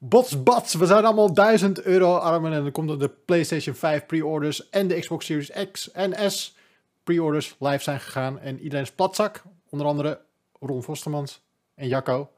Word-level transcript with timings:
Bots, 0.00 0.42
bats, 0.42 0.74
we 0.74 0.86
zijn 0.86 1.04
allemaal 1.04 1.34
1000 1.34 1.82
euro 1.82 2.16
armen 2.16 2.52
en 2.52 2.62
dan 2.62 2.72
komt 2.72 2.90
er 2.90 2.98
de 2.98 3.08
PlayStation 3.08 3.74
5 3.74 4.06
pre-orders 4.06 4.68
en 4.68 4.88
de 4.88 4.98
Xbox 4.98 5.26
Series 5.26 5.50
X 5.72 5.90
en 5.90 6.30
S 6.30 6.56
pre-orders 7.02 7.56
live 7.58 7.82
zijn 7.82 8.00
gegaan. 8.00 8.38
En 8.38 8.60
iedereen 8.60 8.84
is 8.84 8.90
platzak, 8.90 9.42
onder 9.68 9.86
andere 9.86 10.20
Ron 10.60 10.82
Vostermans 10.82 11.42
en 11.74 11.88
Jacco. 11.88 12.12
Nou, 12.12 12.28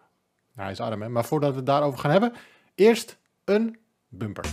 hij 0.55 0.71
is 0.71 0.81
arm, 0.81 1.03
hè? 1.03 1.09
Maar 1.09 1.25
voordat 1.25 1.51
we 1.51 1.57
het 1.57 1.67
daarover 1.67 1.99
gaan 1.99 2.11
hebben, 2.11 2.33
eerst 2.75 3.19
een 3.45 3.79
bumper. 4.09 4.45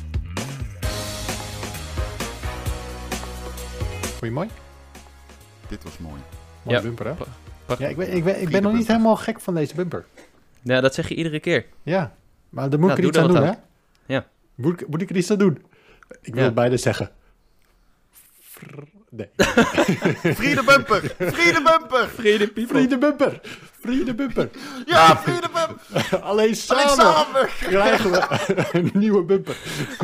Vond 4.02 4.22
je 4.22 4.32
mooi? 4.32 4.50
Dit 5.68 5.84
was 5.84 5.98
mooi. 5.98 6.22
Ja. 6.62 6.82
bumper, 6.82 7.06
hè? 7.06 7.14
Prachtig. 7.66 7.80
Ja, 7.80 7.88
ik 7.88 7.98
ben, 7.98 8.16
ik 8.16 8.24
ben, 8.24 8.36
ik 8.36 8.40
ben 8.42 8.52
Vierde 8.52 8.68
nog 8.68 8.78
niet 8.78 8.88
helemaal 8.88 9.16
gek 9.16 9.40
van 9.40 9.54
deze 9.54 9.76
bumper. 9.76 10.06
Ja, 10.62 10.82
dat 10.82 10.94
zeg 10.94 11.08
je 11.08 11.16
iedere 11.16 11.40
keer. 11.40 11.66
Ja, 11.84 12.16
maar 12.58 12.70
daar 12.70 12.80
moet 12.80 12.90
Nou, 12.90 13.00
ik 13.02 13.06
er 13.06 13.12
doe 13.12 13.22
iets 13.24 13.32
aan 13.32 13.36
er 13.36 13.42
doen, 13.42 13.60
hè? 14.08 14.14
Ja. 14.14 14.26
Moet 14.56 14.82
ik, 14.82 14.88
moet 14.88 15.02
ik 15.02 15.10
er 15.10 15.16
iets 15.16 15.32
aan 15.32 15.38
doen? 15.38 15.66
Ik 16.22 16.36
wil 16.36 16.52
beide 16.54 16.78
zeggen. 16.78 17.12
Fr- 18.42 18.84
Nee. 19.10 19.30
Friede 20.36 20.64
bumper! 20.64 21.02
Friede 21.34 21.62
bumper! 21.64 22.08
Vrede 22.08 22.52
Vrienden 22.68 23.00
bumper! 23.00 23.40
Vrienden 23.82 24.16
bumper! 24.16 24.50
Ja, 24.86 25.18
Friede 25.18 25.50
bumper! 25.54 26.20
Alleen 26.30 26.56
samen, 26.56 26.84
Alleen 26.84 26.96
samen! 26.96 27.48
krijgen 27.60 28.12
we 28.12 28.68
een 28.72 28.92
nieuwe 28.94 29.24
bumper. 29.24 29.56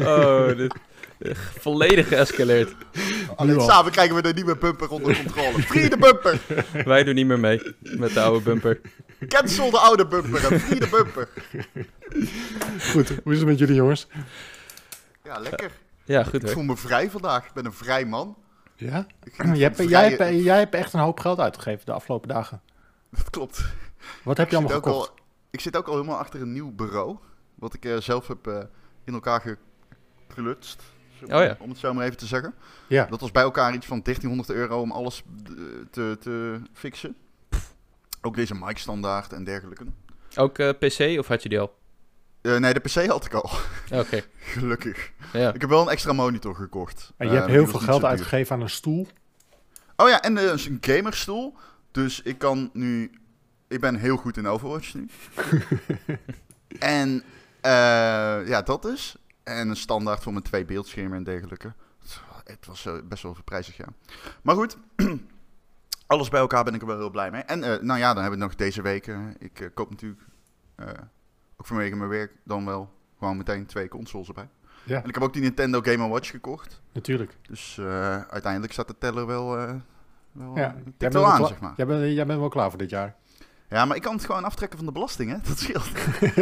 Oh, 0.01 0.47
dit, 0.57 0.75
volledig 1.63 2.07
geëscaleerd. 2.07 2.75
Alleen 3.35 3.57
al. 3.57 3.69
samen 3.69 3.91
krijgen 3.91 4.15
we 4.15 4.21
de 4.21 4.33
nieuwe 4.33 4.57
bumper 4.57 4.89
onder 4.89 5.17
controle. 5.17 5.61
Friede 5.71 5.97
bumper! 5.97 6.39
Wij 6.85 7.03
doen 7.03 7.15
niet 7.15 7.25
meer 7.25 7.39
mee 7.39 7.75
met 7.81 8.13
de 8.13 8.21
oude 8.21 8.43
bumper. 8.43 8.81
Cancel 9.27 9.69
de 9.71 9.77
oude 9.77 10.07
bumper 10.07 10.51
en 10.51 10.59
Friede 10.59 10.87
bumper! 10.87 11.29
Goed, 12.91 13.09
hoe 13.23 13.33
is 13.33 13.39
het 13.39 13.47
met 13.47 13.59
jullie 13.59 13.75
jongens? 13.75 14.07
Ja, 15.23 15.39
lekker. 15.39 15.71
Ja, 16.03 16.23
goed 16.23 16.43
Ik 16.43 16.49
voel 16.49 16.63
me 16.63 16.77
vrij 16.77 17.09
vandaag. 17.09 17.45
Ik 17.45 17.53
ben 17.53 17.65
een 17.65 17.73
vrij 17.73 18.05
man. 18.05 18.37
Ja? 18.75 19.07
Jij 19.53 19.57
hebt, 19.57 19.75
van 19.75 19.87
jij, 19.87 20.09
hebt, 20.09 20.43
jij 20.43 20.57
hebt 20.57 20.75
echt 20.75 20.93
een 20.93 20.99
hoop 20.99 21.19
geld 21.19 21.39
uitgegeven 21.39 21.85
de 21.85 21.91
afgelopen 21.91 22.27
dagen. 22.27 22.61
Dat 23.09 23.29
klopt. 23.29 23.63
Wat 24.23 24.37
heb 24.37 24.49
je 24.49 24.55
Ik 24.55 24.61
allemaal 24.61 24.81
gekocht? 24.81 25.09
al, 25.09 25.15
ik 25.49 25.59
zit 25.59 25.77
ook 25.77 25.87
al 25.87 25.93
helemaal 25.93 26.17
achter 26.17 26.41
een 26.41 26.51
nieuw 26.51 26.71
bureau. 26.71 27.17
Wat 27.55 27.73
ik 27.73 27.85
eh, 27.85 27.97
zelf 27.97 28.27
heb 28.27 28.47
eh, 28.47 28.57
in 29.03 29.13
elkaar 29.13 29.57
geklutst. 30.27 30.83
Oh 31.23 31.43
ja. 31.43 31.57
Om 31.59 31.69
het 31.69 31.77
zo 31.77 31.93
maar 31.93 32.05
even 32.05 32.17
te 32.17 32.25
zeggen. 32.25 32.53
Ja. 32.87 33.05
Dat 33.05 33.21
was 33.21 33.31
bij 33.31 33.43
elkaar 33.43 33.73
iets 33.73 33.85
van 33.85 34.01
1300 34.01 34.49
euro 34.49 34.81
om 34.81 34.91
alles 34.91 35.23
eh, 35.45 35.53
te, 35.91 36.17
te 36.19 36.59
fixen. 36.73 37.15
Ook 38.21 38.35
deze 38.35 38.55
mic 38.55 38.77
standaard 38.77 39.33
en 39.33 39.43
dergelijke. 39.43 39.85
Ook 40.35 40.57
eh, 40.57 40.69
PC 40.69 41.19
of 41.19 41.27
had 41.27 41.43
je 41.43 41.49
die 41.49 41.59
al? 41.59 41.75
Eh, 42.41 42.57
nee, 42.57 42.73
de 42.73 42.79
PC 42.79 43.05
had 43.07 43.25
ik 43.25 43.33
al. 43.33 43.49
Oké, 43.91 44.21
Gelukkig. 44.53 45.11
ja. 45.33 45.53
Ik 45.53 45.61
heb 45.61 45.69
wel 45.69 45.81
een 45.81 45.89
extra 45.89 46.13
monitor 46.13 46.55
gekocht. 46.55 47.13
En 47.17 47.27
je 47.27 47.33
hebt 47.33 47.47
heel 47.47 47.67
veel 47.67 47.79
geld 47.79 48.03
uitgegeven 48.03 48.55
aan 48.55 48.61
een 48.61 48.69
stoel. 48.69 49.07
Oh 49.95 50.09
ja, 50.09 50.21
en 50.21 50.37
een 50.37 50.77
gamerstoel. 50.81 51.55
Dus 51.91 52.21
ik 52.21 52.37
kan 52.37 52.69
nu... 52.73 53.11
Ik 53.67 53.79
ben 53.79 53.95
heel 53.95 54.17
goed 54.17 54.37
in 54.37 54.47
Overwatch 54.47 54.93
nu. 54.93 55.07
en 56.79 57.23
eh, 57.61 58.47
ja, 58.47 58.61
dat 58.61 58.81
dus. 58.81 59.15
En 59.43 59.69
een 59.69 59.75
standaard 59.75 60.23
voor 60.23 60.31
mijn 60.31 60.43
twee 60.43 60.65
beeldschermen 60.65 61.17
en 61.17 61.23
dergelijke. 61.23 61.73
Het 62.43 62.65
was 62.65 62.85
eh, 62.85 62.93
best 63.03 63.23
wel 63.23 63.35
prijzig, 63.43 63.77
ja. 63.77 63.85
Maar 64.41 64.55
goed, 64.55 64.77
alles 66.07 66.29
bij 66.29 66.39
elkaar 66.39 66.63
ben 66.63 66.73
ik 66.73 66.81
er 66.81 66.87
wel 66.87 66.97
heel 66.97 67.09
blij 67.09 67.31
mee. 67.31 67.41
En 67.41 67.63
eh, 67.63 67.81
nou 67.81 67.99
ja, 67.99 68.13
dan 68.13 68.21
hebben 68.21 68.39
we 68.39 68.45
nog 68.45 68.55
deze 68.55 68.81
week... 68.81 69.07
eh, 69.07 69.19
ik 69.39 69.71
koop 69.73 69.89
natuurlijk, 69.89 70.21
ook 71.57 71.65
vanwege 71.67 71.95
mijn 71.95 72.09
werk, 72.09 72.31
dan 72.43 72.65
wel 72.65 72.93
gewoon 73.17 73.37
meteen 73.37 73.65
twee 73.65 73.87
consoles 73.87 74.27
erbij. 74.27 74.49
Ja. 74.83 75.01
En 75.01 75.07
ik 75.07 75.13
heb 75.13 75.23
ook 75.23 75.33
die 75.33 75.41
Nintendo 75.41 75.81
Game 75.81 76.07
Watch 76.07 76.29
gekocht. 76.29 76.81
Natuurlijk. 76.91 77.37
Dus 77.41 77.79
uiteindelijk 78.29 78.73
staat 78.73 78.87
de 78.87 78.97
teller 78.97 79.25
wel, 79.25 79.55
wel, 80.31 80.55
Ja, 80.57 80.75
tikt 80.97 81.13
wel 81.13 81.25
aan, 81.25 81.47
zeg 81.47 81.59
maar. 81.59 81.73
jij, 81.75 81.85
bent, 81.85 82.13
jij 82.13 82.25
bent 82.25 82.39
wel 82.39 82.49
klaar 82.49 82.69
voor 82.69 82.79
dit 82.79 82.89
jaar. 82.89 83.15
Ja, 83.73 83.85
maar 83.85 83.95
ik 83.95 84.01
kan 84.01 84.15
het 84.15 84.25
gewoon 84.25 84.43
aftrekken 84.43 84.77
van 84.77 84.87
de 84.87 84.93
belasting, 84.93 85.31
hè? 85.31 85.37
Dat 85.49 85.59
scheelt. 85.59 85.89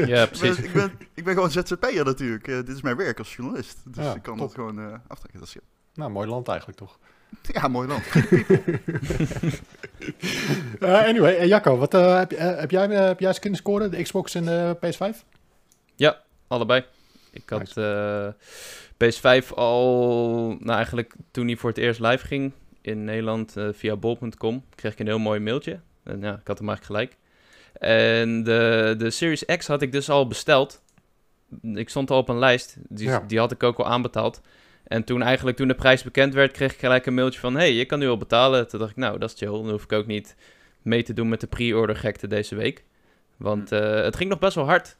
ja 0.07 0.23
Ik 0.23 0.29
precies. 0.31 0.55
ben, 0.55 0.65
ik, 0.65 0.73
ben, 0.73 0.91
ik 1.13 1.23
ben 1.23 1.33
gewoon 1.33 1.51
ZZP'er 1.51 2.05
natuurlijk. 2.05 2.47
Eh, 2.47 2.55
dit 2.55 2.69
is 2.69 2.81
mijn 2.81 2.95
werk 2.97 3.19
als 3.19 3.35
journalist. 3.35 3.77
Dus 3.85 4.05
Ja, 4.05 4.15
ik 4.15 4.21
kan 4.21 4.37
top. 4.37 4.45
het 4.45 4.55
gewoon 4.55 4.79
eh, 4.79 4.93
aftrekken. 5.07 5.39
Dat 5.39 5.49
scheelt. 5.49 5.65
Nou, 5.93 6.11
mooi 6.11 6.27
land 6.27 6.47
eigenlijk 6.47 6.79
toch? 6.79 6.97
Ja, 7.61 7.67
mooi 7.67 7.87
land. 7.87 8.03
Eh, 10.79 11.03
anyway, 11.05 11.35
eh, 11.35 11.47
Jacco, 11.47 11.77
wat, 11.77 11.93
eh, 11.93 12.17
heb, 12.17 12.31
heb, 12.37 12.71
jij, 12.71 12.89
eh, 12.89 13.05
heb 13.07 13.19
jij 13.19 13.27
eens 13.27 13.39
kunnen 13.39 13.59
scoren? 13.59 13.91
De 13.91 14.01
Xbox 14.03 14.35
en 14.35 14.45
de 14.45 14.77
PS5? 14.79 15.23
Allebei. 16.47 16.85
Ik 17.31 17.49
had 17.49 17.77
eh, 17.77 18.27
PS5 19.03 19.47
al, 19.55 20.47
nou 20.59 20.71
eigenlijk 20.71 21.13
toen 21.31 21.47
hij 21.47 21.55
voor 21.55 21.69
het 21.69 21.77
eerst 21.79 21.99
live 21.99 22.25
ging 22.27 22.51
in 22.81 23.03
Nederland 23.03 23.57
eh, 23.57 23.67
via 23.71 23.95
bol.com, 23.95 24.63
kreeg 24.75 24.91
ik 24.91 24.99
een 24.99 25.05
heel 25.07 25.19
mooi 25.19 25.39
mailtje. 25.39 25.79
En 26.03 26.21
ja, 26.21 26.33
ik 26.33 26.47
had 26.47 26.57
hem 26.59 26.69
eigenlijk 26.69 26.83
gelijk. 26.85 27.17
En 27.73 28.43
de, 28.43 28.95
de 28.97 29.09
Series 29.09 29.45
X 29.45 29.67
had 29.67 29.81
ik 29.81 29.91
dus 29.91 30.09
al 30.09 30.27
besteld. 30.27 30.81
Ik 31.73 31.89
stond 31.89 32.11
al 32.11 32.17
op 32.17 32.29
een 32.29 32.39
lijst, 32.39 32.77
die, 32.89 33.07
Ja. 33.07 33.23
die 33.27 33.39
had 33.39 33.51
ik 33.51 33.63
ook 33.63 33.77
al 33.77 33.85
aanbetaald. 33.87 34.41
En 34.83 35.03
toen 35.03 35.21
eigenlijk, 35.21 35.57
toen 35.57 35.67
de 35.67 35.75
prijs 35.75 36.03
bekend 36.03 36.33
werd, 36.33 36.51
kreeg 36.51 36.73
ik 36.73 36.79
gelijk 36.79 37.05
een 37.05 37.13
mailtje 37.13 37.39
van... 37.39 37.55
hey, 37.55 37.73
je 37.73 37.85
kan 37.85 37.99
nu 37.99 38.07
al 38.09 38.17
betalen. 38.17 38.67
Toen 38.67 38.79
dacht 38.79 38.91
ik, 38.91 38.97
nou, 38.97 39.17
dat 39.19 39.29
is 39.31 39.37
chill. 39.37 39.51
Dan 39.51 39.69
hoef 39.69 39.83
ik 39.83 39.91
ook 39.91 40.05
niet 40.05 40.35
mee 40.81 41.03
te 41.03 41.13
doen 41.13 41.29
met 41.29 41.39
de 41.41 41.47
pre-order 41.47 41.95
gekte 41.95 42.27
deze 42.27 42.55
week. 42.55 42.83
Want 43.37 43.71
eh, 43.71 43.95
het 43.95 44.15
ging 44.15 44.29
nog 44.29 44.39
best 44.39 44.55
wel 44.55 44.65
hard. 44.65 44.97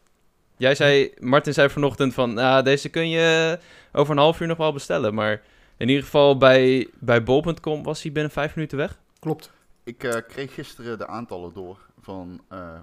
Jij 0.58 0.76
zei, 0.76 1.14
Martin 1.20 1.54
zei 1.54 1.70
vanochtend 1.70 2.14
van, 2.14 2.34
nou, 2.34 2.64
deze 2.64 2.90
kun 2.90 3.10
je 3.10 3.60
over 3.92 4.12
een 4.12 4.20
half 4.22 4.40
uur 4.40 4.48
nog 4.48 4.58
wel 4.58 4.74
bestellen. 4.74 5.14
Maar 5.14 5.42
in 5.78 5.88
ieder 5.90 6.04
geval 6.04 6.38
bij, 6.38 6.88
bij 7.00 7.24
bol.com 7.24 7.84
was 7.84 8.02
hij 8.04 8.12
binnen 8.12 8.32
vijf 8.32 8.56
minuten 8.56 8.78
weg. 8.78 9.00
Klopt. 9.20 9.52
Ik 9.84 10.04
eh, 10.04 10.22
kreeg 10.28 10.54
gisteren 10.54 10.98
de 10.98 11.08
aantallen 11.08 11.54
door 11.54 11.90
van 12.00 12.42
eh, 12.48 12.80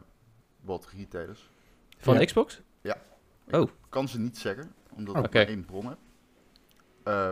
wat 0.61 0.87
retailers. 0.97 1.51
Van 1.99 2.15
Ja. 2.19 2.25
Xbox? 2.25 2.61
Ik 3.51 3.71
kan 3.89 4.09
ze 4.09 4.19
niet 4.19 4.39
zeggen, 4.39 4.73
omdat 4.93 5.17
ik 5.17 5.25
Oké. 5.25 5.39
maar 5.39 5.47
één 5.47 5.65
bron 5.65 5.87
heb. 5.87 5.99
Eh, 7.03 7.31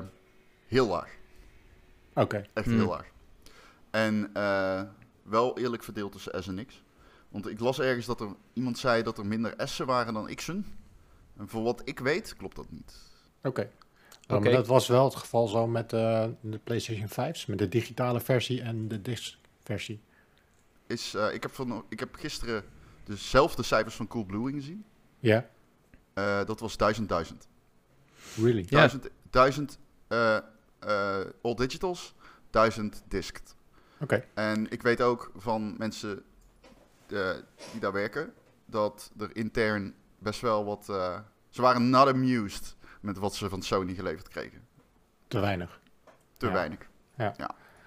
heel 0.67 0.87
laag. 0.87 1.11
Oké. 2.15 2.47
Echt 2.55 2.67
Hmm. 2.67 2.77
heel 2.79 2.89
laag. 2.89 3.07
En 3.91 4.31
eh, 4.35 4.83
wel 5.23 5.59
eerlijk 5.59 5.83
verdeeld 5.83 6.13
tussen 6.13 6.43
S 6.43 6.49
en 6.49 6.67
X. 6.67 6.83
Want 7.29 7.49
ik 7.49 7.61
las 7.61 7.81
ergens 7.81 8.07
dat 8.07 8.21
er 8.21 8.29
iemand 8.53 8.79
zei 8.79 9.03
dat 9.03 9.19
er 9.19 9.27
minder 9.27 9.55
S'en 9.57 9.87
waren 9.87 10.15
dan 10.15 10.35
X'en. 10.35 10.67
En 11.37 11.49
voor 11.49 11.63
wat 11.63 11.83
ik 11.85 11.99
weet, 11.99 12.37
klopt 12.37 12.57
dat 12.57 12.71
niet. 12.71 12.97
Oké. 13.43 13.61
Oké. 13.61 13.71
Oh, 14.35 14.41
maar 14.43 14.53
dat 14.53 14.67
was 14.67 14.87
wel 14.89 15.05
het 15.05 15.15
geval 15.15 15.49
zo 15.49 15.67
met 15.67 15.93
eh, 15.93 16.25
de 16.41 16.59
PlayStation 16.59 17.09
5's, 17.09 17.47
met 17.47 17.59
de 17.59 17.69
digitale 17.69 18.21
versie 18.21 18.63
en 18.63 18.89
de 18.89 19.03
disc-versie. 19.67 20.01
Is, 20.87 21.15
eh, 21.15 21.35
ik, 21.35 21.43
heb 21.43 21.55
van, 21.55 21.85
ik 21.89 22.01
heb 22.01 22.15
gisteren 22.15 22.65
dezelfde 23.05 23.63
cijfers 23.63 23.95
van 23.95 24.07
Coolblue 24.09 24.53
gezien. 24.53 24.85
Ja, 25.19 25.49
Eh, 26.15 26.45
dat 26.45 26.61
was 26.61 26.77
1000, 26.77 27.09
1000. 27.09 27.49
really. 28.37 28.61
Ja. 28.69 28.79
1000, 28.89 29.09
1000 29.31 29.79
eh, 30.09 30.37
eh, 30.79 31.27
all 31.43 31.55
digitals, 31.55 32.15
1000 32.51 33.03
disced. 33.09 33.55
Oké. 34.01 34.25
En 34.35 34.71
ik 34.71 34.83
weet 34.83 35.01
ook 35.03 35.31
van 35.37 35.75
mensen 35.79 36.23
eh, 37.09 37.31
die 37.71 37.81
daar 37.81 37.93
werken, 37.93 38.33
dat 38.67 39.11
er 39.19 39.37
intern 39.37 39.95
best 40.19 40.41
wel 40.41 40.65
wat... 40.65 40.89
eh, 40.89 41.19
ze 41.51 41.63
waren 41.63 41.91
not 41.91 42.07
amused 42.09 42.77
met 43.01 43.19
wat 43.19 43.35
ze 43.35 43.49
van 43.49 43.63
Sony 43.63 43.95
geleverd 43.95 44.29
kregen. 44.29 44.67
Te 45.29 45.41
weinig. 45.41 45.81
Te 46.37 46.47
Ja. 46.47 46.53
weinig. 46.53 46.89
Ja. 47.17 47.35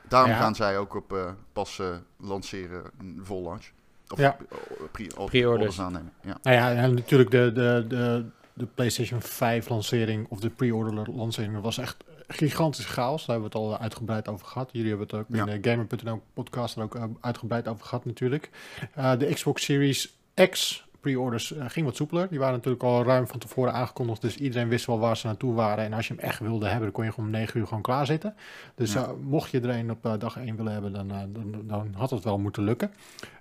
Daarom 0.09 0.31
Ja. 0.31 0.37
gaan 0.37 0.55
zij 0.55 0.77
ook 0.77 0.95
op 0.95 1.13
eh, 1.13 1.31
pas 1.53 1.79
eh, 1.79 1.87
lanceren 2.17 2.83
een 2.99 3.19
vol 3.23 3.43
launch. 3.43 3.65
Of 4.09 4.19
Ja. 4.19 4.37
eh, 4.49 4.57
pre- 4.91 5.07
Pre-orders. 5.07 5.45
orders 5.45 5.79
aannemen. 5.79 6.11
Ja. 6.21 6.37
Nou 6.43 6.55
ja, 6.57 6.73
en 6.83 6.93
natuurlijk 6.93 7.31
de, 7.31 7.51
de, 7.51 7.85
de, 7.87 8.25
de 8.53 8.65
PlayStation 8.65 9.21
5 9.21 9.69
lancering 9.69 10.25
of 10.29 10.39
de 10.39 10.49
pre-order 10.49 11.11
lancering 11.11 11.53
dat 11.53 11.63
was 11.63 11.77
echt 11.77 11.97
gigantisch 12.27 12.85
chaos. 12.85 13.25
Daar 13.25 13.35
hebben 13.39 13.51
we 13.51 13.57
het 13.67 13.67
al 13.75 13.79
uitgebreid 13.81 14.27
over 14.27 14.45
gehad. 14.47 14.69
Jullie 14.71 14.89
hebben 14.89 15.07
het 15.07 15.15
ook 15.15 15.25
Ja. 15.29 15.45
in 15.47 15.61
de 15.61 15.69
Gamer.nl 15.69 16.21
podcast 16.33 16.75
er 16.75 16.83
ook 16.83 16.97
uitgebreid 17.21 17.67
over 17.67 17.85
gehad 17.85 18.05
natuurlijk. 18.05 18.49
Eh, 18.93 19.17
de 19.17 19.33
Xbox 19.33 19.63
Series 19.63 20.17
X 20.49 20.85
pre-orders 20.99 21.53
eh, 21.53 21.65
ging 21.67 21.85
wat 21.85 21.95
soepeler. 21.95 22.29
Die 22.29 22.39
waren 22.39 22.53
natuurlijk 22.53 22.83
al 22.83 23.03
ruim 23.03 23.27
van 23.27 23.39
tevoren 23.39 23.73
aangekondigd. 23.73 24.21
Dus 24.21 24.37
iedereen 24.37 24.67
wist 24.69 24.85
wel 24.85 24.99
waar 24.99 25.17
ze 25.17 25.25
naartoe 25.27 25.53
waren. 25.53 25.83
En 25.83 25.93
als 25.93 26.07
je 26.07 26.13
hem 26.13 26.23
echt 26.23 26.39
wilde 26.39 26.65
hebben, 26.65 26.83
dan 26.83 26.91
kon 26.91 27.03
je 27.03 27.11
gewoon 27.11 27.25
om 27.25 27.31
9 27.31 27.59
uur 27.59 27.67
gewoon 27.67 27.83
klaar 27.83 28.05
zitten. 28.05 28.35
Dus 28.75 28.93
Ja. 28.93 29.03
eh, 29.03 29.09
mocht 29.21 29.51
je 29.51 29.59
er 29.59 29.69
een 29.69 29.91
op 29.91 30.05
eh, 30.05 30.13
dag 30.19 30.37
1 30.37 30.55
willen 30.55 30.71
hebben, 30.73 30.93
dan, 30.93 31.07
dan, 31.07 31.61
dan 31.67 31.93
had 31.97 32.09
het 32.09 32.23
wel 32.23 32.37
moeten 32.37 32.63
lukken. 32.63 32.91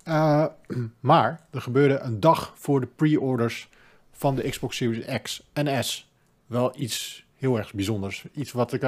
Maar 1.01 1.41
er 1.51 1.61
gebeurde 1.61 1.99
een 1.99 2.21
dag 2.21 2.53
voor 2.57 2.81
de 2.81 2.87
pre-orders 2.87 3.69
van 4.13 4.35
de 4.35 4.49
Xbox 4.49 4.77
Series 4.77 5.21
X 5.23 5.47
en 5.53 5.85
S 5.85 6.11
wel 6.47 6.73
iets 6.77 7.27
heel 7.37 7.59
erg 7.59 7.75
bijzonders. 7.75 8.25
Iets 8.33 8.53
wat 8.53 8.73
ik, 8.73 8.83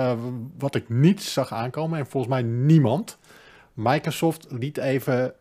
wat 0.58 0.74
ik 0.74 0.88
niet 0.88 1.22
zag 1.22 1.52
aankomen 1.52 1.98
en 1.98 2.06
volgens 2.06 2.32
mij 2.32 2.42
niemand. 2.42 3.18
Microsoft 3.74 4.46
liet 4.50 4.76
even 4.76 5.34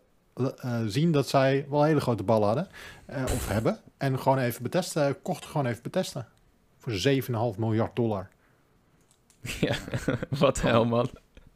eh, 0.47 0.81
zien 0.85 1.11
dat 1.11 1.27
zij 1.27 1.65
wel 1.69 1.83
hele 1.83 1.99
grote 1.99 2.23
ballen 2.23 2.47
hadden. 2.47 2.67
eh, 3.05 3.23
of 3.23 3.47
hebben. 3.47 3.79
En 3.97 4.19
gewoon 4.19 4.37
even 4.37 4.63
betesten, 4.63 5.21
kochten 5.21 5.49
gewoon 5.49 5.65
even 5.65 5.83
betesten. 5.83 6.27
Voor 6.77 6.93
7,5 7.53 7.57
miljard 7.57 7.95
dollar. 7.95 8.29
ja, 9.59 9.75
wat 10.29 10.61
hel, 10.61 10.85
man. 10.85 11.09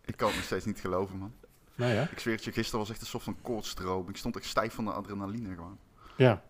Ik 0.06 0.18
kan 0.18 0.28
het 0.28 0.36
nog 0.36 0.46
steeds 0.46 0.66
niet 0.66 0.80
geloven, 0.80 1.18
man. 1.18 1.34
Nee, 1.76 1.96
hè? 1.96 2.04
Ik 2.04 2.20
zweer 2.20 2.36
het 2.36 2.44
je, 2.44 2.52
gisteren 2.52 2.80
was 2.80 2.90
echt 2.90 3.02
een 3.02 3.08
soort 3.08 3.24
van 3.24 3.38
koortstroom. 3.42 4.10
Ik 4.10 4.18
stond 4.18 4.36
echt 4.36 4.46
stijf 4.46 4.74
van 4.74 4.86
de 4.86 4.92
adrenaline 4.92 5.54
gewoon. 5.56 5.78
Ja. 6.18 6.44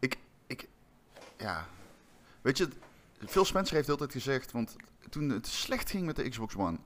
Ja, 1.37 1.67
weet 2.41 2.57
je, 2.57 2.67
Phil 3.27 3.45
Spencer 3.45 3.75
heeft 3.75 3.89
altijd 3.89 4.11
gezegd, 4.11 4.51
want 4.51 4.75
toen 5.09 5.29
het 5.29 5.47
slecht 5.47 5.89
ging 5.89 6.05
met 6.05 6.15
de 6.15 6.29
Xbox 6.29 6.55
One 6.55 6.77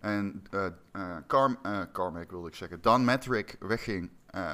en 0.00 0.42
eh 0.50 0.66
eh, 0.92 1.16
Carm, 1.26 1.58
eh, 1.62 1.80
Carmack 1.92 2.30
wilde 2.30 2.48
ik 2.48 2.54
zeggen, 2.54 2.80
Dan 2.80 3.04
Matrick 3.04 3.56
wegging 3.60 4.10
eh, 4.26 4.50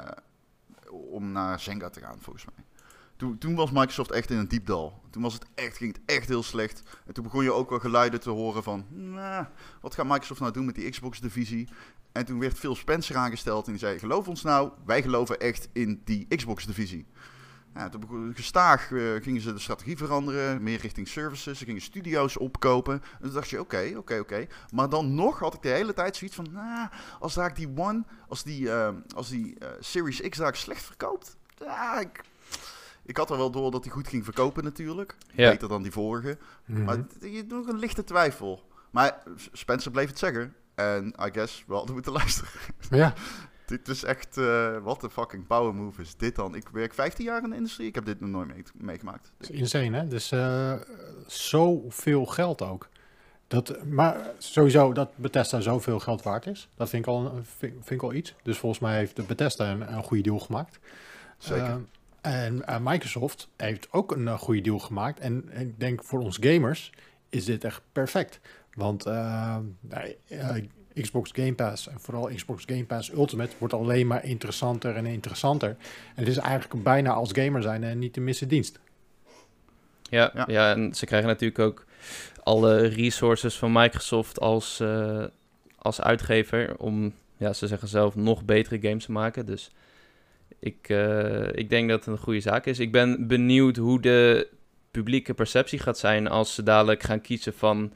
om 0.91 1.31
naar 1.31 1.59
Zynga 1.59 1.89
te 1.89 1.99
gaan, 1.99 2.17
volgens 2.19 2.45
mij. 2.45 2.65
Toen, 3.15 3.37
toen 3.37 3.55
was 3.55 3.71
Microsoft 3.71 4.11
echt 4.11 4.29
in 4.29 4.37
een 4.37 4.47
diep 4.47 4.65
dal. 4.65 5.01
Toen 5.09 5.21
was 5.21 5.33
het 5.33 5.45
echt, 5.55 5.77
ging 5.77 5.93
het 5.95 6.01
echt 6.05 6.27
heel 6.27 6.43
slecht. 6.43 6.83
En 7.05 7.13
toen 7.13 7.23
begon 7.23 7.43
je 7.43 7.51
ook 7.51 7.69
wel 7.69 7.79
geluiden 7.79 8.19
te 8.19 8.29
horen 8.29 8.63
van... 8.63 8.85
"Nou, 8.89 9.45
wat 9.81 9.95
gaat 9.95 10.05
Microsoft 10.05 10.39
nou 10.39 10.53
doen 10.53 10.65
met 10.65 10.75
die 10.75 10.89
Xbox-divisie? 10.89 11.67
En 12.11 12.25
toen 12.25 12.39
werd 12.39 12.57
Phil 12.57 12.75
Spencer 12.75 13.15
aangesteld 13.15 13.65
en 13.65 13.71
die 13.71 13.79
zei... 13.79 13.99
Geloof 13.99 14.27
ons 14.27 14.41
nou, 14.41 14.71
wij 14.85 15.01
geloven 15.01 15.39
echt 15.39 15.69
in 15.73 16.01
die 16.05 16.27
Xbox-divisie. 16.35 17.05
Ja, 17.75 17.89
toen 17.89 17.99
begon, 17.99 18.31
gestaag 18.35 18.91
eh, 18.91 18.99
gingen 19.21 19.41
ze 19.41 19.53
de 19.53 19.59
strategie 19.59 19.97
veranderen, 19.97 20.63
meer 20.63 20.79
richting 20.79 21.07
services. 21.07 21.57
Ze 21.59 21.65
gingen 21.65 21.81
studio's 21.81 22.39
opkopen. 22.39 22.93
En 22.93 23.21
toen 23.21 23.33
dacht 23.33 23.49
je, 23.49 23.59
oké, 23.59 23.93
oké, 23.97 24.19
oké. 24.19 24.47
Maar 24.73 24.89
dan 24.89 25.15
nog 25.15 25.39
had 25.39 25.53
ik 25.53 25.61
de 25.61 25.69
hele 25.69 25.93
tijd 25.93 26.15
zoiets 26.15 26.35
van... 26.35 26.47
Nou, 26.51 26.89
als 27.19 27.33
daar 27.33 27.53
die 27.53 27.69
One, 27.75 28.03
als 28.27 28.43
die, 28.43 28.71
eh, 28.71 28.89
als 29.15 29.29
die 29.29 29.59
eh, 29.59 29.67
Series 29.79 30.21
X 30.29 30.37
daar 30.37 30.55
slecht 30.55 30.83
verkoopt... 30.83 31.37
Ik, 31.99 32.21
ik 33.05 33.17
had 33.17 33.29
er 33.29 33.37
wel 33.37 33.51
door 33.51 33.71
dat 33.71 33.83
hij 33.83 33.93
goed 33.93 34.07
ging 34.07 34.23
verkopen 34.23 34.63
natuurlijk. 34.63 35.15
Ja. 35.33 35.49
Beter 35.49 35.67
dan 35.67 35.81
die 35.83 35.91
vorige. 35.91 36.37
Maar 36.65 36.79
Mhm. 36.97 37.07
het- 37.19 37.31
je 37.33 37.45
doet 37.47 37.67
een 37.69 37.79
lichte 37.79 38.03
twijfel. 38.03 38.69
Maar 38.91 39.23
Spencer 39.51 39.91
bleef 39.91 40.07
het 40.07 40.19
zeggen. 40.19 40.55
En 40.75 41.07
I 41.07 41.29
guess, 41.33 41.63
we 41.67 41.73
hadden 41.73 41.93
moeten 41.93 42.11
luisteren. 42.11 42.51
Ja. 42.89 43.13
dit 43.71 43.87
is 43.87 44.03
echt, 44.03 44.37
eh 44.37 44.77
wat 44.77 45.03
een 45.03 45.09
fucking 45.09 45.47
power 45.47 45.73
move 45.75 46.01
is 46.01 46.15
dit 46.17 46.35
dan. 46.35 46.55
Ik 46.55 46.69
werk 46.69 46.93
15 46.93 47.25
jaar 47.25 47.43
in 47.43 47.49
de 47.49 47.55
industrie. 47.55 47.87
Ik 47.87 47.95
heb 47.95 48.05
dit 48.05 48.19
nog 48.19 48.29
nooit 48.29 48.47
mee- 48.47 48.63
meegemaakt. 48.73 49.31
Dat 49.37 49.49
is 49.49 49.55
insane, 49.59 49.97
hè? 49.97 50.07
Dus 50.07 50.31
eh 50.31 50.73
zoveel 51.27 52.25
geld 52.25 52.61
ook. 52.61 52.89
Dat, 53.47 53.85
maar 53.85 54.31
sowieso 54.37 54.93
dat 54.93 55.17
Bethesda 55.17 55.59
zoveel 55.61 55.99
geld 55.99 56.21
waard 56.23 56.45
is, 56.45 56.69
dat 56.75 56.89
vind 56.89 57.05
ik 57.05 57.09
al, 57.11 57.25
een- 57.25 57.45
vind, 57.45 57.73
vind 57.73 57.89
ik 57.89 58.03
al 58.03 58.13
iets. 58.13 58.35
Dus 58.43 58.57
volgens 58.57 58.81
mij 58.81 58.97
heeft 58.97 59.15
de 59.15 59.23
Bethesda 59.23 59.71
een, 59.71 59.93
een 59.93 60.03
goede 60.03 60.23
deal 60.23 60.39
gemaakt. 60.39 60.79
Zeker. 61.37 61.81
Eh, 62.21 62.45
en 62.45 62.63
Microsoft 62.83 63.47
heeft 63.57 63.87
ook 63.91 64.11
een 64.11 64.37
goede 64.39 64.61
deal 64.61 64.79
gemaakt. 64.79 65.19
En, 65.19 65.49
ik 65.59 65.79
denk 65.79 66.03
voor 66.03 66.19
ons 66.19 66.37
gamers 66.41 66.91
is 67.29 67.45
dit 67.45 67.63
echt 67.63 67.81
perfect. 67.91 68.39
Want 68.73 69.05
eh, 69.05 69.57
Xbox 70.93 71.31
Game 71.33 71.53
Pass 71.53 71.87
en 71.87 71.99
vooral 71.99 72.29
Xbox 72.35 72.63
Game 72.65 72.85
Pass 72.85 73.11
Ultimate 73.11 73.55
wordt 73.57 73.73
alleen 73.73 74.07
maar 74.07 74.25
interessanter 74.25 74.95
en 74.95 75.05
interessanter. 75.05 75.69
En 75.69 75.77
het 76.23 76.27
is 76.27 76.37
eigenlijk 76.37 76.83
bijna 76.83 77.11
als 77.11 77.31
gamer 77.33 77.61
zijn 77.61 77.83
en 77.83 77.99
niet 77.99 78.13
te 78.13 78.19
missen 78.19 78.47
dienst. 78.47 78.79
Ja, 80.09 80.31
Ja. 80.33 80.45
ja. 80.47 80.75
en 80.75 80.93
ze 80.95 81.05
krijgen 81.05 81.29
natuurlijk 81.29 81.59
ook 81.59 81.85
alle 82.43 82.87
resources 82.87 83.57
van 83.57 83.71
Microsoft 83.71 84.39
als, 84.39 84.79
eh, 84.79 85.23
als 85.77 86.01
uitgever 86.01 86.77
om, 86.77 87.13
ja, 87.37 87.53
ze 87.53 87.67
zeggen 87.67 87.87
zelf, 87.87 88.15
nog 88.15 88.45
betere 88.45 88.79
games 88.81 89.05
te 89.05 89.11
maken. 89.11 89.45
Dus 89.45 89.71
ik, 90.59 90.89
eh, 90.89 91.47
ik 91.51 91.69
denk 91.69 91.89
dat 91.89 92.05
het 92.05 92.13
een 92.13 92.23
goede 92.23 92.39
zaak 92.39 92.65
is. 92.65 92.79
Ik 92.79 92.91
ben 92.91 93.27
benieuwd 93.27 93.77
hoe 93.77 94.01
de 94.01 94.47
publieke 94.91 95.33
perceptie 95.33 95.79
gaat 95.79 95.97
zijn 95.97 96.27
als 96.27 96.55
ze 96.55 96.63
dadelijk 96.63 97.03
gaan 97.03 97.21
kiezen 97.21 97.53
van 97.53 97.93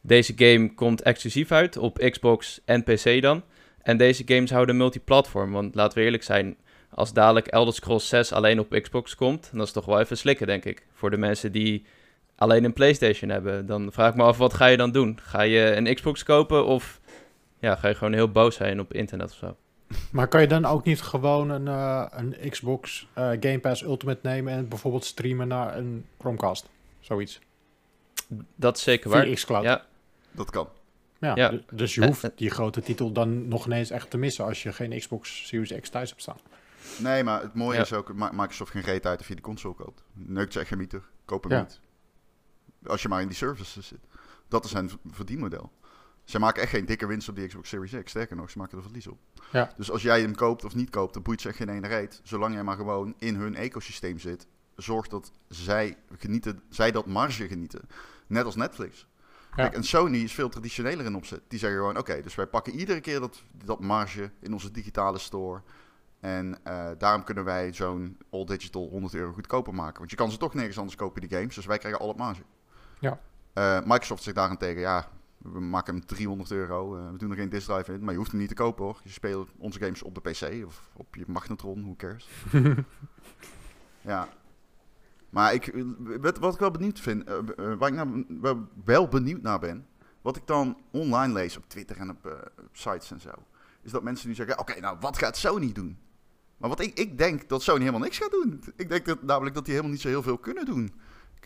deze 0.00 0.32
game 0.36 0.74
komt 0.74 1.02
exclusief 1.02 1.52
uit 1.52 1.76
op 1.76 1.98
Xbox 1.98 2.60
en 2.64 2.82
PC 2.82 3.22
dan. 3.22 3.42
En 3.82 3.96
deze 3.96 4.22
games 4.26 4.50
houden 4.50 4.76
multiplatform, 4.76 5.52
want 5.52 5.74
laten 5.74 5.98
we 5.98 6.04
eerlijk 6.04 6.22
zijn, 6.22 6.56
als 6.90 7.12
dadelijk 7.12 7.46
Elder 7.46 7.74
Scrolls 7.74 8.08
6 8.08 8.32
alleen 8.32 8.58
op 8.58 8.78
Xbox 8.82 9.14
komt, 9.14 9.48
dan 9.50 9.60
is 9.60 9.66
het 9.66 9.74
toch 9.74 9.84
wel 9.84 10.00
even 10.00 10.16
slikken, 10.16 10.46
denk 10.46 10.64
ik. 10.64 10.86
Voor 10.92 11.10
de 11.10 11.16
mensen 11.16 11.52
die 11.52 11.86
alleen 12.36 12.64
een 12.64 12.72
PlayStation 12.72 13.30
hebben. 13.30 13.66
Dan 13.66 13.92
vraag 13.92 14.10
ik 14.10 14.16
me 14.16 14.22
af, 14.22 14.36
wat 14.36 14.54
ga 14.54 14.66
je 14.66 14.76
dan 14.76 14.92
doen? 14.92 15.18
Ga 15.22 15.42
je 15.42 15.76
een 15.76 15.94
Xbox 15.94 16.22
kopen 16.22 16.66
of 16.66 17.00
ja, 17.60 17.76
ga 17.76 17.88
je 17.88 17.94
gewoon 17.94 18.12
heel 18.12 18.30
boos 18.30 18.56
zijn 18.56 18.80
op 18.80 18.92
internet 18.92 19.30
of 19.30 19.36
zo? 19.36 19.56
Maar 20.10 20.28
kan 20.28 20.40
je 20.40 20.46
dan 20.46 20.64
ook 20.64 20.84
niet 20.84 21.00
gewoon 21.02 21.50
een, 21.50 21.68
eh, 21.68 22.04
een 22.10 22.50
Xbox 22.50 23.08
eh, 23.12 23.24
Game 23.40 23.58
Pass 23.58 23.82
Ultimate 23.82 24.20
nemen 24.22 24.52
en 24.52 24.68
bijvoorbeeld 24.68 25.04
streamen 25.04 25.48
naar 25.48 25.76
een 25.76 26.06
Chromecast? 26.18 26.68
Zoiets. 27.00 27.40
Dat 28.54 28.76
is 28.76 28.82
zeker 28.82 29.10
waar. 29.10 29.24
Via 29.24 29.34
xCloud. 29.34 29.64
Ja, 29.64 29.84
Dat 30.30 30.50
kan. 30.50 30.68
Ja, 31.18 31.34
Ja. 31.36 31.50
d- 31.50 31.62
Dus 31.78 31.94
je 31.94 32.00
Eh, 32.00 32.06
hoeft 32.06 32.30
die 32.36 32.50
grote 32.50 32.80
titel 32.82 33.12
dan 33.12 33.48
nog 33.48 33.66
ineens 33.66 33.90
echt 33.90 34.10
te 34.10 34.16
missen 34.18 34.44
als 34.44 34.62
je 34.62 34.72
geen 34.72 34.98
Xbox 34.98 35.46
Series 35.46 35.80
X 35.80 35.88
thuis 35.88 36.08
hebt 36.10 36.22
staan. 36.22 36.38
Nee, 36.98 37.24
maar 37.24 37.42
het 37.42 37.54
mooie 37.54 37.76
Ja. 37.76 37.82
is 37.82 37.92
ook, 37.92 38.14
Microsoft 38.14 38.70
geen 38.70 38.82
reet 38.82 39.06
uit 39.06 39.20
of 39.20 39.28
je 39.28 39.34
die 39.34 39.44
console 39.44 39.74
koopt. 39.74 40.02
Neukt 40.12 40.52
ze 40.52 40.58
echt 40.58 40.68
geen 40.68 40.78
mieter. 40.78 41.02
Koop 41.24 41.42
hem 41.42 41.52
Ja. 41.52 41.60
niet. 41.60 41.80
Als 42.86 43.02
je 43.02 43.08
maar 43.08 43.20
in 43.20 43.26
die 43.28 43.36
services 43.36 43.86
zit. 43.86 43.98
Dat 44.48 44.64
is 44.64 44.72
hun 44.72 44.90
verdienmodel. 45.10 45.70
Ze 46.24 46.38
maken 46.38 46.62
echt 46.62 46.70
geen 46.70 46.84
dikke 46.84 47.06
winst 47.06 47.28
op 47.28 47.36
die 47.36 47.46
Xbox 47.46 47.68
Series 47.68 48.02
X. 48.02 48.10
Sterker 48.10 48.36
nog, 48.36 48.50
ze 48.50 48.58
maken 48.58 48.76
er 48.76 48.82
verlies 48.82 49.06
op. 49.06 49.18
Ja. 49.52 49.72
Dus 49.76 49.90
als 49.90 50.02
jij 50.02 50.20
hem 50.20 50.34
koopt 50.34 50.64
of 50.64 50.74
niet 50.74 50.90
koopt, 50.90 51.14
dan 51.14 51.22
boeit 51.22 51.40
ze 51.40 51.48
echt 51.48 51.56
geen 51.56 51.68
ene 51.68 51.86
reet. 51.88 52.20
Zolang 52.22 52.54
jij 52.54 52.62
maar 52.62 52.76
gewoon 52.76 53.14
in 53.18 53.34
hun 53.34 53.54
ecosysteem 53.54 54.18
zit, 54.18 54.46
zorgt 54.76 55.10
dat 55.10 55.32
zij, 55.48 55.96
genieten, 56.18 56.62
zij 56.68 56.90
dat 56.90 57.06
marge 57.06 57.48
genieten. 57.48 57.88
Net 58.26 58.44
als 58.44 58.56
Netflix. 58.56 59.06
Ja. 59.56 59.62
Kijk, 59.62 59.74
en 59.74 59.84
Sony 59.84 60.18
is 60.18 60.32
veel 60.32 60.48
traditioneler 60.48 61.04
in 61.04 61.14
opzet. 61.14 61.40
Die 61.48 61.58
zeggen 61.58 61.78
gewoon, 61.78 61.98
oké, 61.98 62.22
dus 62.22 62.34
wij 62.34 62.46
pakken 62.46 62.72
iedere 62.72 63.00
keer 63.00 63.20
dat, 63.20 63.42
dat 63.64 63.80
marge 63.80 64.30
in 64.40 64.52
onze 64.52 64.70
digitale 64.70 65.18
store. 65.18 65.62
En 66.20 66.58
eh, 66.62 66.90
daarom 66.98 67.24
kunnen 67.24 67.44
wij 67.44 67.72
zo'n 67.72 68.18
all 68.30 68.44
digital 68.44 68.88
100 68.88 69.14
euro 69.14 69.32
goedkoper 69.32 69.74
maken. 69.74 69.98
Want 69.98 70.10
je 70.10 70.16
kan 70.16 70.30
ze 70.30 70.36
toch 70.36 70.54
nergens 70.54 70.78
anders 70.78 70.96
kopen, 70.96 71.20
die 71.20 71.38
games. 71.38 71.54
Dus 71.54 71.66
wij 71.66 71.78
krijgen 71.78 72.00
al 72.00 72.08
het 72.08 72.16
marge. 72.16 72.42
Ja. 73.00 73.18
Eh, 73.52 73.80
Microsoft 73.84 74.22
zegt 74.22 74.36
daarentegen, 74.36 74.80
ja, 74.80 75.08
we 75.52 75.60
maken 75.60 75.94
hem 75.94 76.06
300 76.06 76.50
euro. 76.50 76.96
eh, 76.96 77.10
we 77.10 77.18
doen 77.18 77.30
er 77.30 77.36
geen 77.36 77.48
disk 77.48 77.66
drive 77.68 77.92
in, 77.92 78.00
maar 78.04 78.12
je 78.12 78.18
hoeft 78.18 78.30
hem 78.30 78.40
niet 78.40 78.48
te 78.48 78.54
kopen 78.54 78.84
hoor. 78.84 79.00
Je 79.04 79.10
speelt 79.10 79.50
onze 79.58 79.78
games 79.78 80.02
op 80.02 80.14
de 80.14 80.20
PC 80.30 80.66
of 80.66 80.88
op 80.92 81.14
je 81.14 81.24
magnetron, 81.26 81.82
who 81.82 81.94
cares. 81.96 82.28
ja. 84.00 84.28
Maar 85.30 85.54
ik, 85.54 85.66
eh, 85.66 85.82
wat, 86.20 86.38
wat 86.38 86.54
ik 86.54 86.60
wel 86.60 86.70
benieuwd 86.70 87.00
vind, 87.00 87.24
eh, 87.24 87.38
waar 87.78 87.88
ik 87.88 87.94
nou 87.94 88.24
wel- 88.40 88.68
wel 88.84 89.08
benieuwd 89.08 89.42
naar 89.42 89.58
ben, 89.58 89.86
wat 90.22 90.36
ik 90.36 90.46
dan 90.46 90.80
online 90.90 91.32
lees 91.32 91.56
op 91.56 91.68
Twitter 91.68 91.96
en 91.96 92.10
op, 92.10 92.24
op 92.58 92.68
sites 92.72 93.10
en 93.10 93.20
zo, 93.20 93.30
is 93.82 93.90
dat 93.90 94.02
mensen 94.02 94.28
nu 94.28 94.34
zeggen, 94.34 94.58
oké, 94.58 94.80
nou 94.80 94.96
wat 95.00 95.18
gaat 95.18 95.36
Sony 95.36 95.72
doen? 95.72 95.98
Maar 96.56 96.68
wat 96.68 96.80
ik, 96.80 96.98
ik 96.98 97.18
denk 97.18 97.48
dat 97.48 97.62
Sony 97.62 97.78
helemaal 97.78 98.00
niks 98.00 98.18
gaat 98.18 98.30
doen. 98.30 98.62
Ik 98.76 98.88
denk 98.88 99.04
dat, 99.06 99.22
namelijk 99.22 99.54
dat 99.54 99.64
die 99.64 99.72
helemaal 99.74 99.92
niet 99.94 100.02
zo 100.02 100.08
heel 100.08 100.22
veel 100.22 100.38
kunnen 100.38 100.64
doen. 100.64 100.92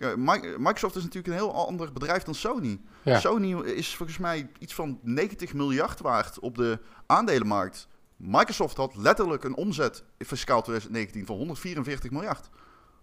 Eh, 0.01 0.15
Mi- 0.15 0.55
Microsoft 0.59 0.97
is 0.97 1.03
natuurlijk 1.03 1.27
een 1.27 1.41
heel 1.41 1.67
ander 1.67 1.93
bedrijf 1.93 2.23
dan 2.23 2.35
Sony. 2.35 2.81
Ja. 3.03 3.19
Sony 3.21 3.61
is 3.63 3.97
volgens 3.97 4.19
mij 4.19 4.51
iets 4.59 4.75
van 4.75 4.99
90 5.03 5.55
miljard 5.55 6.01
waard 6.01 6.39
op 6.39 6.55
de 6.57 6.79
aandelenmarkt. 7.07 7.89
Microsoft 8.17 8.77
had 8.77 8.97
letterlijk 8.97 9.45
een 9.45 9.55
omzet 9.57 10.05
in 10.17 10.27
fiscaal 10.27 10.63
2019 10.63 11.27
van 11.27 11.37
144 11.37 12.11
miljard. 12.11 12.49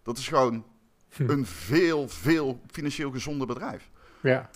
Dat 0.03 0.17
is 0.17 0.27
gewoon 0.27 0.65
Hm. 1.15 1.29
een 1.29 1.45
veel, 1.45 2.07
veel 2.09 2.61
financieel 2.71 3.11
gezonder 3.11 3.47
bedrijf. 3.47 3.89
Ja. 4.21 4.49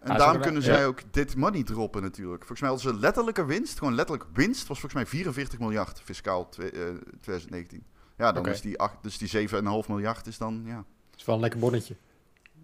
En 0.00 0.12
Ah, 0.12 0.18
daarom 0.18 0.42
kunnen 0.42 0.60
ja. 0.62 0.66
zij 0.74 0.86
ook 0.86 1.00
dit 1.10 1.36
money 1.36 1.62
droppen 1.62 2.02
natuurlijk. 2.02 2.38
Volgens 2.38 2.60
mij 2.60 2.70
hadden 2.70 2.92
ze 2.94 3.00
letterlijke 3.00 3.44
winst, 3.44 3.78
gewoon 3.78 3.94
letterlijk 3.94 4.28
winst, 4.32 4.66
was 4.66 4.80
volgens 4.80 4.94
mij 4.94 5.06
44 5.06 5.58
miljard 5.58 6.00
fiscaal 6.00 6.48
twe- 6.48 6.70
eh, 6.70 6.80
2019. 7.20 7.84
Ja, 8.16 8.32
dan 8.32 8.46
is 8.46 8.60
die, 8.60 8.76
dus 9.02 9.18
die 9.18 9.28
7,5 9.28 9.88
miljard 9.88 10.26
is 10.26 10.38
dan, 10.38 10.62
ja, 10.66 10.84
is 11.16 11.24
wel 11.24 11.34
een 11.34 11.40
lekker 11.40 11.60
bonnetje. 11.60 11.94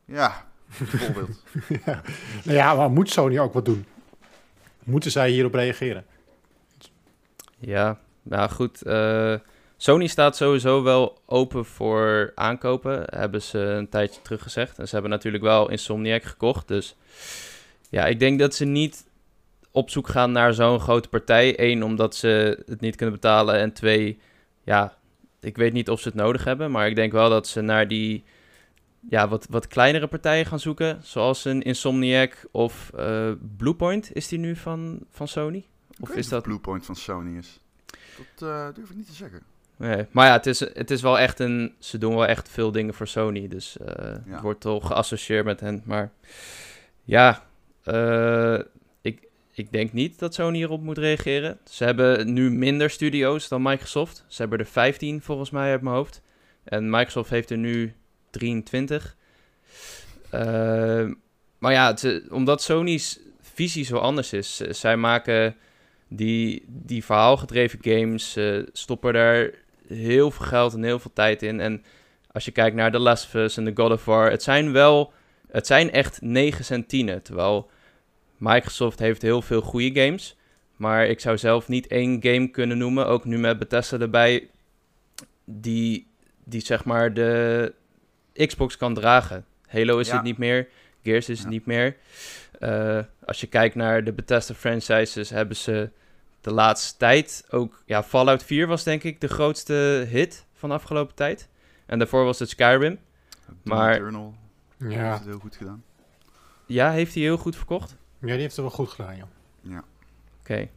ja 0.04 0.50
bijvoorbeeld. 0.78 1.42
ja. 1.84 2.02
Nou 2.44 2.56
ja, 2.56 2.74
maar 2.74 2.90
moet 2.90 3.10
Sony 3.10 3.38
ook 3.38 3.52
wat 3.52 3.64
doen? 3.64 3.86
Moeten 4.84 5.10
zij 5.10 5.30
hierop 5.30 5.54
reageren? 5.54 6.04
Ja, 7.58 7.98
nou 8.22 8.50
goed. 8.50 8.82
eh, 8.82 9.34
Sony 9.76 10.06
staat 10.06 10.36
sowieso 10.36 10.82
wel 10.82 11.18
open 11.26 11.64
voor 11.64 12.32
aankopen, 12.34 13.02
hebben 13.06 13.42
ze 13.42 13.58
een 13.58 13.88
tijdje 13.88 14.22
terug 14.22 14.42
gezegd. 14.42 14.78
En 14.78 14.86
ze 14.86 14.92
hebben 14.92 15.10
natuurlijk 15.10 15.44
wel 15.44 15.70
Insomniac 15.70 16.22
gekocht. 16.22 16.68
Dus 16.68 16.96
ja, 17.90 18.06
ik 18.06 18.18
denk 18.18 18.38
dat 18.38 18.54
ze 18.54 18.64
niet 18.64 19.06
op 19.70 19.90
zoek 19.90 20.08
gaan 20.08 20.32
naar 20.32 20.54
zo'n 20.54 20.80
grote 20.80 21.08
partij. 21.08 21.60
Eén, 21.60 21.82
omdat 21.84 22.14
ze 22.14 22.62
het 22.66 22.80
niet 22.80 22.96
kunnen 22.96 23.14
betalen. 23.14 23.54
En 23.54 23.72
twee, 23.72 24.18
ja, 24.64 24.96
ik 25.40 25.56
weet 25.56 25.72
niet 25.72 25.90
of 25.90 26.00
ze 26.00 26.08
het 26.08 26.16
nodig 26.16 26.44
hebben. 26.44 26.70
Maar 26.70 26.86
ik 26.86 26.96
denk 26.96 27.12
wel 27.12 27.30
dat 27.30 27.46
ze 27.46 27.60
naar 27.60 27.88
die 27.88 28.24
ja, 29.08 29.28
wat, 29.28 29.46
wat 29.50 29.66
kleinere 29.66 30.06
partijen 30.06 30.46
gaan 30.46 30.60
zoeken. 30.60 30.98
Zoals 31.02 31.44
een 31.44 31.62
Insomniac 31.62 32.46
of 32.50 32.90
eh, 32.96 33.30
Bluepoint. 33.56 34.14
Is 34.14 34.28
die 34.28 34.38
nu 34.38 34.56
van, 34.56 35.00
van 35.10 35.28
Sony? 35.28 35.66
Of 36.00 36.10
is 36.10 36.28
dat... 36.28 36.42
Bluepoint 36.42 36.86
van 36.86 36.96
Sony 36.96 37.38
is? 37.38 37.60
Dat 38.16 38.48
eh, 38.48 38.74
durf 38.74 38.90
ik 38.90 38.96
niet 38.96 39.06
te 39.06 39.12
zeggen. 39.14 39.42
Nee, 39.76 40.06
maar 40.10 40.26
ja, 40.26 40.32
het 40.32 40.46
is, 40.46 40.60
het 40.60 40.90
is 40.90 41.02
wel 41.02 41.18
echt 41.18 41.38
een... 41.38 41.74
Ze 41.78 41.98
doen 41.98 42.14
wel 42.14 42.26
echt 42.26 42.48
veel 42.48 42.72
dingen 42.72 42.94
voor 42.94 43.08
Sony. 43.08 43.48
Dus 43.48 43.78
eh, 43.78 44.14
Ja. 44.26 44.32
het 44.32 44.40
wordt 44.40 44.60
toch 44.60 44.86
geassocieerd 44.86 45.44
met 45.44 45.60
hen. 45.60 45.82
Maar 45.84 46.12
ja, 47.04 47.42
ik, 49.00 49.28
ik 49.52 49.72
denk 49.72 49.92
niet 49.92 50.18
dat 50.18 50.34
Sony 50.34 50.56
hierop 50.56 50.82
moet 50.82 50.98
reageren. 50.98 51.58
Ze 51.64 51.84
hebben 51.84 52.32
nu 52.32 52.50
minder 52.50 52.90
studio's 52.90 53.48
dan 53.48 53.62
Microsoft. 53.62 54.24
Ze 54.26 54.40
hebben 54.40 54.58
er 54.58 54.66
15 54.66 55.22
volgens 55.22 55.50
mij 55.50 55.70
uit 55.70 55.82
mijn 55.82 55.94
hoofd. 55.94 56.22
En 56.64 56.90
Microsoft 56.90 57.30
heeft 57.30 57.50
er 57.50 57.58
nu 57.58 57.94
23. 58.32 59.16
Eh, 60.30 61.10
maar 61.58 61.72
ja, 61.72 61.94
omdat 62.30 62.62
Sony's 62.62 63.20
visie 63.40 63.84
zo 63.84 63.96
anders 63.96 64.32
is. 64.32 64.56
Zij 64.56 64.96
maken 64.96 65.56
die, 66.08 66.64
die 66.66 67.04
verhaalgedreven 67.04 67.78
games, 67.82 68.38
stoppen 68.72 69.12
daar 69.12 69.50
heel 69.86 70.30
veel 70.30 70.46
geld 70.46 70.74
en 70.74 70.82
heel 70.82 70.98
veel 70.98 71.12
tijd 71.14 71.42
in. 71.42 71.60
En 71.60 71.84
als 72.32 72.44
je 72.44 72.50
kijkt 72.50 72.76
naar 72.76 72.90
The 72.90 72.98
Last 72.98 73.24
of 73.24 73.34
Us 73.34 73.56
en 73.56 73.64
The 73.64 73.82
God 73.82 73.92
of 73.92 74.04
War, 74.04 74.30
het 74.30 74.42
zijn 74.42 74.72
wel, 74.72 75.12
het 75.50 75.66
zijn 75.66 75.92
echt 75.92 76.20
9 76.20 76.74
en 76.76 76.86
10. 76.86 77.22
Terwijl 77.22 77.70
Microsoft 78.36 78.98
heeft 78.98 79.22
heel 79.22 79.42
veel 79.42 79.60
goede 79.60 80.00
games. 80.00 80.36
Maar 80.76 81.06
ik 81.06 81.20
zou 81.20 81.38
zelf 81.38 81.68
niet 81.68 81.86
één 81.86 82.22
game 82.22 82.48
kunnen 82.48 82.78
noemen, 82.78 83.06
ook 83.06 83.24
nu 83.24 83.38
met 83.38 83.58
Bethesda 83.58 83.98
erbij, 83.98 84.48
die, 85.44 86.06
die 86.44 86.60
zeg 86.60 86.84
maar 86.84 87.14
de 87.14 87.74
Xbox 88.32 88.76
kan 88.76 88.94
dragen. 88.94 89.44
Halo 89.66 89.98
is 89.98 90.06
Ja. 90.08 90.14
het 90.14 90.22
niet 90.22 90.38
meer, 90.38 90.68
Gears 91.02 91.28
is 91.28 91.36
het 91.38 91.46
Ja. 91.46 91.52
niet 91.52 91.66
meer. 91.66 91.96
Eh, 92.58 92.98
als 93.26 93.40
je 93.40 93.46
kijkt 93.46 93.74
naar 93.74 94.04
de 94.04 94.12
Bethesda 94.12 94.54
franchises, 94.54 95.30
hebben 95.30 95.56
ze 95.56 95.90
de 96.40 96.52
laatste 96.52 96.96
tijd 96.98 97.44
ook... 97.50 97.82
Ja, 97.86 98.02
Fallout 98.02 98.44
4 98.44 98.66
was 98.66 98.82
denk 98.84 99.02
ik 99.02 99.20
de 99.20 99.28
grootste 99.28 100.06
hit 100.08 100.44
van 100.54 100.68
de 100.68 100.74
afgelopen 100.74 101.14
tijd. 101.14 101.48
En 101.86 101.98
daarvoor 101.98 102.24
was 102.24 102.38
het 102.38 102.48
Skyrim. 102.48 102.98
Doom 103.46 103.58
Maar- 103.78 103.92
Eternal 103.94 104.34
heeft 104.78 104.94
Ja. 104.94 105.12
het 105.12 105.24
heel 105.24 105.38
goed 105.38 105.56
gedaan. 105.56 105.84
Ja, 106.66 106.90
heeft 106.90 107.14
hij 107.14 107.22
heel 107.22 107.36
goed 107.36 107.56
verkocht? 107.56 107.96
ja, 108.18 108.26
die 108.26 108.36
heeft 108.36 108.56
het 108.56 108.64
wel 108.64 108.70
goed 108.70 108.88
gedaan, 108.90 109.16
joh. 109.16 109.78
Oké. 110.40 110.68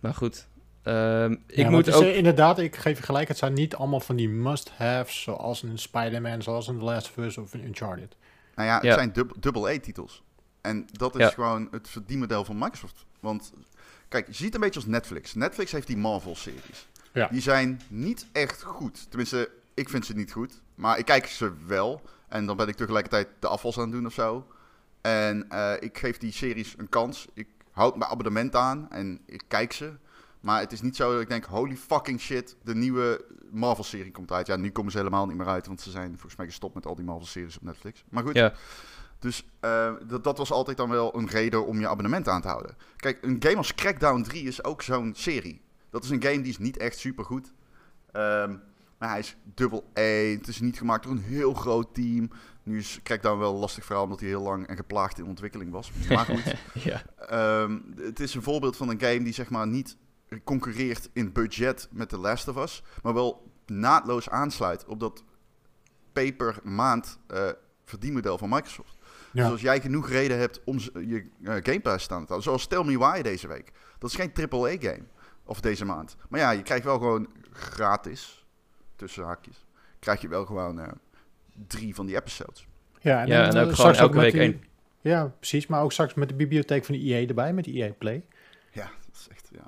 Nou 0.00 0.14
goed. 0.14 0.46
Ehm, 0.86 1.32
ik 1.46 1.56
Ja, 1.56 1.70
moet 1.70 1.86
het 1.86 1.94
is, 1.94 2.00
ook... 2.00 2.02
eh, 2.02 2.16
inderdaad, 2.16 2.58
ik 2.58 2.76
geef 2.76 2.98
je 2.98 3.02
gelijk, 3.04 3.28
het 3.28 3.38
zijn 3.38 3.52
niet 3.52 3.74
allemaal 3.74 4.00
van 4.00 4.16
die 4.16 4.28
must-haves, 4.28 5.22
zoals 5.22 5.62
een 5.62 5.78
Spider-Man, 5.78 6.42
zoals 6.42 6.68
een 6.68 6.78
The 6.78 6.84
Last 6.84 7.08
of 7.10 7.16
Us 7.24 7.38
of 7.38 7.52
een 7.54 7.64
Uncharted. 7.64 8.16
Nou 8.54 8.68
ja, 8.68 8.74
het 8.74 8.84
Ja. 8.84 8.94
zijn 8.94 9.12
dub- 9.12 9.32
double-A-titels. 9.40 10.22
En 10.60 10.86
dat 10.92 11.14
is 11.14 11.20
Ja. 11.20 11.30
gewoon 11.30 11.68
het 11.70 11.88
verdienmodel 11.88 12.44
van 12.44 12.58
Microsoft. 12.58 13.06
Want 13.20 13.52
kijk, 14.08 14.26
je 14.26 14.32
ziet 14.34 14.44
het 14.44 14.54
een 14.54 14.60
beetje 14.60 14.80
als 14.80 14.88
Netflix. 14.88 15.34
Netflix 15.34 15.72
heeft 15.72 15.86
die 15.86 15.96
Marvel-series. 15.96 16.86
Ja. 17.12 17.28
Die 17.28 17.40
zijn 17.40 17.80
niet 17.88 18.26
echt 18.32 18.62
goed. 18.62 19.06
Tenminste, 19.08 19.50
ik 19.74 19.88
vind 19.88 20.06
ze 20.06 20.14
niet 20.14 20.32
goed. 20.32 20.60
Maar 20.74 20.98
ik 20.98 21.04
kijk 21.04 21.26
ze 21.26 21.52
wel. 21.66 22.02
En 22.28 22.46
dan 22.46 22.56
ben 22.56 22.68
ik 22.68 22.74
tegelijkertijd 22.76 23.28
de 23.38 23.48
afwas 23.48 23.76
aan 23.76 23.82
het 23.82 23.92
doen 23.92 24.06
of 24.06 24.12
zo. 24.12 24.46
En 25.00 25.46
eh, 25.48 25.72
ik 25.80 25.98
geef 25.98 26.18
die 26.18 26.32
series 26.32 26.74
een 26.76 26.88
kans. 26.88 27.26
Ik 27.34 27.46
houd 27.70 27.96
mijn 27.96 28.10
abonnement 28.10 28.54
aan 28.56 28.86
en 28.90 29.20
ik 29.26 29.42
kijk 29.48 29.72
ze. 29.72 29.92
Maar 30.46 30.60
het 30.60 30.72
is 30.72 30.80
niet 30.80 30.96
zo 30.96 31.12
dat 31.12 31.20
ik 31.20 31.28
denk, 31.28 31.44
holy 31.44 31.76
fucking 31.76 32.20
shit, 32.20 32.56
de 32.62 32.74
nieuwe 32.74 33.24
Marvel-serie 33.50 34.10
komt 34.12 34.32
uit. 34.32 34.46
Ja, 34.46 34.56
nu 34.56 34.70
komen 34.70 34.92
ze 34.92 34.98
helemaal 34.98 35.26
niet 35.26 35.36
meer 35.36 35.46
uit, 35.46 35.66
want 35.66 35.80
ze 35.80 35.90
zijn 35.90 36.10
volgens 36.10 36.36
mij 36.36 36.46
gestopt 36.46 36.74
met 36.74 36.86
al 36.86 36.94
die 36.94 37.04
Marvel-series 37.04 37.56
op 37.56 37.62
Netflix. 37.62 38.04
Maar 38.08 38.22
goed, 38.22 38.34
Ja. 38.34 38.52
dus 39.18 39.46
eh, 39.60 39.92
dat, 40.06 40.24
dat 40.24 40.38
was 40.38 40.50
altijd 40.52 40.76
dan 40.76 40.88
wel 40.88 41.16
een 41.16 41.28
reden 41.28 41.66
om 41.66 41.80
je 41.80 41.88
abonnement 41.88 42.28
aan 42.28 42.40
te 42.40 42.48
houden. 42.48 42.76
Kijk, 42.96 43.18
een 43.22 43.36
game 43.38 43.56
als 43.56 43.74
Crackdown 43.74 44.22
3 44.22 44.42
is 44.42 44.64
ook 44.64 44.82
zo'n 44.82 45.12
serie. 45.16 45.60
Dat 45.90 46.04
is 46.04 46.10
een 46.10 46.22
game 46.22 46.40
die 46.40 46.50
is 46.52 46.58
niet 46.58 46.76
echt 46.76 46.98
super 46.98 47.24
goed. 47.24 47.52
maar 48.98 49.08
hij 49.08 49.18
is 49.18 49.36
dubbel 49.54 49.90
E. 49.94 50.32
Het 50.36 50.48
is 50.48 50.60
niet 50.60 50.78
gemaakt 50.78 51.02
door 51.04 51.12
een 51.12 51.18
heel 51.22 51.54
groot 51.54 51.94
team. 51.94 52.30
Nu 52.62 52.78
is 52.78 53.00
Crackdown 53.02 53.38
wel 53.38 53.52
een 53.52 53.58
lastig 53.60 53.84
verhaal, 53.84 54.04
omdat 54.04 54.20
hij 54.20 54.28
heel 54.28 54.42
lang 54.42 54.66
en 54.66 54.76
geplaagd 54.76 55.18
in 55.18 55.26
ontwikkeling 55.26 55.70
was. 55.70 55.90
Maar 56.08 56.24
goed, 56.24 56.54
ja. 56.90 57.02
Ehm, 57.18 57.78
het 57.96 58.20
is 58.20 58.34
een 58.34 58.42
voorbeeld 58.42 58.76
van 58.76 58.88
een 58.88 59.00
game 59.00 59.22
die 59.22 59.32
zeg 59.32 59.50
maar 59.50 59.66
niet 59.66 59.96
concurreert 60.44 61.08
in 61.12 61.32
budget 61.32 61.88
met 61.90 62.08
The 62.08 62.18
Last 62.18 62.48
of 62.48 62.56
Us, 62.56 62.82
maar 63.02 63.14
wel 63.14 63.50
naadloos 63.66 64.28
aansluit 64.28 64.84
op 64.86 65.00
dat 65.00 65.24
pay-per 66.12 66.58
maand 66.62 67.18
eh, 67.26 67.48
verdienmodel 67.84 68.38
van 68.38 68.48
Microsoft. 68.48 68.96
Ja. 69.32 69.42
Dus 69.42 69.52
als 69.52 69.60
jij 69.60 69.80
genoeg 69.80 70.08
reden 70.08 70.38
hebt 70.38 70.60
om 70.64 70.78
je 70.78 71.26
eh, 71.44 71.54
Game 71.62 71.80
Pass 71.80 72.04
staan 72.04 72.20
te 72.20 72.26
houden, 72.32 72.42
zoals 72.42 72.66
Tell 72.66 72.84
Me 72.84 72.98
Why 72.98 73.22
deze 73.22 73.48
week. 73.48 73.72
Dat 73.98 74.10
is 74.10 74.16
geen 74.16 74.32
AAA-game, 74.50 75.02
of 75.44 75.60
deze 75.60 75.84
maand. 75.84 76.16
Maar 76.28 76.40
ja, 76.40 76.50
je 76.50 76.62
krijgt 76.62 76.84
wel 76.84 76.98
gewoon 76.98 77.28
gratis, 77.52 78.46
tussen 78.96 79.24
haakjes, 79.24 79.64
krijg 79.98 80.20
je 80.20 80.28
wel 80.28 80.46
gewoon 80.46 80.80
eh, 80.80 80.88
drie 81.66 81.94
van 81.94 82.06
die 82.06 82.16
episodes. 82.16 82.66
Ja, 83.00 83.22
Ja, 83.22 83.42
en 83.42 83.46
ook 83.48 83.52
gewoon 83.54 83.74
straks 83.74 83.98
elke 83.98 84.14
met 84.14 84.22
week 84.22 84.32
die- 84.32 84.40
één. 84.42 84.64
Ja, 85.00 85.24
precies. 85.38 85.66
Maar 85.66 85.82
ook 85.82 85.92
straks 85.92 86.14
met 86.14 86.28
de 86.28 86.34
bibliotheek 86.34 86.84
van 86.84 86.94
de 86.94 87.00
EA 87.00 87.26
erbij, 87.28 87.52
met 87.52 87.64
de 87.64 87.72
EA 87.72 87.92
Play. 87.98 88.24
Ja, 88.72 88.84
dat 89.06 89.14
is 89.16 89.28
echt, 89.30 89.48
ja. 89.52 89.66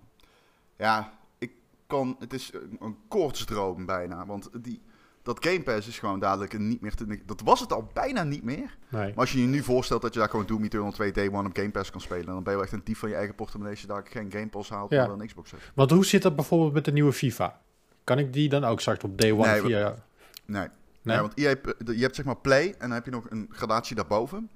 Ja, 0.78 1.12
ik 1.38 1.50
kan, 1.86 2.16
het 2.18 2.32
is 2.32 2.50
een, 2.52 2.76
een 2.80 2.96
koortsdroom 3.08 3.86
bijna, 3.86 4.26
want 4.26 4.48
die, 4.62 4.80
dat 5.22 5.44
Game 5.46 5.62
Pass 5.62 5.88
is 5.88 5.98
gewoon 5.98 6.20
dadelijk 6.20 6.58
niet 6.58 6.80
meer 6.80 6.94
te, 6.94 7.20
dat 7.26 7.40
was 7.40 7.60
het 7.60 7.72
al 7.72 7.90
bijna 7.92 8.22
niet 8.22 8.42
meer. 8.42 8.76
Nee. 8.88 9.08
Maar 9.08 9.16
als 9.16 9.32
je 9.32 9.40
je 9.40 9.46
nu 9.46 9.62
voorstelt 9.62 10.02
dat 10.02 10.12
je 10.12 10.18
daar 10.18 10.28
gewoon 10.28 10.46
Doom 10.46 10.64
Eternal 10.64 10.92
2 10.92 11.12
Day 11.12 11.28
One 11.32 11.48
op 11.48 11.56
Game 11.56 11.70
Pass 11.70 11.90
kan 11.90 12.00
spelen, 12.00 12.26
dan 12.26 12.42
ben 12.42 12.52
je 12.52 12.58
wel 12.58 12.62
echt 12.62 12.72
een 12.72 12.84
dief 12.84 12.98
van 12.98 13.08
je 13.08 13.14
eigen 13.14 13.34
portemonnee 13.34 13.72
als 13.72 13.80
je 13.80 13.86
daar 13.88 14.06
geen 14.10 14.30
Game 14.32 14.48
Pass 14.48 14.70
haalt, 14.70 14.90
Ja. 14.90 15.06
wel 15.06 15.20
een 15.20 15.26
Xbox 15.26 15.50
hebt. 15.50 15.70
Want 15.74 15.90
hoe 15.90 16.04
zit 16.06 16.22
dat 16.22 16.36
bijvoorbeeld 16.36 16.72
met 16.72 16.84
de 16.84 16.92
nieuwe 16.92 17.12
FIFA? 17.12 17.60
Kan 18.04 18.18
ik 18.18 18.32
die 18.32 18.48
dan 18.48 18.64
ook 18.64 18.80
straks 18.80 19.04
op 19.04 19.20
day 19.20 19.32
one 19.32 19.46
Nee, 19.46 19.60
via... 19.60 19.88
Nee. 19.88 19.96
Nee? 20.44 20.68
Nee, 21.02 21.20
want 21.20 21.32
EA, 21.34 21.54
je 21.94 22.02
hebt 22.02 22.14
zeg 22.16 22.24
maar 22.24 22.36
Play 22.36 22.66
en 22.66 22.76
dan 22.78 22.90
heb 22.90 23.04
je 23.04 23.10
nog 23.10 23.26
een 23.30 23.48
gradatie 23.50 23.96
daarboven. 23.96 24.50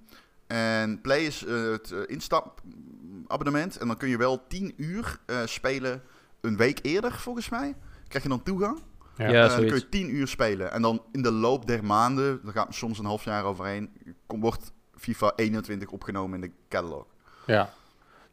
En 0.47 1.00
Play 1.00 1.21
is 1.21 1.45
eh, 1.45 1.71
het 1.71 1.91
eh, 1.93 1.99
instapabonnement 2.07 3.76
en 3.79 3.87
dan 3.87 3.97
kun 3.97 4.09
je 4.09 4.17
wel 4.17 4.47
10 4.47 4.73
uur 4.76 5.19
eh, 5.26 5.37
spelen 5.45 6.02
een 6.42 6.56
week 6.56 6.78
eerder 6.82 7.12
volgens 7.12 7.49
mij. 7.49 7.75
Krijg 8.08 8.22
je 8.25 8.30
dan 8.30 8.42
toegang. 8.42 8.78
Ja. 9.16 9.28
Ja, 9.28 9.44
Eh, 9.44 9.50
dan 9.56 9.66
kun 9.66 9.75
je 9.75 9.88
10 9.88 10.14
uur 10.14 10.28
spelen. 10.28 10.72
En 10.72 10.82
dan 10.82 11.02
in 11.12 11.22
de 11.22 11.32
loop 11.32 11.66
der 11.66 11.84
maanden, 11.84 12.40
daar 12.44 12.52
gaat 12.52 12.75
soms 12.75 12.99
een 12.99 13.04
half 13.04 13.25
jaar 13.25 13.44
overheen, 13.44 13.90
kom- 14.26 14.40
wordt 14.40 14.72
FIFA 14.96 15.32
21 15.37 15.88
opgenomen 15.90 16.42
in 16.42 16.49
de 16.50 16.54
catalog. 16.68 17.06
Ja. 17.46 17.70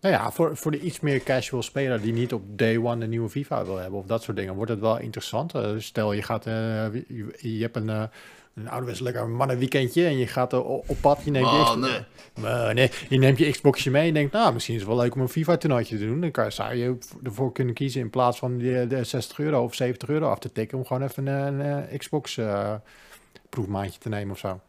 Nou 0.02 0.14
ja, 0.14 0.32
voor, 0.32 0.58
voor 0.58 0.72
de 0.72 0.80
iets 0.80 1.00
meer 1.00 1.24
casual 1.24 1.64
speler 1.64 2.02
die 2.02 2.14
niet 2.14 2.34
op 2.34 2.58
day 2.58 2.78
one 2.78 3.04
een 3.04 3.10
nieuwe 3.10 3.30
FIFA 3.30 3.66
wil 3.66 3.78
hebben 3.78 4.00
of 4.00 4.06
dat 4.06 4.24
soort 4.24 4.38
dingen, 4.38 4.56
wordt 4.56 4.72
het 4.72 4.80
wel 4.80 5.00
interessant. 5.00 5.54
Eh, 5.56 5.72
stel 5.78 6.14
je 6.14 6.22
gaat, 6.22 6.46
eh, 6.46 6.54
je, 6.94 7.36
je 7.38 7.62
hebt 7.62 7.76
een, 7.76 7.90
eh 7.90 8.04
een 8.56 8.70
ouderwets 8.70 9.00
lekker 9.00 9.30
mannenweekendje 9.30 10.06
en 10.06 10.18
je 10.18 10.28
gaat 10.28 10.54
eh, 10.54 10.70
op 10.70 10.98
pad, 11.02 11.22
je 11.24 11.32
neemt 11.32 11.50
je 11.50 11.52
Oh, 11.56 11.64
Xbox- 11.64 12.74
nee. 12.74 12.92
Je 13.10 13.18
neemt 13.18 13.38
je 13.38 13.52
Xboxje 13.52 13.92
mee 13.92 14.08
en 14.08 14.14
denkt, 14.14 14.34
nou, 14.34 14.54
misschien 14.54 14.76
is 14.76 14.82
het 14.82 14.90
wel 14.90 15.00
leuk 15.00 15.16
om 15.16 15.22
een 15.22 15.30
FIFA-toernooitje 15.30 15.98
te 15.98 16.06
doen. 16.06 16.22
Dan 16.22 16.32
kan, 16.32 16.52
zou 16.52 16.76
je 16.76 16.98
ervoor 17.24 17.52
kunnen 17.52 17.74
kiezen 17.74 18.02
in 18.02 18.10
plaats 18.10 18.40
van 18.40 18.58
die, 18.58 18.88
de 18.88 19.04
60 19.04 19.40
euro 19.40 19.64
of 19.64 19.76
70 19.76 20.10
euro 20.10 20.30
af 20.30 20.40
te 20.40 20.52
tikken 20.52 20.78
om 20.78 20.86
gewoon 20.86 21.04
even 21.04 21.28
een, 21.28 21.60
een, 21.60 21.88
eh, 21.90 21.98
Xbox 21.98 22.38
eh, 22.38 22.74
proefmaandje 23.50 24.00
te 24.00 24.10
nemen 24.10 24.32
of 24.32 24.40
zo. 24.40 24.60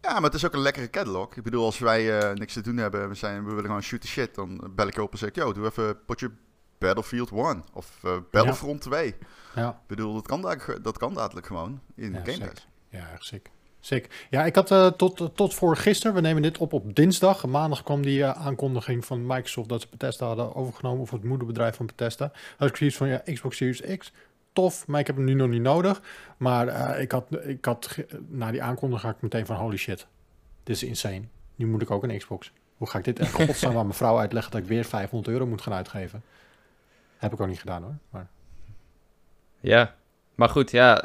Ja, 0.00 0.12
maar 0.14 0.22
het 0.22 0.34
is 0.34 0.46
ook 0.46 0.52
een 0.52 0.60
lekkere 0.60 0.90
catalog. 0.90 1.36
Ik 1.36 1.42
bedoel, 1.42 1.64
als 1.64 1.78
wij 1.78 2.18
eh, 2.18 2.34
niks 2.34 2.52
te 2.52 2.60
doen 2.60 2.76
hebben, 2.76 3.08
we, 3.08 3.14
zijn, 3.14 3.42
we 3.42 3.48
willen 3.48 3.64
gewoon 3.64 3.82
shoot 3.82 4.00
the 4.00 4.06
shit, 4.06 4.34
dan 4.34 4.70
bel 4.74 4.86
ik 4.86 4.94
je 4.94 5.02
op 5.02 5.12
en 5.12 5.18
zeg 5.18 5.28
ik, 5.28 5.34
yo, 5.36 5.52
doe 5.52 5.66
even 5.66 5.88
een 5.88 6.04
potje 6.06 6.30
Battlefield 6.78 7.30
1 7.30 7.64
of 7.72 7.98
eh, 8.04 8.16
Battlefront 8.30 8.80
2. 8.80 9.14
Ja. 9.54 9.68
Ik 9.68 9.86
bedoel, 9.86 10.14
dat 10.14 10.26
kan, 10.26 10.58
dat 10.82 10.98
kan 10.98 11.14
dadelijk 11.14 11.46
gewoon 11.46 11.80
in 11.96 12.12
Ja, 12.12 12.20
Game. 12.24 12.46
Pass. 12.46 12.66
Ja, 12.94 13.10
erg 13.12 13.24
sick. 13.24 13.50
Sick. 13.80 14.26
Ja, 14.30 14.44
ik 14.44 14.54
had 14.54 14.70
eh, 14.70 14.86
tot, 14.86 15.30
tot 15.34 15.54
voor 15.54 15.76
gisteren, 15.76 16.14
we 16.14 16.20
nemen 16.20 16.42
dit 16.42 16.58
op 16.58 16.72
op 16.72 16.94
dinsdag. 16.94 17.46
Maandag 17.46 17.82
kwam 17.82 18.02
die 18.02 18.22
eh, 18.22 18.46
aankondiging 18.46 19.04
van 19.04 19.26
Microsoft 19.26 19.68
dat 19.68 19.80
ze 19.80 19.86
Bethesda 19.90 20.26
hadden 20.26 20.54
overgenomen, 20.54 21.00
of 21.00 21.10
het 21.10 21.24
moederbedrijf 21.24 21.76
van 21.76 21.86
Bethesda. 21.86 22.32
Had 22.56 22.68
ik 22.68 22.76
zoiets 22.76 22.96
van, 22.96 23.08
ja, 23.08 23.22
Xbox 23.32 23.56
Series 23.56 23.96
X, 23.98 24.12
tof, 24.52 24.86
maar 24.86 25.00
ik 25.00 25.06
heb 25.06 25.16
hem 25.16 25.24
nu 25.24 25.34
nog 25.34 25.48
niet 25.48 25.62
nodig. 25.62 26.02
Maar 26.36 26.68
eh, 26.68 27.02
ik 27.02 27.12
had, 27.12 27.26
ik 27.44 27.64
had 27.64 27.98
na 28.28 28.50
die 28.50 28.62
aankondiging 28.62 29.06
had 29.06 29.16
ik 29.16 29.22
meteen 29.22 29.46
van, 29.46 29.56
holy 29.56 29.76
shit, 29.76 30.06
dit 30.62 30.76
is 30.76 30.82
insane. 30.82 31.22
Nu 31.54 31.66
moet 31.66 31.82
ik 31.82 31.90
ook 31.90 32.02
een 32.02 32.18
Xbox. 32.18 32.52
Hoe 32.76 32.88
ga 32.88 32.98
ik 32.98 33.04
dit 33.04 33.18
in 33.18 33.30
godsnaam 33.46 33.76
aan 33.76 33.86
mijn 33.86 33.94
vrouw 33.94 34.18
uitleggen 34.18 34.52
dat 34.52 34.60
ik 34.60 34.66
weer 34.66 34.84
500 34.84 35.32
euro 35.32 35.46
moet 35.46 35.62
gaan 35.62 35.72
uitgeven? 35.72 36.22
Heb 37.16 37.32
ik 37.32 37.40
ook 37.40 37.48
niet 37.48 37.60
gedaan 37.60 37.82
hoor. 37.82 37.96
Maar, 38.10 38.26
Ja, 39.60 39.94
maar 40.34 40.48
goed, 40.48 40.70
ja. 40.70 41.02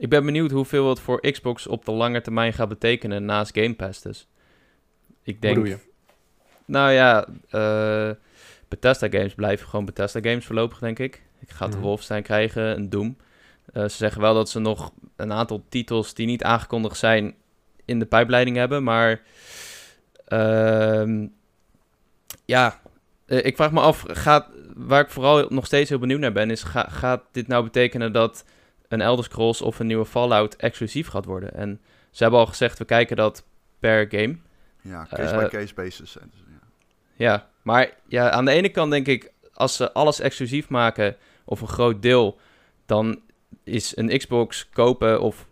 Ik 0.00 0.08
ben 0.08 0.24
benieuwd 0.24 0.50
hoeveel 0.50 0.88
het 0.88 1.00
voor 1.00 1.20
Xbox 1.20 1.66
op 1.66 1.84
de 1.84 1.92
lange 1.92 2.20
termijn 2.20 2.52
gaat 2.52 2.68
betekenen 2.68 3.24
naast 3.24 3.54
Game 3.54 3.74
Pass 3.74 4.02
dus. 4.02 4.28
Ik 5.22 5.42
denk, 5.42 5.54
doe 5.54 5.68
je? 5.68 5.78
nou 6.64 6.90
ja, 6.90 7.26
eh, 7.50 8.10
Bethesda 8.68 9.08
games 9.08 9.34
blijven 9.34 9.68
gewoon 9.68 9.84
Bethesda 9.84 10.20
games 10.20 10.46
voorlopig, 10.46 10.78
denk 10.78 10.98
ik. 10.98 11.22
Ik 11.40 11.50
ga 11.50 11.66
de 11.66 11.76
Mhm. 11.76 11.84
Wolfenstein 11.84 12.22
krijgen, 12.22 12.76
een 12.76 12.90
Doom. 12.90 13.16
Eh, 13.72 13.82
ze 13.82 13.96
zeggen 13.96 14.20
wel 14.20 14.34
dat 14.34 14.48
ze 14.50 14.58
nog 14.58 14.92
een 15.16 15.32
aantal 15.32 15.64
titels 15.68 16.14
die 16.14 16.26
niet 16.26 16.42
aangekondigd 16.44 16.96
zijn 16.96 17.34
in 17.84 17.98
de 17.98 18.06
pijpleiding 18.06 18.56
hebben, 18.56 18.82
maar 18.82 19.20
ehm, 20.26 21.26
ja, 22.44 22.80
eh, 23.26 23.44
ik 23.44 23.56
vraag 23.56 23.72
me 23.72 23.80
af, 23.80 24.04
gaat, 24.06 24.46
waar 24.74 25.00
ik 25.00 25.10
vooral 25.10 25.46
nog 25.48 25.66
steeds 25.66 25.88
heel 25.88 25.98
benieuwd 25.98 26.20
naar 26.20 26.32
ben, 26.32 26.50
is 26.50 26.62
ga, 26.62 26.86
gaat 26.90 27.22
dit 27.32 27.46
nou 27.46 27.64
betekenen 27.64 28.12
dat 28.12 28.44
een 28.92 29.00
Elder 29.00 29.24
Scrolls 29.24 29.62
of 29.62 29.78
een 29.78 29.86
nieuwe 29.86 30.04
Fallout 30.06 30.56
exclusief 30.56 31.08
gaat 31.08 31.24
worden? 31.24 31.54
En 31.54 31.80
ze 32.10 32.22
hebben 32.22 32.40
al 32.40 32.46
gezegd, 32.46 32.78
we 32.78 32.84
kijken 32.84 33.16
dat 33.16 33.44
per 33.78 34.06
game. 34.10 34.36
Ja, 34.82 35.06
Eh, 35.10 35.18
case-by-case 35.18 35.74
basis. 35.74 36.18
En 36.18 36.30
dus, 36.30 36.40
ja. 36.48 36.60
Ja, 37.14 37.48
maar 37.62 37.90
ja, 38.08 38.30
aan 38.30 38.44
de 38.44 38.50
ene 38.50 38.68
kant 38.68 38.90
denk 38.90 39.06
ik, 39.06 39.32
als 39.54 39.76
ze 39.76 39.92
alles 39.92 40.20
exclusief 40.20 40.68
maken, 40.68 41.16
of 41.44 41.60
een 41.60 41.68
groot 41.68 42.02
deel, 42.02 42.38
dan 42.86 43.20
is 43.64 43.96
een 43.96 44.18
Xbox 44.18 44.68
kopen 44.72 45.20
of 45.20 45.46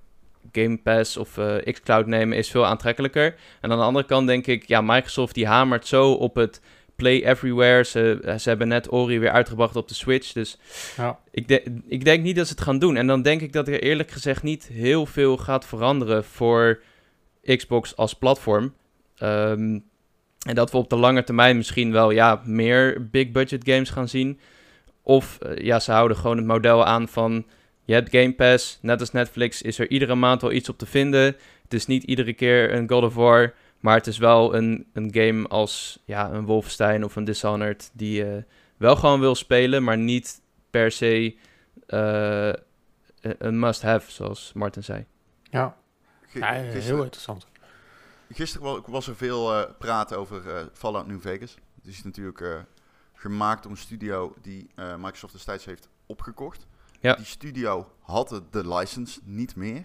Game 0.52 0.78
Pass 0.78 1.16
of 1.16 1.38
eh, 1.38 1.73
xCloud 1.73 2.07
nemen 2.07 2.37
is 2.37 2.50
veel 2.50 2.66
aantrekkelijker. 2.66 3.35
En 3.61 3.71
aan 3.73 3.78
de 3.78 3.85
andere 3.85 4.07
kant 4.07 4.26
denk 4.26 4.47
ik, 4.47 4.66
ja, 4.66 4.80
Microsoft 4.80 5.35
die 5.35 5.47
hamert 5.47 5.87
zo 5.87 6.12
op 6.12 6.35
het 6.35 6.61
Play 6.98 7.24
Everywhere. 7.24 7.84
Ze, 7.84 8.18
eh, 8.24 8.36
ze 8.38 8.48
hebben 8.48 8.68
net 8.68 8.92
Ori 8.92 9.18
weer 9.18 9.30
uitgebracht 9.30 9.76
op 9.76 9.88
de 9.88 9.94
Switch, 9.94 10.32
dus 10.32 10.58
Ja. 10.96 11.18
ik, 11.30 11.48
de- 11.48 11.80
ik 11.86 12.04
denk 12.04 12.22
niet 12.22 12.36
dat 12.36 12.46
ze 12.46 12.52
het 12.52 12.62
gaan 12.62 12.78
doen. 12.78 12.96
En 12.96 13.06
dan 13.06 13.22
denk 13.22 13.40
ik 13.40 13.52
dat 13.52 13.68
er 13.68 13.82
eerlijk 13.82 14.10
gezegd 14.10 14.42
niet 14.42 14.66
heel 14.72 15.06
veel 15.06 15.36
gaat 15.36 15.66
veranderen 15.66 16.24
voor 16.24 16.80
Xbox 17.56 17.96
als 17.96 18.14
platform. 18.14 18.74
Ehm, 19.18 19.78
en 20.46 20.54
dat 20.54 20.70
we 20.70 20.76
op 20.76 20.90
de 20.90 20.96
lange 20.96 21.24
termijn 21.24 21.56
misschien 21.56 21.92
wel 21.92 22.10
ja, 22.10 22.42
meer 22.44 23.08
big 23.10 23.30
budget 23.30 23.62
games 23.64 23.90
gaan 23.90 24.08
zien. 24.08 24.40
Of 25.02 25.38
eh, 25.40 25.64
ja, 25.64 25.80
ze 25.80 25.92
houden 25.92 26.16
gewoon 26.16 26.36
het 26.36 26.46
model 26.46 26.84
aan 26.84 27.08
van... 27.08 27.46
Je 27.84 27.94
hebt 27.94 28.10
Game 28.10 28.32
Pass, 28.34 28.78
net 28.82 29.00
als 29.00 29.12
Netflix 29.12 29.62
is 29.62 29.78
er 29.78 29.90
iedere 29.90 30.14
maand 30.14 30.40
wel 30.42 30.52
iets 30.52 30.68
op 30.68 30.78
te 30.78 30.86
vinden. 30.86 31.24
Het 31.62 31.74
is 31.74 31.86
niet 31.86 32.02
iedere 32.04 32.32
keer 32.32 32.74
een 32.74 32.88
God 32.88 33.02
of 33.02 33.14
War... 33.14 33.54
Maar 33.80 33.94
het 33.97 34.06
is 34.06 34.18
wel 34.18 34.54
een, 34.54 34.87
een 34.92 35.14
game 35.14 35.49
als 35.49 36.02
ja, 36.04 36.30
een 36.30 36.44
Wolfenstein 36.44 37.04
of 37.04 37.16
een 37.16 37.25
Dishonored... 37.25 37.90
die 37.92 38.12
je 38.25 38.44
wel 38.76 38.97
gewoon 38.97 39.20
wil 39.20 39.35
spelen, 39.35 39.85
maar 39.85 39.99
niet 39.99 40.40
per 40.70 40.90
se 40.90 41.37
eh, 41.87 42.52
een 43.20 43.58
must-have, 43.58 44.11
zoals 44.11 44.52
Martin 44.52 44.85
zei. 44.85 45.06
Ja, 45.42 45.76
ja 46.32 46.52
heel 46.52 47.02
interessant. 47.02 47.47
gisteren 48.32 48.66
wa- 48.73 48.80
was 48.87 49.08
er 49.08 49.16
veel 49.16 49.54
eh, 49.54 49.70
praat 49.78 50.14
over 50.14 50.56
eh, 50.56 50.64
Fallout 50.73 51.06
New 51.06 51.20
Vegas. 51.20 51.54
Het 51.75 51.87
is 51.87 52.04
natuurlijk 52.04 52.40
eh, 52.40 52.56
gemaakt 53.14 53.62
door 53.62 53.73
een 53.73 53.78
studio 53.78 54.35
die 54.42 54.70
eh, 54.75 54.94
Microsoft 54.97 55.32
destijds 55.32 55.64
heeft 55.64 55.88
opgekocht. 56.06 56.66
Ja. 57.00 57.14
Die 57.14 57.25
studio 57.25 57.92
had 58.00 58.28
de- 58.28 58.42
de 58.50 58.68
license 58.75 59.20
niet 59.25 59.56
meer. 59.56 59.85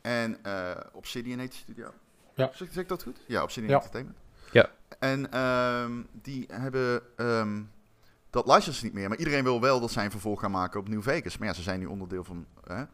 En 0.00 0.44
eh, 0.44 0.70
Obsidian 0.92 1.38
heet 1.38 1.50
de 1.52 1.56
studio. 1.56 1.90
Ja. 2.34 2.50
Zeg, 2.54 2.68
zeg 2.72 2.82
ik 2.82 2.88
dat 2.88 3.02
goed? 3.02 3.18
Ja, 3.26 3.42
Obsidian 3.42 3.70
Ja. 3.70 3.76
Entertainment. 3.76 4.18
Ja. 4.52 4.70
En 4.98 5.32
ehm, 5.32 5.92
die 6.12 6.46
hebben 6.52 7.02
ehm, 7.16 7.62
dat 8.30 8.46
license 8.46 8.84
niet 8.84 8.92
meer. 8.92 9.08
Maar 9.08 9.18
iedereen 9.18 9.44
wil 9.44 9.60
wel 9.60 9.80
dat 9.80 9.90
zij 9.90 10.04
een 10.04 10.10
vervolg 10.10 10.40
gaan 10.40 10.50
maken 10.50 10.80
op 10.80 10.88
New 10.88 11.02
Vegas. 11.02 11.38
Maar 11.38 11.48
ja, 11.48 11.54
ze 11.54 11.62
zijn 11.62 11.78
nu 11.80 11.86
onderdeel 11.86 12.24
van 12.24 12.46
hè, 12.66 12.84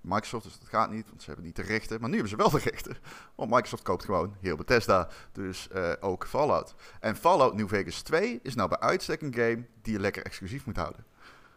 Microsoft, 0.00 0.44
dus 0.44 0.58
dat 0.58 0.68
gaat 0.68 0.90
niet. 0.90 1.08
Want 1.08 1.20
ze 1.20 1.26
hebben 1.26 1.44
niet 1.46 1.56
de 1.56 1.62
rechten. 1.62 2.00
Maar 2.00 2.08
nu 2.08 2.14
hebben 2.14 2.30
ze 2.30 2.36
wel 2.36 2.50
de 2.50 2.58
rechten. 2.70 2.96
Want 3.34 3.50
Microsoft 3.50 3.82
koopt 3.82 4.04
gewoon 4.04 4.34
heel 4.40 4.56
Bethesda. 4.56 5.08
Dus 5.32 5.68
eh, 5.68 5.92
ook 6.00 6.26
Fallout. 6.26 6.74
En 7.00 7.16
Fallout 7.16 7.54
New 7.54 7.68
Vegas 7.68 8.02
2 8.02 8.40
is 8.42 8.54
nou 8.54 8.68
bij 8.68 8.78
uitstek 8.78 9.20
een 9.22 9.34
game 9.34 9.64
die 9.82 9.92
je 9.92 10.00
lekker 10.00 10.24
exclusief 10.24 10.66
moet 10.66 10.76
houden. 10.76 11.04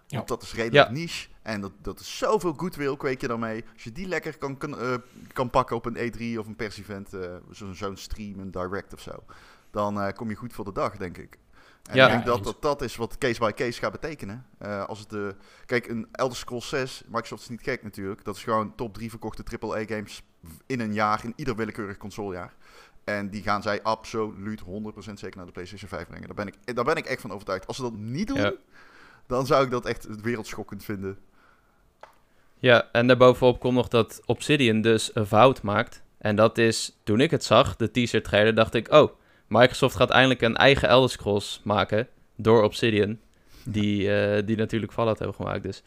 Ja. 0.07 0.15
Want 0.17 0.27
dat 0.27 0.41
is 0.41 0.53
redelijk 0.53 0.88
Ja. 0.88 0.93
niche. 0.93 1.29
En 1.43 1.62
dat, 1.62 1.71
dat 1.81 2.00
is 2.00 2.17
zoveel 2.17 2.53
goodwill 2.53 2.97
kweek 2.97 3.21
je 3.21 3.27
daarmee. 3.27 3.63
Als 3.73 3.83
je 3.83 3.91
die 3.91 4.07
lekker 4.07 4.38
kan, 4.38 4.57
kan, 4.57 4.79
eh, 4.79 4.93
kan 5.33 5.50
pakken 5.50 5.75
op 5.75 5.85
een 5.85 5.97
E3 5.97 6.39
of 6.39 6.47
een 6.47 6.55
pers-event. 6.55 7.13
eh, 7.13 7.35
zo'n 7.50 7.75
zo'n 7.75 7.97
stream, 7.97 8.39
een 8.39 8.51
direct 8.51 8.93
of 8.93 9.00
zo. 9.00 9.23
Dan 9.71 10.01
eh, 10.01 10.13
kom 10.13 10.29
je 10.29 10.35
goed 10.35 10.53
voor 10.53 10.65
de 10.65 10.71
dag, 10.71 10.97
denk 10.97 11.17
ik. 11.17 11.38
En 11.83 11.95
Ja. 11.95 12.05
ik 12.05 12.12
denk 12.12 12.23
Ja, 12.25 12.29
dat, 12.31 12.43
dat 12.43 12.62
dat 12.62 12.81
is 12.81 12.95
wat 12.95 13.17
case 13.17 13.39
by 13.39 13.51
case 13.51 13.79
gaat 13.79 13.91
betekenen. 13.91 14.45
Eh, 14.57 14.83
als 14.85 15.00
het 15.00 15.09
de, 15.09 15.35
kijk, 15.65 15.88
een 15.88 16.07
Elder 16.12 16.38
Scrolls 16.38 16.69
6, 16.69 17.03
Microsoft 17.07 17.41
is 17.41 17.50
niet 17.50 17.62
gek 17.62 17.83
natuurlijk. 17.83 18.23
Dat 18.23 18.35
is 18.35 18.43
gewoon 18.43 18.75
top 18.75 18.93
3 18.93 19.09
verkochte 19.09 19.43
AAA-games 19.59 20.23
in 20.65 20.79
een 20.79 20.93
jaar, 20.93 21.23
in 21.23 21.33
ieder 21.35 21.55
willekeurig 21.55 21.97
consolejaar. 21.97 22.53
En 23.03 23.29
die 23.29 23.41
gaan 23.41 23.62
zij 23.62 23.81
absoluut 23.83 24.62
100% 24.62 25.19
zeker 25.19 25.38
naar 25.38 25.45
de 25.45 25.51
PlayStation 25.51 25.89
5 25.89 26.08
brengen. 26.08 26.25
Daar 26.27 26.36
ben 26.45 26.47
ik, 26.47 26.75
daar 26.75 26.86
ben 26.86 26.95
ik 26.95 27.06
echt 27.06 27.21
van 27.21 27.32
overtuigd. 27.32 27.67
Als 27.67 27.75
ze 27.75 27.82
dat 27.82 27.93
niet 27.97 28.27
doen, 28.27 28.38
Ja. 28.38 28.53
dan 29.27 29.45
zou 29.45 29.63
ik 29.65 29.71
dat 29.71 29.86
echt 29.86 30.21
wereldschokkend 30.21 30.84
vinden. 30.84 31.17
Ja, 32.63 32.89
en 32.91 33.08
daarbovenop 33.08 33.60
komt 33.60 33.76
nog 33.76 33.88
dat 33.88 34.21
Obsidian 34.26 34.82
dus 34.82 35.12
een 35.13 35.26
fout 35.26 35.62
maakt. 35.62 36.04
En 36.17 36.36
dat 36.36 36.58
is, 36.58 36.97
toen 37.04 37.19
ik 37.19 37.32
het 37.32 37.43
zag, 37.43 37.76
de 37.76 37.91
teaser 37.91 38.23
trailer, 38.23 38.56
dacht 38.56 38.73
ik... 38.73 38.91
Oh, 38.91 39.12
Microsoft 39.47 39.95
gaat 39.95 40.10
eindelijk 40.10 40.41
een 40.41 40.56
eigen 40.56 40.88
Elder 40.88 41.10
Scrolls 41.10 41.62
maken 41.63 42.08
door 42.36 42.63
Obsidian. 42.63 43.19
Die, 43.63 44.15
eh, 44.15 44.45
die 44.45 44.58
natuurlijk 44.58 44.91
Fallout 44.91 45.17
hebben 45.17 45.36
gemaakt. 45.36 45.63
Dus 45.63 45.84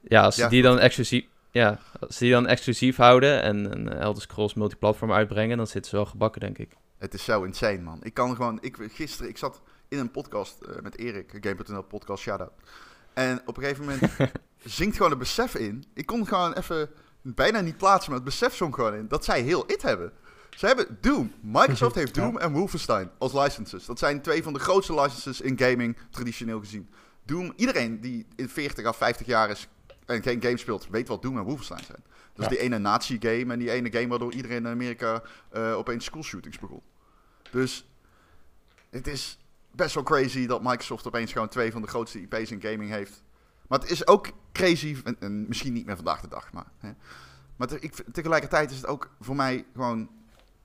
ja, 0.00 0.22
als 0.22 0.34
ze 0.34 0.42
Ja, 0.42 0.48
die 0.48 0.62
dan 0.62 0.78
exclusief... 0.78 1.24
Ja, 1.50 1.78
als 2.00 2.16
ze 2.16 2.24
die 2.24 2.32
dan 2.32 2.46
exclusief 2.46 2.96
houden 2.96 3.42
en 3.42 3.72
een 3.72 3.88
Elder 3.88 4.22
Scrolls 4.22 4.54
multiplatform 4.54 5.12
uitbrengen, 5.12 5.56
dan 5.56 5.66
zitten 5.66 5.90
ze 5.90 5.96
wel 5.96 6.06
gebakken, 6.06 6.40
denk 6.40 6.58
ik. 6.58 6.70
Het 6.98 7.14
is 7.14 7.24
zo 7.24 7.42
insane, 7.42 7.80
man. 7.80 7.98
Ik 8.02 8.14
kan 8.14 8.36
gewoon... 8.36 8.58
Ik, 8.60 8.76
gisteren, 8.90 9.30
ik 9.30 9.38
zat 9.38 9.62
in 9.88 9.98
een 9.98 10.10
podcast 10.10 10.62
eh, 10.62 10.80
met 10.82 10.98
Erik, 10.98 11.38
Game.nl 11.40 11.82
podcast, 11.82 12.22
shout-out. 12.22 12.52
En 13.18 13.40
op 13.46 13.56
een 13.56 13.62
gegeven 13.62 13.84
moment 13.84 14.12
zingt 14.64 14.96
gewoon 14.96 15.10
het 15.10 15.18
besef 15.18 15.54
in. 15.54 15.84
Ik 15.94 16.06
kon 16.06 16.26
gewoon 16.26 16.52
even 16.52 16.90
bijna 17.22 17.60
niet 17.60 17.76
plaatsen, 17.76 18.10
maar 18.10 18.20
het 18.20 18.28
besef 18.28 18.54
zong 18.54 18.74
gewoon 18.74 18.94
in. 18.94 19.08
Dat 19.08 19.24
zij 19.24 19.40
heel 19.40 19.64
it 19.70 19.82
hebben. 19.82 20.12
Ze 20.56 20.66
hebben 20.66 20.98
Doom. 21.00 21.32
Microsoft 21.40 21.94
heeft 21.94 22.16
Ja. 22.16 22.22
Doom 22.22 22.38
en 22.38 22.52
Wolfenstein 22.52 23.10
als 23.18 23.32
licenses. 23.32 23.84
Dat 23.84 23.98
zijn 23.98 24.22
twee 24.22 24.42
van 24.42 24.52
de 24.52 24.58
grootste 24.58 24.94
licenses 24.94 25.40
in 25.40 25.58
gaming, 25.58 25.96
traditioneel 26.10 26.58
gezien. 26.60 26.88
Doom, 27.24 27.52
iedereen 27.56 28.00
die 28.00 28.26
in 28.36 28.48
40 28.48 28.84
à 28.84 28.92
50 28.92 29.26
jaar 29.26 29.50
is 29.50 29.68
en 30.06 30.22
geen 30.22 30.42
game 30.42 30.56
speelt, 30.56 30.88
weet 30.90 31.08
wat 31.08 31.22
Doom 31.22 31.36
en 31.38 31.44
Wolfenstein 31.44 31.84
zijn. 31.84 32.02
Dat 32.34 32.38
is 32.38 32.44
Ja. 32.44 32.48
die 32.48 32.58
ene 32.58 32.78
nazi-game 32.78 33.52
en 33.52 33.58
die 33.58 33.70
ene 33.70 33.92
game 33.92 34.08
waardoor 34.08 34.32
iedereen 34.32 34.56
in 34.56 34.66
Amerika 34.66 35.22
eh, 35.50 35.76
opeens 35.76 36.04
schoolshootings 36.04 36.58
begon. 36.58 36.82
Dus 37.50 37.86
het 38.90 39.06
is 39.06 39.38
best 39.78 39.94
wel 39.94 40.02
crazy 40.04 40.46
dat 40.46 40.62
Microsoft 40.62 41.06
opeens 41.06 41.32
gewoon 41.32 41.48
twee 41.48 41.72
van 41.72 41.82
de 41.82 41.88
grootste 41.88 42.20
IP's 42.20 42.50
in 42.50 42.60
gaming 42.62 42.90
heeft. 42.90 43.22
Maar 43.68 43.78
het 43.78 43.90
is 43.90 44.06
ook 44.06 44.30
crazy, 44.52 44.96
en, 45.04 45.16
en 45.20 45.48
misschien 45.48 45.72
niet 45.72 45.86
meer 45.86 45.96
vandaag 45.96 46.20
de 46.20 46.28
dag, 46.28 46.52
maar... 46.52 46.66
Hè. 46.78 46.90
Maar 47.56 47.68
te- 47.68 47.80
ik, 47.80 47.94
tegelijkertijd 48.12 48.70
is 48.70 48.76
het 48.76 48.86
ook 48.86 49.10
voor 49.20 49.36
mij 49.36 49.64
gewoon... 49.74 50.00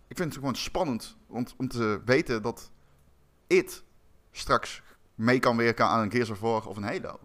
Ik 0.08 0.18
vind 0.18 0.30
het 0.30 0.38
gewoon 0.38 0.56
spannend 0.56 1.18
om, 1.28 1.46
om 1.58 1.68
te 1.68 2.02
weten 2.06 2.42
dat 2.42 2.72
it 3.48 3.84
straks 4.32 4.82
mee 5.16 5.40
kan 5.40 5.58
werken 5.58 5.86
aan 5.86 6.02
een 6.02 6.12
Gears 6.12 6.30
of 6.30 6.40
War 6.40 6.68
of 6.68 6.78
een 6.78 6.84
Halo. 6.84 7.20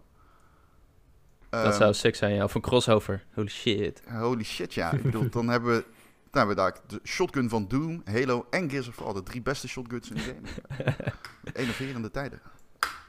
dat 1.49 1.63
Ehm, 1.65 1.73
zou 1.77 1.93
sick 1.93 2.15
zijn, 2.15 2.33
ja. 2.35 2.43
Of 2.43 2.55
een 2.55 2.61
crossover. 2.61 3.25
Holy 3.33 3.47
shit. 3.49 4.01
Holy 4.09 4.43
shit, 4.43 4.73
ja. 4.73 4.91
Ik 4.91 5.01
bedoel, 5.03 5.29
dan 5.29 5.47
hebben 5.47 5.75
we, 5.75 5.85
dan 6.31 6.47
hebben 6.47 6.55
we 6.55 6.61
daar 6.61 6.81
de 6.87 6.99
shotgun 7.03 7.49
van 7.49 7.67
Doom, 7.67 8.01
Halo 8.05 8.47
en 8.49 8.69
Gears 8.69 8.87
of 8.87 8.95
War. 8.95 9.13
De 9.13 9.23
drie 9.23 9.41
beste 9.41 9.67
shotguns 9.67 10.09
in 10.09 10.15
de 10.15 10.21
game. 10.21 10.95
Innoverende 11.61 12.11
tijden. 12.11 12.41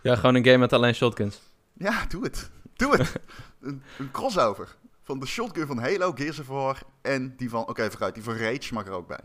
Ja, 0.03 0.17
gewoon 0.17 0.35
een 0.35 0.45
game 0.45 0.59
met 0.59 0.73
alleen 0.73 0.95
shotguns. 0.95 1.41
Ja, 1.73 2.07
doe 2.07 2.23
het. 2.25 2.51
Doe 2.75 2.97
het. 2.97 3.13
een, 3.61 3.83
een 3.99 4.11
crossover. 4.11 4.77
Van 5.03 5.19
de 5.19 5.27
shotgun 5.27 5.67
van 5.67 5.79
Halo, 5.79 6.13
Gears 6.13 6.39
of 6.39 6.47
War 6.47 6.83
en 7.03 7.37
die 7.37 7.51
van... 7.51 7.69
Oké, 7.69 7.91
vooruit. 7.91 8.15
Die 8.15 8.23
van 8.23 8.35
Rage 8.35 8.75
mag 8.75 8.87
er 8.87 8.93
ook 8.93 9.09
bij. 9.09 9.21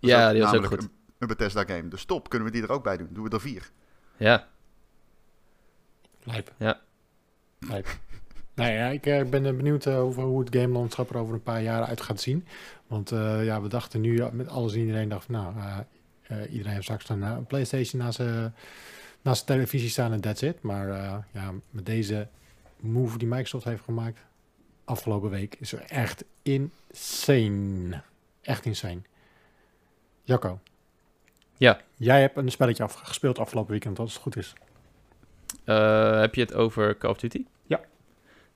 Dat 0.00 0.10
Ja, 0.10 0.32
die 0.32 0.42
was 0.42 0.54
ook 0.54 0.66
goed. 0.66 0.82
Een, 0.82 0.90
een 1.18 1.28
Bethesda 1.28 1.64
game. 1.64 1.88
Dus 1.88 2.04
top, 2.04 2.28
kunnen 2.28 2.48
we 2.48 2.54
die 2.54 2.62
er 2.62 2.72
ook 2.72 2.82
bij 2.82 2.96
doen. 2.96 3.08
Doen 3.10 3.24
we 3.24 3.30
er 3.30 3.40
vier. 3.40 3.70
Ja, 4.16 4.48
Lijp. 6.22 6.52
Ja. 6.58 6.80
Lijp. 7.58 7.88
Nou 8.60 8.72
ja, 8.72 8.86
ik 8.86 9.06
eh, 9.06 9.24
ben 9.24 9.46
eh, 9.46 9.52
benieuwd 9.52 9.86
eh, 9.86 10.00
over 10.00 10.22
hoe 10.22 10.40
het 10.40 10.56
gamelandschap 10.56 11.10
er 11.10 11.16
over 11.16 11.34
een 11.34 11.42
paar 11.42 11.62
jaar 11.62 11.84
uit 11.84 12.00
gaat 12.00 12.20
zien. 12.20 12.46
Want 12.86 13.10
ja, 13.42 13.62
we 13.62 13.68
dachten 13.68 14.00
nu 14.00 14.22
met 14.32 14.48
alles 14.48 14.72
en 14.72 14.80
iedereen 14.80 15.08
dacht, 15.08 15.28
nou, 15.28 15.54
iedereen 16.28 16.72
heeft 16.72 16.82
straks 16.82 17.08
een, 17.08 17.22
een 17.22 17.46
PlayStation 17.46 18.02
naast 18.02 18.16
zijn 18.16 18.54
naast 19.22 19.44
zijn 19.44 19.58
televisie 19.58 19.88
staan 19.88 20.12
en 20.12 20.20
that's 20.20 20.42
it. 20.42 20.62
Maar 20.62 20.88
ja, 21.32 21.52
met 21.70 21.86
deze 21.86 22.28
move 22.76 23.18
die 23.18 23.28
Microsoft 23.28 23.64
heeft 23.64 23.82
gemaakt 23.84 24.20
afgelopen 24.84 25.30
week 25.30 25.56
is 25.58 25.72
er 25.72 25.80
echt 25.80 26.24
insane. 26.42 28.02
Echt 28.42 28.64
insane. 28.64 29.00
Jacco. 30.22 30.60
Ja. 31.56 31.80
Jij 31.96 32.20
hebt 32.20 32.36
een 32.36 32.50
spelletje 32.50 32.82
afgespeeld 32.82 33.08
gespeeld 33.08 33.38
afgelopen 33.38 33.70
weekend, 33.70 33.98
als 33.98 34.12
het 34.12 34.22
goed 34.22 34.36
is. 34.36 34.52
Heb 36.20 36.34
je 36.34 36.40
het 36.40 36.54
over 36.54 36.98
Call 36.98 37.10
of 37.10 37.18
Duty? 37.18 37.44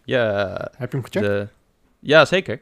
Ja. 0.05 0.49
Heb 0.77 0.93
je 0.93 0.97
hem 0.97 1.07
gecheckt? 1.07 1.27
de... 1.27 1.49
ja 2.01 2.25
zeker. 2.25 2.61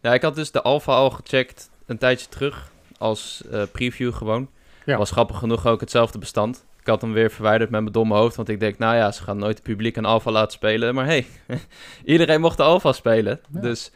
Ja, 0.00 0.14
ik 0.14 0.22
had 0.22 0.34
dus 0.34 0.50
de 0.50 0.62
alpha 0.62 0.92
al 0.92 1.10
gecheckt 1.10 1.70
een 1.86 1.98
tijdje 1.98 2.28
terug 2.28 2.70
als 2.98 3.42
eh, 3.50 3.62
preview 3.72 4.14
gewoon. 4.14 4.50
Ja. 4.84 4.96
Was 4.96 5.10
grappig 5.10 5.38
genoeg 5.38 5.66
ook 5.66 5.80
hetzelfde 5.80 6.18
bestand. 6.18 6.64
Ik 6.80 6.86
had 6.86 7.00
hem 7.00 7.12
weer 7.12 7.30
verwijderd 7.30 7.70
met 7.70 7.80
mijn 7.80 7.92
domme 7.92 8.14
hoofd, 8.14 8.36
want 8.36 8.48
ik 8.48 8.60
denk, 8.60 8.78
nou 8.78 8.96
ja, 8.96 9.12
ze 9.12 9.22
gaan 9.22 9.38
nooit 9.38 9.54
het 9.54 9.66
publiek 9.66 9.96
een 9.96 10.04
alpha 10.04 10.30
laten 10.30 10.52
spelen. 10.52 10.94
Maar 10.94 11.04
hey, 11.04 11.26
iedereen 12.04 12.40
mocht 12.40 12.56
de 12.56 12.62
alpha 12.62 12.92
spelen. 12.92 13.40
Ja. 13.52 13.60
Dus 13.60 13.90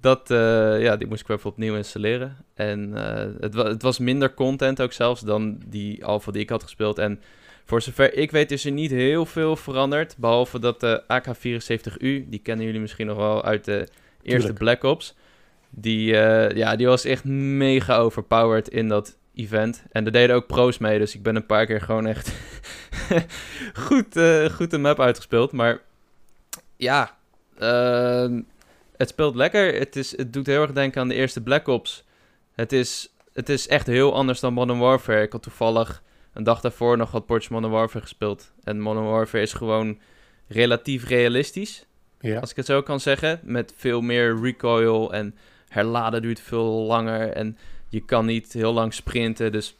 dat, 0.00 0.30
eh, 0.30 0.82
ja, 0.82 0.96
die 0.96 1.06
moest 1.06 1.20
ik 1.20 1.26
weer 1.26 1.36
even 1.36 1.50
opnieuw 1.50 1.76
installeren. 1.76 2.36
En 2.54 2.92
eh, 2.94 3.30
het, 3.40 3.54
wa 3.54 3.64
het 3.64 3.82
was 3.82 3.98
minder 3.98 4.34
content 4.34 4.82
ook 4.82 4.92
zelfs 4.92 5.20
dan 5.20 5.60
die 5.66 6.04
alpha 6.04 6.32
die 6.32 6.42
ik 6.42 6.50
had 6.50 6.62
gespeeld. 6.62 6.98
En 6.98 7.20
voor 7.64 7.82
zover 7.82 8.14
ik 8.14 8.30
weet 8.30 8.50
is 8.50 8.64
er 8.64 8.72
niet 8.72 8.90
heel 8.90 9.26
veel 9.26 9.56
veranderd. 9.56 10.16
Behalve 10.16 10.58
dat 10.58 10.80
de 10.80 11.02
AK-74U, 11.06 12.28
die 12.28 12.40
kennen 12.42 12.66
jullie 12.66 12.80
misschien 12.80 13.06
nog 13.06 13.16
wel 13.16 13.44
uit 13.44 13.64
de 13.64 13.78
eerste 14.22 14.52
Tuurlijk. 14.52 14.58
Black 14.58 14.82
Ops. 14.82 15.14
Die, 15.70 16.16
eh, 16.16 16.56
ja, 16.56 16.76
die 16.76 16.86
was 16.86 17.04
echt 17.04 17.24
mega 17.24 17.96
overpowered 17.96 18.68
in 18.68 18.88
dat 18.88 19.16
event. 19.34 19.84
En 19.92 20.04
er 20.04 20.12
deden 20.12 20.36
ook 20.36 20.46
pro's 20.46 20.78
mee, 20.78 20.98
dus 20.98 21.14
ik 21.14 21.22
ben 21.22 21.36
een 21.36 21.46
paar 21.46 21.66
keer 21.66 21.80
gewoon 21.80 22.06
echt 22.06 22.32
goed, 23.86 24.16
eh, 24.16 24.44
goed 24.44 24.70
de 24.70 24.78
map 24.78 25.00
uitgespeeld. 25.00 25.52
Maar 25.52 25.80
ja, 26.76 27.16
ehm, 27.58 28.40
het 28.96 29.08
speelt 29.08 29.34
lekker. 29.34 29.74
Het, 29.74 29.96
is, 29.96 30.16
het 30.16 30.32
doet 30.32 30.46
heel 30.46 30.62
erg 30.62 30.72
denken 30.72 31.00
aan 31.00 31.08
de 31.08 31.14
eerste 31.14 31.40
Black 31.40 31.66
Ops. 31.66 32.04
Het 32.54 32.72
is, 32.72 33.14
het 33.32 33.48
is 33.48 33.68
echt 33.68 33.86
heel 33.86 34.14
anders 34.14 34.40
dan 34.40 34.52
Modern 34.52 34.78
Warfare. 34.78 35.22
Ik 35.22 35.32
had 35.32 35.42
toevallig 35.42 36.02
een 36.32 36.44
dag 36.44 36.60
daarvoor 36.60 36.96
nog 36.96 37.10
wat 37.10 37.26
potjes 37.26 37.50
Modern 37.50 37.72
Warfare 37.72 38.02
gespeeld. 38.02 38.52
En 38.64 38.80
Modern 38.80 39.06
Warfare 39.06 39.42
is 39.42 39.52
gewoon 39.52 39.98
relatief 40.48 41.08
realistisch, 41.08 41.86
Ja. 42.20 42.38
als 42.40 42.50
ik 42.50 42.56
het 42.56 42.66
zo 42.66 42.82
kan 42.82 43.00
zeggen. 43.00 43.40
Met 43.42 43.72
veel 43.76 44.00
meer 44.00 44.40
recoil 44.40 45.12
en 45.12 45.34
herladen 45.68 46.22
duurt 46.22 46.40
veel 46.40 46.82
langer. 46.82 47.28
En 47.28 47.58
je 47.88 48.04
kan 48.04 48.26
niet 48.26 48.52
heel 48.52 48.72
lang 48.72 48.94
sprinten. 48.94 49.52
Dus 49.52 49.76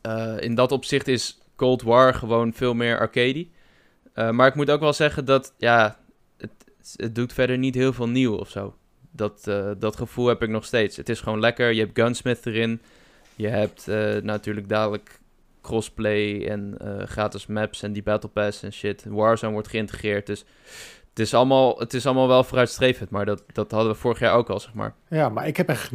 eh, 0.00 0.36
in 0.40 0.54
dat 0.54 0.72
opzicht 0.72 1.08
is 1.08 1.38
Cold 1.56 1.82
War 1.82 2.14
gewoon 2.14 2.52
veel 2.52 2.74
meer 2.74 2.98
arcade. 2.98 3.46
Eh, 4.12 4.30
maar 4.30 4.46
ik 4.48 4.54
moet 4.54 4.70
ook 4.70 4.80
wel 4.80 4.92
zeggen 4.92 5.24
dat, 5.24 5.54
ja, 5.58 5.98
het, 6.36 6.50
het 6.96 7.14
doet 7.14 7.32
verder 7.32 7.58
niet 7.58 7.74
heel 7.74 7.92
veel 7.92 8.08
nieuw 8.08 8.34
of 8.34 8.48
zo. 8.50 8.74
Dat, 9.10 9.46
eh, 9.46 9.70
dat 9.78 9.96
gevoel 9.96 10.26
heb 10.26 10.42
ik 10.42 10.48
nog 10.48 10.64
steeds. 10.64 10.96
Het 10.96 11.08
is 11.08 11.20
gewoon 11.20 11.40
lekker. 11.40 11.72
Je 11.72 11.80
hebt 11.80 11.98
Gunsmith 11.98 12.46
erin. 12.46 12.80
Je 13.36 13.48
hebt 13.48 13.86
natuurlijk 14.24 14.68
dadelijk 14.68 15.19
crossplay 15.60 16.46
en 16.46 16.78
eh, 16.78 17.06
gratis 17.06 17.46
maps 17.46 17.82
en 17.82 17.92
die 17.92 18.02
Battle 18.02 18.30
Pass 18.30 18.62
en 18.62 18.72
shit. 18.72 19.04
Warzone 19.04 19.52
wordt 19.52 19.68
geïntegreerd. 19.68 20.26
Dus 20.26 20.44
het 21.08 21.18
is 21.18 21.34
allemaal, 21.34 21.78
het 21.78 21.94
is 21.94 22.06
allemaal 22.06 22.28
wel 22.28 22.44
vooruitstrevend. 22.44 23.10
Maar 23.10 23.26
dat, 23.26 23.42
dat 23.52 23.70
hadden 23.70 23.92
we 23.92 23.98
vorig 23.98 24.18
jaar 24.18 24.34
ook 24.34 24.48
al, 24.48 24.60
zeg 24.60 24.74
maar. 24.74 24.94
Ja, 25.08 25.28
maar 25.28 25.46
ik 25.46 25.56
heb 25.56 25.68
echt, 25.68 25.92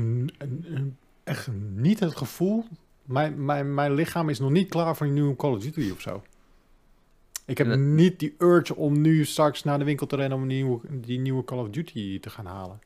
echt 1.24 1.50
niet 1.74 2.00
het 2.00 2.16
gevoel. 2.16 2.66
Mijn, 3.04 3.46
mijn, 3.46 3.74
mijn 3.74 3.94
lichaam 3.94 4.30
is 4.30 4.40
nog 4.40 4.50
niet 4.50 4.70
klaar 4.70 4.96
voor 4.96 5.08
een 5.08 5.14
nieuwe 5.14 5.36
Call 5.36 5.52
of 5.52 5.60
Duty 5.60 5.92
of 5.92 6.02
zo. 6.02 6.24
Ik 7.46 7.58
heb 7.58 7.76
niet 7.76 8.20
die 8.20 8.36
urge 8.38 8.76
om 8.76 9.02
nu 9.02 9.26
straks 9.26 9.64
naar 9.64 9.80
de 9.80 9.86
winkel 9.86 10.08
te 10.08 10.16
rennen 10.16 10.38
om 10.38 10.48
die 10.48 10.64
nieuwe, 10.64 10.80
die 10.90 11.20
nieuwe 11.20 11.44
Call 11.44 11.60
of 11.60 11.70
Duty 11.70 12.20
te 12.20 12.30
gaan 12.30 12.46
halen. 12.46 12.80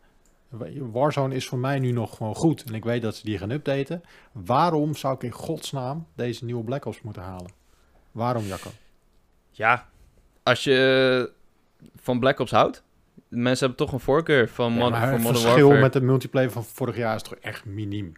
Warzone 0.92 1.36
is 1.36 1.48
voor 1.48 1.58
mij 1.60 1.80
nu 1.80 1.92
nog 1.92 2.18
gewoon 2.18 2.36
goed. 2.36 2.64
En 2.64 2.74
ik 2.74 2.84
weet 2.84 3.02
dat 3.02 3.16
ze 3.16 3.26
die 3.26 3.38
gaan 3.38 3.50
updaten. 3.52 4.04
Waarom 4.32 4.96
zou 4.96 5.16
ik 5.16 5.24
in 5.24 5.32
godsnaam 5.32 6.08
deze 6.16 6.46
nieuwe 6.46 6.64
Black 6.64 6.86
Ops 6.86 7.02
moeten 7.02 7.22
halen? 7.22 7.52
Waarom, 8.12 8.44
Jacco? 8.44 8.70
Ja, 9.52 9.88
als 10.44 10.64
je 10.64 11.32
van 11.96 12.20
Black 12.20 12.40
Ops 12.40 12.52
houdt. 12.52 12.84
Mensen 13.28 13.68
hebben 13.68 13.86
toch 13.86 13.94
een 13.96 14.00
voorkeur 14.04 14.50
van, 14.50 14.74
Ja, 14.74 14.80
Mod- 14.80 14.90
maar 14.92 15.02
voor 15.02 15.10
het 15.12 15.22
Modern 15.22 15.36
verschil 15.42 15.62
Warfare. 15.64 15.82
met 15.82 15.94
de 15.94 16.02
multiplayer 16.02 16.52
van 16.52 16.64
vorig 16.64 16.96
jaar 16.98 17.16
is 17.16 17.22
toch 17.22 17.36
echt 17.36 17.66
miniem. 17.66 18.14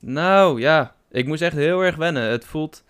Nou 0.00 0.60
ja, 0.60 0.94
ik 1.10 1.26
moest 1.26 1.42
echt 1.42 1.56
heel 1.56 1.80
erg 1.80 1.96
wennen. 1.96 2.22
Het 2.22 2.44
voelt, 2.44 2.84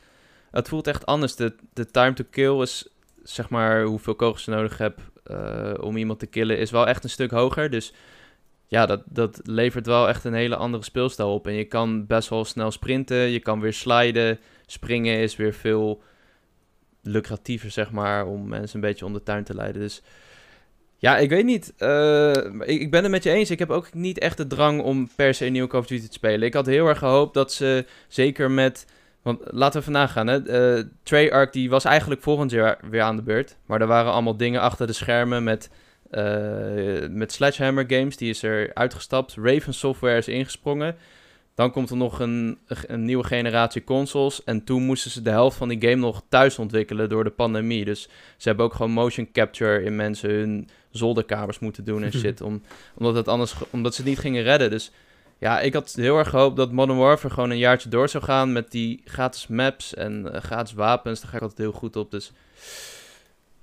het 0.51 0.69
voelt 0.69 0.87
echt 0.87 1.07
anders. 1.07 1.37
De, 1.37 1.55
de 1.73 1.87
time 1.91 2.13
to 2.13 2.25
kill 2.31 2.61
is, 2.61 2.89
zeg 3.23 3.49
maar, 3.51 3.83
hoeveel 3.83 4.15
kogels 4.15 4.45
je 4.45 4.51
nodig 4.51 4.79
hebt 4.79 5.01
eh, 5.25 5.75
om 5.81 5.97
iemand 5.97 6.19
te 6.19 6.27
killen, 6.27 6.59
is 6.59 6.71
wel 6.71 6.87
echt 6.87 7.05
een 7.05 7.11
stuk 7.11 7.31
hoger. 7.31 7.71
Dus 7.71 7.95
ja, 8.67 8.87
dat, 8.87 9.03
dat 9.05 9.41
levert 9.43 9.87
wel 9.87 10.09
echt 10.09 10.25
een 10.25 10.35
hele 10.35 10.57
andere 10.57 10.85
speelstijl 10.85 11.35
op. 11.35 11.47
En 11.47 11.53
je 11.53 11.65
kan 11.65 12.07
best 12.07 12.29
wel 12.29 12.45
snel 12.45 12.71
sprinten, 12.71 13.17
je 13.17 13.41
kan 13.41 13.61
weer 13.61 13.73
sliden. 13.73 14.39
Springen 14.67 15.19
is 15.19 15.37
weer 15.37 15.55
veel 15.55 16.03
lucratiever, 17.03 17.71
zeg 17.71 17.91
maar, 17.91 18.27
om 18.27 18.49
mensen 18.49 18.75
een 18.75 18.89
beetje 18.89 19.05
om 19.05 19.13
de 19.13 19.23
tuin 19.23 19.45
te 19.45 19.55
leiden. 19.55 19.81
Dus 19.81 20.03
ja, 20.99 21.17
ik 21.17 21.31
weet 21.31 21.45
niet. 21.45 21.75
Eh, 21.77 22.35
ik, 22.45 22.81
ik 22.81 22.91
ben 22.91 23.03
het 23.03 23.11
met 23.11 23.23
je 23.23 23.31
eens. 23.31 23.51
Ik 23.51 23.59
heb 23.59 23.71
ook 23.71 23.95
niet 23.95 24.19
echt 24.19 24.37
de 24.37 24.47
drang 24.47 24.83
om 24.83 25.09
per 25.17 25.35
se 25.35 25.47
een 25.47 25.53
nieuwe 25.53 25.77
of 25.77 25.87
Duty 25.87 26.07
te 26.07 26.13
spelen. 26.13 26.47
Ik 26.47 26.55
had 26.55 26.67
heel 26.67 26.87
erg 26.87 26.99
gehoopt 26.99 27.35
dat 27.35 27.53
ze 27.53 27.85
zeker 28.09 28.51
met... 28.51 28.87
Want 29.23 29.41
laten 29.45 29.79
we 29.79 29.85
vandaag 29.85 30.13
gaan, 30.13 30.27
hè. 30.27 30.43
Eh, 30.49 30.85
Treyarch 31.03 31.51
die 31.51 31.71
was 31.71 31.85
eigenlijk 31.85 32.23
volgend 32.23 32.51
jaar 32.51 32.79
weer 32.91 33.03
aan 33.03 33.17
de 33.17 33.23
beurt. 33.23 33.57
Maar 33.67 33.81
er 33.81 33.87
waren 33.87 34.13
allemaal 34.13 34.37
dingen 34.37 34.61
achter 34.61 34.87
de 34.87 34.93
schermen 34.93 35.45
met, 35.45 35.71
eh, 36.11 37.09
met 37.09 37.33
Sledgehammer 37.33 37.85
Games. 37.89 38.17
Die 38.17 38.31
is 38.31 38.43
er 38.43 38.71
uitgestapt. 38.75 39.35
Raven 39.43 39.75
Software 39.75 40.17
is 40.17 40.29
ingesprongen. 40.29 40.97
Dan 41.55 41.71
komt 41.71 41.91
er 41.91 41.97
nog 41.97 42.21
een, 42.21 42.59
een 42.87 43.05
nieuwe 43.05 43.25
generatie 43.25 43.85
consoles. 43.85 44.45
En 44.45 44.65
toen 44.65 44.83
moesten 44.83 45.11
ze 45.11 45.23
de 45.23 45.31
helft 45.31 45.57
van 45.57 45.69
die 45.69 45.81
game 45.81 45.95
nog 45.95 46.23
thuis 46.29 46.59
ontwikkelen 46.59 47.09
door 47.09 47.25
de 47.25 47.31
pandemie. 47.31 47.85
Dus 47.85 48.03
ze 48.37 48.49
hebben 48.49 48.67
ook 48.67 48.75
gewoon 48.75 48.91
motion 48.91 49.33
capture 49.33 49.83
in 49.83 49.97
mensen 49.97 50.31
hun 50.31 50.69
zolderkamers 50.91 51.59
moeten 51.59 51.85
doen 51.85 52.03
en 52.03 52.13
shit. 52.21 52.41
Om, 52.41 52.63
omdat, 52.95 53.15
het 53.15 53.29
anders, 53.29 53.55
omdat 53.71 53.95
ze 53.95 54.01
het 54.01 54.11
niet 54.11 54.19
gingen 54.19 54.43
redden. 54.43 54.71
Dus 54.71 54.91
ja, 55.39 55.61
ik 55.61 55.75
had 55.75 55.93
heel 55.93 56.19
erg 56.19 56.29
gehoopt 56.29 56.57
dat 56.57 56.73
Modern 56.73 56.99
Warfare 56.99 57.35
gewoon 57.35 57.51
een 57.51 57.59
jaartje 57.59 57.89
door 57.89 58.09
zou 58.09 58.25
gaan 58.25 58.53
met 58.53 58.71
die 58.71 59.01
gratis 59.05 59.47
maps 59.47 59.95
en 59.95 60.33
eh, 60.33 60.43
gratis 60.43 60.73
wapens. 60.73 61.21
Daar 61.21 61.31
ga 61.31 61.37
ik 61.37 61.43
altijd 61.43 61.61
heel 61.61 61.79
goed 61.79 61.97
op. 61.97 62.11
Dus 62.11 62.33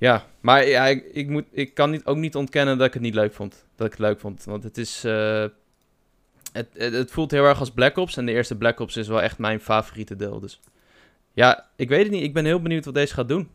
ja, 0.04 0.26
maar 0.40 0.68
ja, 0.68 0.88
ik, 0.88 1.06
ik, 1.12 1.30
moet, 1.30 1.46
ik 1.52 1.74
kan 1.74 1.92
niet, 1.92 2.06
ook 2.06 2.18
niet 2.18 2.36
ontkennen 2.36 2.78
dat 2.78 2.88
ik 2.88 2.94
het 2.94 3.02
niet 3.02 3.14
leuk 3.14 3.34
vond. 3.34 3.66
Dat 3.76 3.86
ik 3.86 3.92
het 3.92 4.02
leuk 4.02 4.20
vond. 4.20 4.44
Want 4.44 4.64
het 4.64 4.78
is. 4.78 5.04
eh, 5.04 5.46
het, 6.52 6.68
het, 6.74 7.12
voelt 7.12 7.32
heel 7.32 7.46
erg 7.46 7.60
als 7.60 7.72
Black 7.72 7.98
Ops. 7.98 8.18
En 8.18 8.26
de 8.26 8.32
eerste 8.32 8.58
Black 8.58 8.80
Ops 8.80 8.98
is 8.98 9.08
wel 9.08 9.22
echt 9.22 9.38
mijn 9.38 9.60
favoriete 9.60 10.16
deel. 10.16 10.40
Dus 10.40 10.60
ja, 11.34 11.70
ik 11.76 11.90
weet 11.90 12.04
het 12.04 12.12
niet. 12.12 12.24
Ik 12.24 12.34
ben 12.34 12.46
heel 12.46 12.62
benieuwd 12.62 12.86
wat 12.86 12.94
deze 12.94 13.14
gaat 13.14 13.28
doen. 13.28 13.50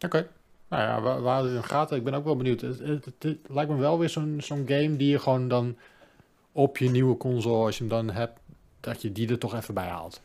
Oké. 0.00 0.28
Nou 0.68 0.82
ja, 0.82 1.20
waar, 1.20 1.42
het 1.42 1.52
in 1.52 1.64
gaat, 1.64 1.92
ik 1.92 2.04
ben 2.04 2.14
ook 2.14 2.24
wel 2.24 2.36
benieuwd. 2.36 2.60
Het, 2.60 3.36
lijkt 3.46 3.70
me 3.70 3.76
wel 3.76 3.98
weer 3.98 4.08
zo'n 4.08 4.36
zo'n 4.40 4.64
game 4.68 4.96
die 4.96 5.10
je 5.10 5.18
gewoon 5.18 5.48
dan 5.48 5.76
op 6.52 6.78
je 6.78 6.90
nieuwe 6.90 7.16
console, 7.16 7.64
als 7.64 7.78
je 7.78 7.84
hem 7.84 7.92
dan 7.92 8.10
hebt, 8.14 8.38
dat 8.80 9.02
je 9.02 9.12
die 9.12 9.28
er 9.28 9.38
toch 9.38 9.54
even 9.54 9.74
bij 9.74 9.88
haalt. 9.88 10.22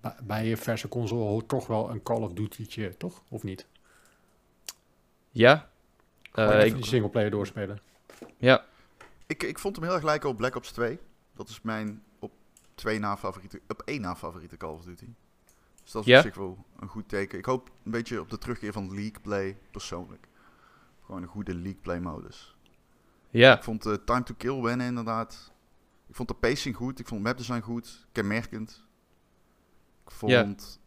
Bij, 0.00 0.14
bij 0.22 0.46
je 0.46 0.56
verse 0.56 0.88
console 0.88 1.20
hoort 1.20 1.48
toch 1.48 1.66
wel 1.66 1.90
een 1.90 2.02
Call 2.02 2.22
of 2.22 2.32
Duty'tje, 2.32 2.96
toch? 2.96 3.22
Of 3.28 3.42
niet? 3.42 3.66
Ja, 5.38 5.68
Eh, 6.32 6.44
even 6.44 6.66
ik- 6.66 6.74
die 6.74 6.84
singleplayer 6.86 7.30
doorspelen. 7.30 7.80
ja, 8.36 8.64
Ik, 9.26 9.42
ik 9.42 9.58
vond 9.58 9.76
hem 9.76 9.84
heel 9.84 9.94
erg 9.94 10.02
lijken 10.04 10.28
op 10.28 10.36
Black 10.36 10.54
Ops 10.54 10.70
2. 10.72 10.98
Dat 11.34 11.48
is 11.48 11.60
mijn 11.62 12.02
op 12.18 12.32
twee 12.74 12.98
na 12.98 13.16
favoriete, 13.16 13.60
op 13.68 13.82
één 13.82 14.00
na 14.00 14.16
favoriete 14.16 14.56
Call 14.56 14.70
of 14.72 14.84
Duty. 14.84 15.08
Dus 15.82 15.92
dat 15.92 16.02
is 16.02 16.08
Ja? 16.08 16.16
op 16.18 16.24
zich 16.24 16.34
wel 16.34 16.64
een 16.80 16.88
goed 16.88 17.08
teken. 17.08 17.38
Ik 17.38 17.44
hoop 17.44 17.70
een 17.84 17.90
beetje 17.90 18.20
op 18.20 18.30
de 18.30 18.38
terugkeer 18.38 18.72
van 18.72 18.88
League 18.94 19.20
Play 19.22 19.56
persoonlijk. 19.70 20.26
Gewoon 21.04 21.22
een 21.22 21.28
goede 21.28 21.54
League 21.54 21.80
Play 21.82 22.00
modus. 22.00 22.56
ja, 23.30 23.56
Ik 23.56 23.62
vond 23.62 23.82
de 23.82 24.04
time 24.04 24.22
to 24.22 24.34
kill 24.36 24.60
wennen 24.62 24.86
inderdaad. 24.86 25.52
Ik 26.06 26.14
vond 26.14 26.28
de 26.28 26.34
pacing 26.34 26.76
goed. 26.76 26.98
Ik 26.98 27.06
vond 27.08 27.20
het 27.20 27.28
mapdesign 27.28 27.60
goed. 27.62 28.06
Kenmerkend. 28.12 28.84
Ik 30.04 30.10
vond 30.10 30.32
Ja. 30.32 30.46
het... 30.46 30.78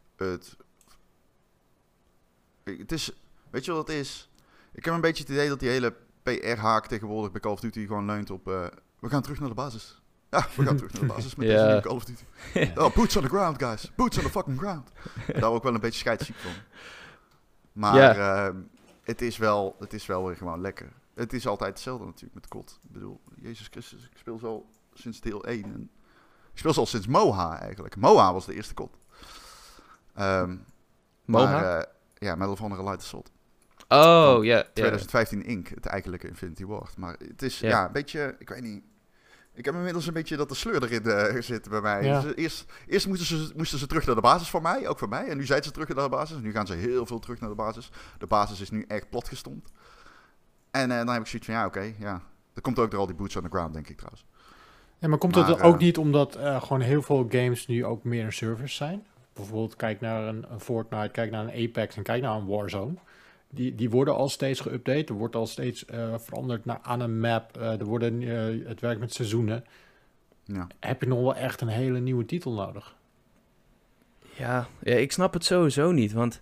Ik- 2.63 2.77
Het 2.79 2.91
is... 2.91 3.11
Weet 3.49 3.65
je 3.65 3.71
wat 3.71 3.87
het 3.87 3.95
is? 3.97 4.29
Ik 4.73 4.85
heb 4.85 4.93
een 4.93 5.01
beetje 5.01 5.23
het 5.23 5.31
idee 5.31 5.47
dat 5.49 5.59
die 5.59 5.69
hele 5.69 5.95
PR-haak 6.23 6.87
tegenwoordig 6.87 7.31
bij 7.31 7.41
Call 7.41 7.51
of 7.51 7.59
Duty 7.59 7.85
gewoon 7.85 8.05
leunt 8.05 8.29
op... 8.31 8.47
eh, 8.47 8.65
we 8.99 9.09
gaan 9.09 9.21
terug 9.21 9.39
naar 9.39 9.49
de 9.49 9.55
basis. 9.55 10.01
Ja, 10.29 10.47
we 10.55 10.63
gaan 10.65 10.75
terug 10.75 10.91
naar 10.93 11.01
de 11.01 11.07
basis 11.15 11.35
met 11.35 11.47
deze 11.47 11.59
Ja. 11.59 11.65
nieuwe 11.65 11.81
Call 11.81 11.95
of 11.95 12.03
Duty. 12.05 12.23
Oh, 12.81 12.93
boots 12.95 13.15
on 13.15 13.21
the 13.23 13.29
ground, 13.29 13.63
guys. 13.63 13.91
Boots 13.95 14.17
on 14.17 14.23
the 14.23 14.29
fucking 14.29 14.59
ground. 14.59 14.91
En 15.27 15.39
daar 15.41 15.49
ook 15.49 15.63
wel 15.63 15.73
een 15.73 15.79
beetje 15.79 15.99
scheidsziek 15.99 16.35
van. 16.35 16.51
Maar 17.71 17.95
Ja. 17.95 18.45
ehm, 18.47 18.55
het, 19.03 19.21
is 19.21 19.37
wel, 19.37 19.75
het 19.79 19.93
is 19.93 20.05
wel 20.05 20.25
weer 20.25 20.35
gewoon 20.35 20.61
lekker. 20.61 20.91
Het 21.13 21.33
is 21.33 21.47
altijd 21.47 21.69
hetzelfde 21.69 22.05
natuurlijk 22.05 22.33
met 22.33 22.47
COD. 22.47 22.79
Ik 22.83 22.91
bedoel, 22.91 23.21
Jezus 23.35 23.67
Christus, 23.71 24.03
ik 24.11 24.17
speel 24.17 24.37
zo 24.37 24.65
sinds 24.93 25.19
deel 25.21 25.45
1. 25.45 25.63
En 25.63 25.89
ik 26.51 26.57
speel 26.59 26.73
al 26.75 26.85
sinds 26.85 27.07
Moha 27.07 27.59
eigenlijk. 27.59 27.95
Moha 27.95 28.33
was 28.33 28.45
de 28.45 28.53
eerste 28.53 28.73
COD. 28.73 28.97
Ehm 30.13 30.55
Moha? 31.25 31.51
Maar, 31.51 31.77
eh, 31.79 31.85
ja, 32.13 32.35
Medal 32.35 32.51
of 32.53 32.59
Honor 32.59 32.83
Light 32.83 33.01
Assault. 33.01 33.31
Oh, 33.91 34.43
ja, 34.43 34.57
ja. 34.57 34.65
2015 34.73 35.45
Inc. 35.45 35.67
Het 35.67 35.85
eigenlijke 35.85 36.27
Infinity 36.27 36.65
Ward. 36.65 36.97
Maar 36.97 37.15
het 37.27 37.41
is 37.41 37.59
Ja. 37.59 37.69
ja. 37.69 37.85
een 37.85 37.91
beetje, 37.91 38.35
ik 38.39 38.49
weet 38.49 38.61
niet. 38.61 38.83
Ik 39.53 39.65
heb 39.65 39.75
inmiddels 39.75 40.07
een 40.07 40.13
beetje 40.13 40.37
dat 40.37 40.49
de 40.49 40.55
sleur 40.55 40.83
erin 40.83 41.03
eh, 41.03 41.41
zit 41.41 41.69
bij 41.69 41.81
mij. 41.81 42.03
Ja. 42.03 42.21
Dus 42.21 42.35
eerst 42.35 42.65
eerst 42.87 43.07
moesten, 43.07 43.37
ze, 43.37 43.53
moesten 43.55 43.79
ze 43.79 43.87
terug 43.87 44.05
naar 44.05 44.15
de 44.15 44.21
basis 44.21 44.49
voor 44.49 44.61
mij, 44.61 44.87
ook 44.87 44.99
voor 44.99 45.09
mij. 45.09 45.27
En 45.27 45.37
nu 45.37 45.45
zijn 45.45 45.63
ze 45.63 45.71
terug 45.71 45.87
naar 45.87 46.03
de 46.03 46.09
basis. 46.09 46.37
Nu 46.37 46.51
gaan 46.51 46.67
ze 46.67 46.73
heel 46.73 47.05
veel 47.05 47.19
terug 47.19 47.39
naar 47.39 47.49
de 47.49 47.55
basis. 47.55 47.91
De 48.17 48.27
basis 48.27 48.61
is 48.61 48.69
nu 48.69 48.85
echt 48.87 49.09
platgestompt. 49.09 49.71
En 50.71 50.91
eh, 50.91 50.97
dan 50.97 51.07
heb 51.07 51.21
ik 51.21 51.27
zoiets 51.27 51.47
van, 51.47 51.57
ja, 51.57 51.65
oké, 51.65 51.93
ja. 51.99 52.21
Er 52.53 52.61
komt 52.61 52.79
ook 52.79 52.93
er 52.93 52.99
al 52.99 53.05
die 53.05 53.15
boots 53.15 53.35
on 53.35 53.43
the 53.43 53.49
ground, 53.49 53.73
denk 53.73 53.89
ik 53.89 53.97
trouwens. 53.97 54.25
Ja, 54.97 55.07
maar 55.07 55.17
komt 55.17 55.35
Maar, 55.35 55.47
het 55.47 55.59
eh, 55.59 55.65
ook 55.65 55.79
niet 55.79 55.97
omdat 55.97 56.35
eh, 56.35 56.61
gewoon 56.61 56.81
heel 56.81 57.01
veel 57.01 57.25
games 57.29 57.67
nu 57.67 57.85
ook 57.85 58.03
meer 58.03 58.25
een 58.25 58.33
service 58.33 58.75
zijn? 58.75 59.05
Bijvoorbeeld 59.33 59.75
kijk 59.75 60.01
naar 60.01 60.27
een, 60.27 60.45
een 60.51 60.59
Fortnite, 60.59 61.09
kijk 61.11 61.31
naar 61.31 61.43
een 61.47 61.69
Apex 61.69 61.95
en 61.97 62.03
kijk 62.03 62.21
naar 62.21 62.35
een 62.35 62.47
Warzone. 62.47 62.93
Die, 63.51 63.75
die 63.75 63.89
worden 63.89 64.15
al 64.15 64.29
steeds 64.29 64.61
geüpdate. 64.61 65.05
Er 65.05 65.13
wordt 65.13 65.35
al 65.35 65.47
steeds 65.47 65.85
eh, 65.85 66.13
veranderd 66.17 66.65
naar, 66.65 66.79
aan 66.81 66.99
een 66.99 67.19
map. 67.19 67.57
Eh, 67.57 67.79
er 67.79 67.85
worden, 67.85 68.21
eh, 68.21 68.67
het 68.67 68.79
werkt 68.79 68.99
met 68.99 69.13
seizoenen. 69.13 69.65
Ja. 70.43 70.67
Heb 70.79 71.01
je 71.01 71.07
nog 71.07 71.19
wel 71.19 71.35
echt 71.35 71.61
een 71.61 71.67
hele 71.67 71.99
nieuwe 71.99 72.25
titel 72.25 72.53
nodig? 72.53 72.95
Ja, 74.37 74.67
ja, 74.83 74.95
ik 74.95 75.11
snap 75.11 75.33
het 75.33 75.45
sowieso 75.45 75.91
niet, 75.91 76.13
want 76.13 76.41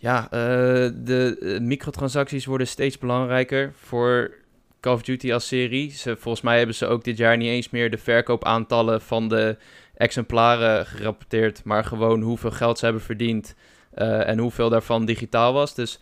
ja, 0.00 0.24
eh, 0.24 0.90
de 0.94 1.58
microtransacties 1.62 2.46
worden 2.46 2.66
steeds 2.66 2.98
belangrijker 2.98 3.72
voor 3.74 4.34
Call 4.80 4.92
of 4.92 5.02
Duty 5.02 5.32
als 5.32 5.46
serie. 5.46 5.90
Ze, 5.90 6.16
volgens 6.16 6.44
mij 6.44 6.56
hebben 6.58 6.74
ze 6.74 6.86
ook 6.86 7.04
dit 7.04 7.16
jaar 7.16 7.36
niet 7.36 7.48
eens 7.48 7.70
meer 7.70 7.90
de 7.90 7.98
verkoopaantallen 7.98 9.00
van 9.00 9.28
de 9.28 9.56
exemplaren 9.94 10.86
gerapporteerd, 10.86 11.64
maar 11.64 11.84
gewoon 11.84 12.20
hoeveel 12.20 12.50
geld 12.50 12.78
ze 12.78 12.84
hebben 12.84 13.02
verdiend 13.02 13.54
eh, 13.98 14.28
en 14.28 14.38
hoeveel 14.38 14.68
daarvan 14.68 15.04
digitaal 15.04 15.52
was. 15.52 15.74
Dus 15.74 16.00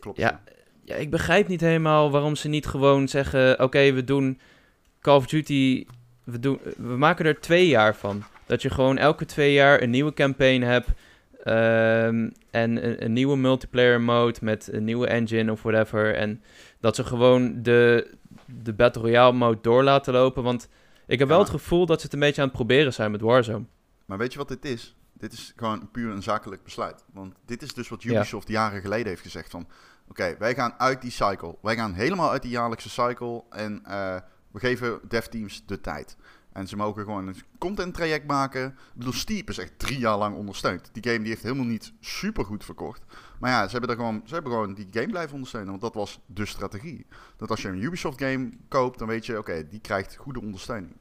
Klopt. 0.00 0.18
Ja, 0.18 0.40
ja, 0.84 0.94
ik 0.94 1.10
begrijp 1.10 1.48
niet 1.48 1.60
helemaal 1.60 2.10
waarom 2.10 2.36
ze 2.36 2.48
niet 2.48 2.66
gewoon 2.66 3.08
zeggen: 3.08 3.60
oké, 3.62 3.92
we 3.92 4.04
doen 4.04 4.40
Call 5.00 5.16
of 5.16 5.26
Duty, 5.26 5.86
we, 6.24 6.38
doen, 6.38 6.60
we 6.76 6.96
maken 6.96 7.26
er 7.26 7.40
twee 7.40 7.66
jaar 7.68 7.96
van. 7.96 8.22
Dat 8.46 8.62
je 8.62 8.70
gewoon 8.70 8.98
elke 8.98 9.24
twee 9.24 9.52
jaar 9.52 9.82
een 9.82 9.90
nieuwe 9.90 10.12
campaign 10.12 10.62
hebt. 10.62 10.88
ehm, 11.44 12.28
en 12.50 12.84
een, 12.84 13.04
een 13.04 13.12
nieuwe 13.12 13.36
multiplayer 13.36 14.00
mode 14.00 14.38
met 14.42 14.68
een 14.72 14.84
nieuwe 14.84 15.06
engine 15.06 15.52
of 15.52 15.62
whatever. 15.62 16.14
En 16.14 16.42
dat 16.80 16.96
ze 16.96 17.04
gewoon 17.04 17.62
de, 17.62 18.10
de 18.62 18.72
Battle 18.72 19.02
Royale 19.02 19.32
mode 19.32 19.58
door 19.62 19.82
laten 19.82 20.12
lopen. 20.12 20.42
Want 20.42 20.68
ik 21.06 21.18
heb 21.18 21.28
wel 21.28 21.38
het 21.38 21.50
gevoel 21.50 21.86
dat 21.86 21.98
ze 21.98 22.04
het 22.04 22.14
een 22.14 22.20
beetje 22.20 22.40
aan 22.40 22.48
het 22.48 22.56
proberen 22.56 22.92
zijn 22.92 23.10
met 23.10 23.20
Warzone. 23.20 23.64
Maar 24.06 24.18
weet 24.18 24.32
je 24.32 24.38
wat 24.38 24.48
dit 24.48 24.64
is? 24.64 24.94
Dit 25.18 25.32
is 25.32 25.52
gewoon 25.56 25.90
puur 25.90 26.10
een 26.10 26.22
zakelijk 26.22 26.62
besluit. 26.62 27.04
Want 27.12 27.34
dit 27.44 27.62
is 27.62 27.74
dus 27.74 27.88
wat 27.88 28.02
Ja. 28.02 28.16
Ubisoft 28.16 28.48
jaren 28.48 28.80
geleden 28.80 29.06
heeft 29.06 29.22
gezegd 29.22 29.50
van... 29.50 29.68
Oké, 30.08 30.36
wij 30.38 30.54
gaan 30.54 30.74
uit 30.78 31.02
die 31.02 31.10
cycle. 31.10 31.56
Wij 31.62 31.76
gaan 31.76 31.92
helemaal 31.92 32.30
uit 32.30 32.42
die 32.42 32.50
jaarlijkse 32.50 32.90
cycle. 32.90 33.44
En 33.50 33.84
eh, 33.84 34.16
we 34.50 34.58
geven 34.58 35.00
devteams 35.08 35.66
de 35.66 35.80
tijd. 35.80 36.16
En 36.52 36.68
ze 36.68 36.76
mogen 36.76 37.04
gewoon 37.04 37.26
een 37.26 37.42
content 37.58 37.94
traject 37.94 38.26
maken. 38.26 38.66
Ik 38.66 38.74
bedoel, 38.94 39.12
Steep 39.12 39.48
is 39.48 39.58
echt 39.58 39.78
drie 39.78 39.98
jaar 39.98 40.18
lang 40.18 40.36
ondersteund. 40.36 40.88
Die 40.92 41.02
game 41.02 41.18
die 41.18 41.28
heeft 41.28 41.42
helemaal 41.42 41.64
niet 41.64 41.92
super 42.00 42.44
goed 42.44 42.64
verkocht. 42.64 43.02
Maar 43.40 43.50
ja, 43.50 43.64
ze 43.64 43.70
hebben, 43.70 43.90
er 43.90 43.96
gewoon, 43.96 44.22
ze 44.24 44.34
hebben 44.34 44.52
gewoon 44.52 44.74
die 44.74 44.88
game 44.90 45.06
blijven 45.06 45.34
ondersteunen. 45.34 45.70
Want 45.70 45.82
dat 45.82 45.94
was 45.94 46.20
de 46.26 46.46
strategie. 46.46 47.06
Dat 47.36 47.50
als 47.50 47.62
je 47.62 47.68
een 47.68 47.82
Ubisoft 47.82 48.22
game 48.22 48.50
koopt, 48.68 48.98
dan 48.98 49.08
weet 49.08 49.26
je... 49.26 49.38
Oké, 49.38 49.68
die 49.68 49.80
krijgt 49.80 50.16
goede 50.16 50.40
ondersteuning. 50.40 50.96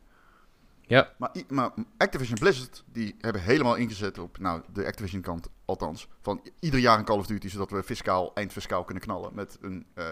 Ja, 0.88 1.14
Maar, 1.18 1.32
maar 1.48 1.72
Activision 1.98 2.38
Blizzard, 2.40 2.84
die 2.92 3.16
hebben 3.20 3.42
helemaal 3.42 3.76
ingezet 3.76 4.18
op, 4.18 4.38
nou, 4.40 4.62
de 4.74 4.86
Activision 4.86 5.22
kant 5.22 5.50
althans, 5.66 6.08
van 6.22 6.42
ieder 6.60 6.80
jaar 6.80 7.00
een 7.00 7.06
Call 7.06 7.18
of 7.18 7.26
Duty, 7.28 7.48
zodat 7.50 7.70
we 7.70 7.84
fiscaal, 7.84 8.32
eindfiscaal 8.34 8.84
kunnen 8.84 9.04
knallen 9.04 9.34
met 9.36 9.58
een 9.62 9.86
eh, 9.94 10.06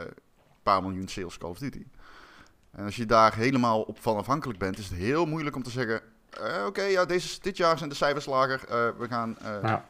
paar 0.64 0.82
miljoen 0.82 1.08
sales 1.08 1.38
Call 1.38 1.50
of 1.50 1.58
Duty. 1.58 1.86
En 2.72 2.86
als 2.86 2.96
je 2.96 3.06
daar 3.06 3.36
helemaal 3.36 3.82
op 3.82 4.00
van 4.02 4.18
afhankelijk 4.18 4.60
bent, 4.60 4.78
is 4.78 4.90
het 4.90 4.98
heel 4.98 5.26
moeilijk 5.26 5.56
om 5.56 5.64
te 5.64 5.70
zeggen, 5.70 6.02
eh, 6.30 6.64
oké, 6.66 6.82
ja, 6.84 7.06
deze, 7.06 7.40
dit 7.42 7.58
jaar 7.58 7.78
zijn 7.78 7.90
de 7.90 7.96
cijfers 7.96 8.26
lager, 8.26 8.64
eh, 8.68 8.90
we 8.98 9.08
gaan, 9.08 9.38
eh, 9.38 9.58
Ja. 9.64 9.86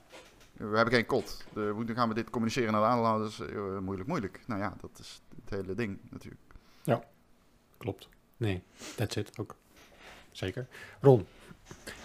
we 0.53 0.75
hebben 0.75 0.93
geen 0.93 1.05
kot. 1.05 1.43
De, 1.53 1.69
hoe 1.69 1.93
gaan 1.93 2.07
we 2.09 2.13
dit 2.15 2.29
communiceren 2.29 2.71
naar 2.71 2.81
de 2.81 2.87
aandeelhouders? 2.87 3.39
Eh, 3.39 3.77
moeilijk, 3.77 4.07
moeilijk. 4.07 4.39
Nou 4.47 4.61
ja, 4.61 4.73
dat 4.81 4.99
is 4.99 5.21
het 5.35 5.49
hele 5.49 5.75
ding 5.75 5.99
natuurlijk. 6.09 6.41
Klopt. 7.77 8.09
Nee, 8.37 8.63
that's 8.95 9.15
it 9.15 9.39
ook. 9.39 9.55
Zeker. 10.35 10.67
Ron, 11.01 11.25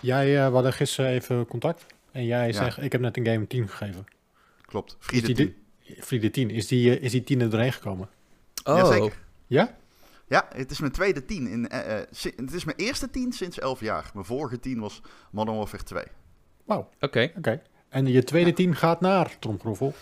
jij 0.00 0.36
uh, 0.36 0.46
we 0.46 0.52
hadden 0.52 0.72
gisteren 0.72 1.10
even 1.10 1.46
contact. 1.46 1.86
En 2.12 2.24
jij 2.24 2.46
Ja. 2.46 2.52
zegt, 2.52 2.82
ik 2.82 2.92
heb 2.92 3.00
net 3.00 3.16
een 3.16 3.26
game 3.26 3.46
10 3.46 3.68
gegeven. 3.68 4.06
Klopt. 4.66 4.96
Friede 4.98 5.26
die, 5.26 5.34
team. 5.36 5.54
de- 5.86 6.02
Friede 6.02 6.30
10, 6.30 6.50
is 6.50 6.66
die, 6.66 6.96
eh, 6.98 7.02
is 7.04 7.10
die 7.10 7.24
10 7.24 7.40
er 7.40 7.50
doorheen 7.50 7.72
gekomen? 7.72 8.08
oh, 8.64 8.76
Jazeker. 8.76 9.18
Ja? 9.46 9.76
Ja, 10.28 10.48
het 10.54 10.70
is 10.70 10.80
mijn 10.80 10.92
tweede 10.92 11.24
tien. 11.24 11.46
In, 11.48 11.68
eh, 11.68 11.98
eh, 11.98 12.06
si- 12.10 12.32
het 12.36 12.52
is 12.52 12.64
mijn 12.64 12.76
eerste 12.76 13.10
tien 13.10 13.32
sinds 13.32 13.58
11 13.58 13.80
jaar. 13.80 14.10
Mijn 14.14 14.26
vorige 14.26 14.60
tien 14.60 14.80
was 14.80 15.02
Modern 15.30 15.56
Warfare 15.56 15.82
2. 15.82 16.04
Wauw, 16.64 16.88
oké. 17.00 17.32
oké. 17.36 17.62
En 17.88 18.06
je 18.06 18.24
tweede 18.24 18.52
team 18.52 18.72
gaat 18.72 19.00
naar 19.00 19.36
Tromgroffel. 19.38 19.94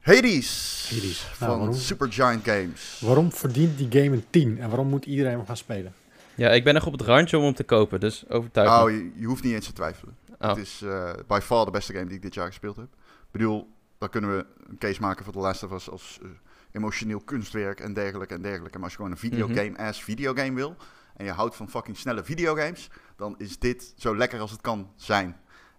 Hades, 0.00 0.86
Hades. 0.90 1.22
Nou, 1.22 1.34
van 1.36 1.48
waarom? 1.48 1.74
Supergiant 1.74 2.44
Games. 2.44 3.00
Waarom 3.04 3.32
verdient 3.32 3.78
die 3.78 3.86
game 4.02 4.16
een 4.16 4.24
10? 4.30 4.58
En 4.60 4.68
waarom 4.68 4.88
moet 4.88 5.04
iedereen 5.04 5.32
hem 5.36 5.46
gaan 5.46 5.56
spelen? 5.56 5.94
Ja, 6.36 6.48
ik 6.50 6.64
ben 6.64 6.74
nog 6.74 6.86
op 6.86 6.92
het 6.92 7.00
randje 7.00 7.38
om 7.38 7.44
hem 7.44 7.54
te 7.54 7.64
kopen, 7.64 8.00
dus 8.00 8.28
overtuig 8.28 8.70
me. 8.70 8.84
Oh, 8.84 8.90
je, 8.90 9.10
je 9.14 9.26
hoeft 9.26 9.42
niet 9.42 9.52
eens 9.54 9.66
te 9.66 9.72
twijfelen. 9.72 10.16
Oh. 10.40 10.48
Het 10.48 10.56
is 10.58 10.82
eh 10.82 11.10
by 11.26 11.38
far 11.42 11.64
de 11.64 11.70
beste 11.70 11.92
game 11.92 12.06
die 12.06 12.16
ik 12.16 12.22
dit 12.22 12.34
jaar 12.34 12.46
gespeeld 12.46 12.76
heb. 12.76 12.84
Ik 12.94 13.30
bedoel, 13.30 13.68
dan 13.98 14.08
kunnen 14.08 14.36
we 14.36 14.46
een 14.68 14.78
case 14.78 15.00
maken 15.00 15.24
voor 15.24 15.32
The 15.32 15.38
Last 15.38 15.62
of 15.62 15.72
Us 15.72 15.90
als 15.90 16.18
eh, 16.22 16.28
emotioneel 16.72 17.20
kunstwerk 17.20 17.80
en 17.80 17.92
dergelijke 17.92 18.34
en 18.34 18.42
dergelijke. 18.42 18.74
Maar 18.78 18.82
als 18.82 18.92
je 18.92 18.96
gewoon 18.98 19.12
een 19.12 19.18
videogame 19.18 19.78
as 19.78 20.02
videogame 20.02 20.54
wil 20.54 20.76
en 21.16 21.24
je 21.24 21.30
houdt 21.30 21.56
van 21.56 21.70
fucking 21.70 21.96
snelle 21.96 22.24
videogames, 22.24 22.88
dan 23.16 23.34
is 23.38 23.58
dit 23.58 23.92
zo 23.96 24.16
lekker 24.16 24.40
als 24.40 24.50
het 24.50 24.60
kan 24.60 24.90
zijn. 24.96 25.36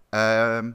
Ehm, 0.08 0.70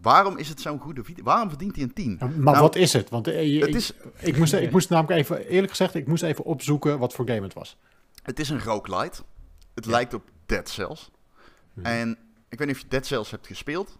waarom 0.00 0.36
is 0.36 0.48
het 0.48 0.60
zo'n 0.60 0.78
goede 0.78 1.04
video? 1.04 1.24
Waarom 1.24 1.48
verdient 1.48 1.74
hij 1.74 1.84
een 1.84 1.92
10? 1.92 2.16
Maar 2.20 2.30
Nou, 2.36 2.58
wat 2.58 2.76
is 2.76 2.92
het? 2.92 3.10
Want 3.10 3.26
eh, 3.28 3.52
je- 3.54 3.58
Het 3.60 3.68
ik, 3.68 3.74
is, 3.74 3.92
ik, 4.18 4.36
moest, 4.38 4.52
ik 4.52 4.70
moest 4.70 4.88
namelijk 4.90 5.18
even, 5.18 5.46
eerlijk 5.46 5.70
gezegd, 5.70 5.94
ik 5.94 6.06
moest 6.06 6.22
even 6.22 6.44
opzoeken 6.44 6.98
wat 6.98 7.14
voor 7.14 7.26
game 7.28 7.42
het 7.42 7.54
was. 7.54 7.78
Het 8.24 8.38
is 8.38 8.48
een 8.50 8.62
roguelite. 8.62 9.22
Het 9.74 9.84
Ja. 9.84 9.90
lijkt 9.90 10.14
op 10.14 10.30
Dead 10.46 10.68
Cells. 10.68 11.10
Mhm. 11.72 11.86
En 11.86 12.18
ik 12.48 12.58
weet 12.58 12.66
niet 12.66 12.76
of 12.76 12.82
je 12.82 12.88
Dead 12.88 13.06
Cells 13.06 13.30
hebt 13.30 13.46
gespeeld. 13.46 13.98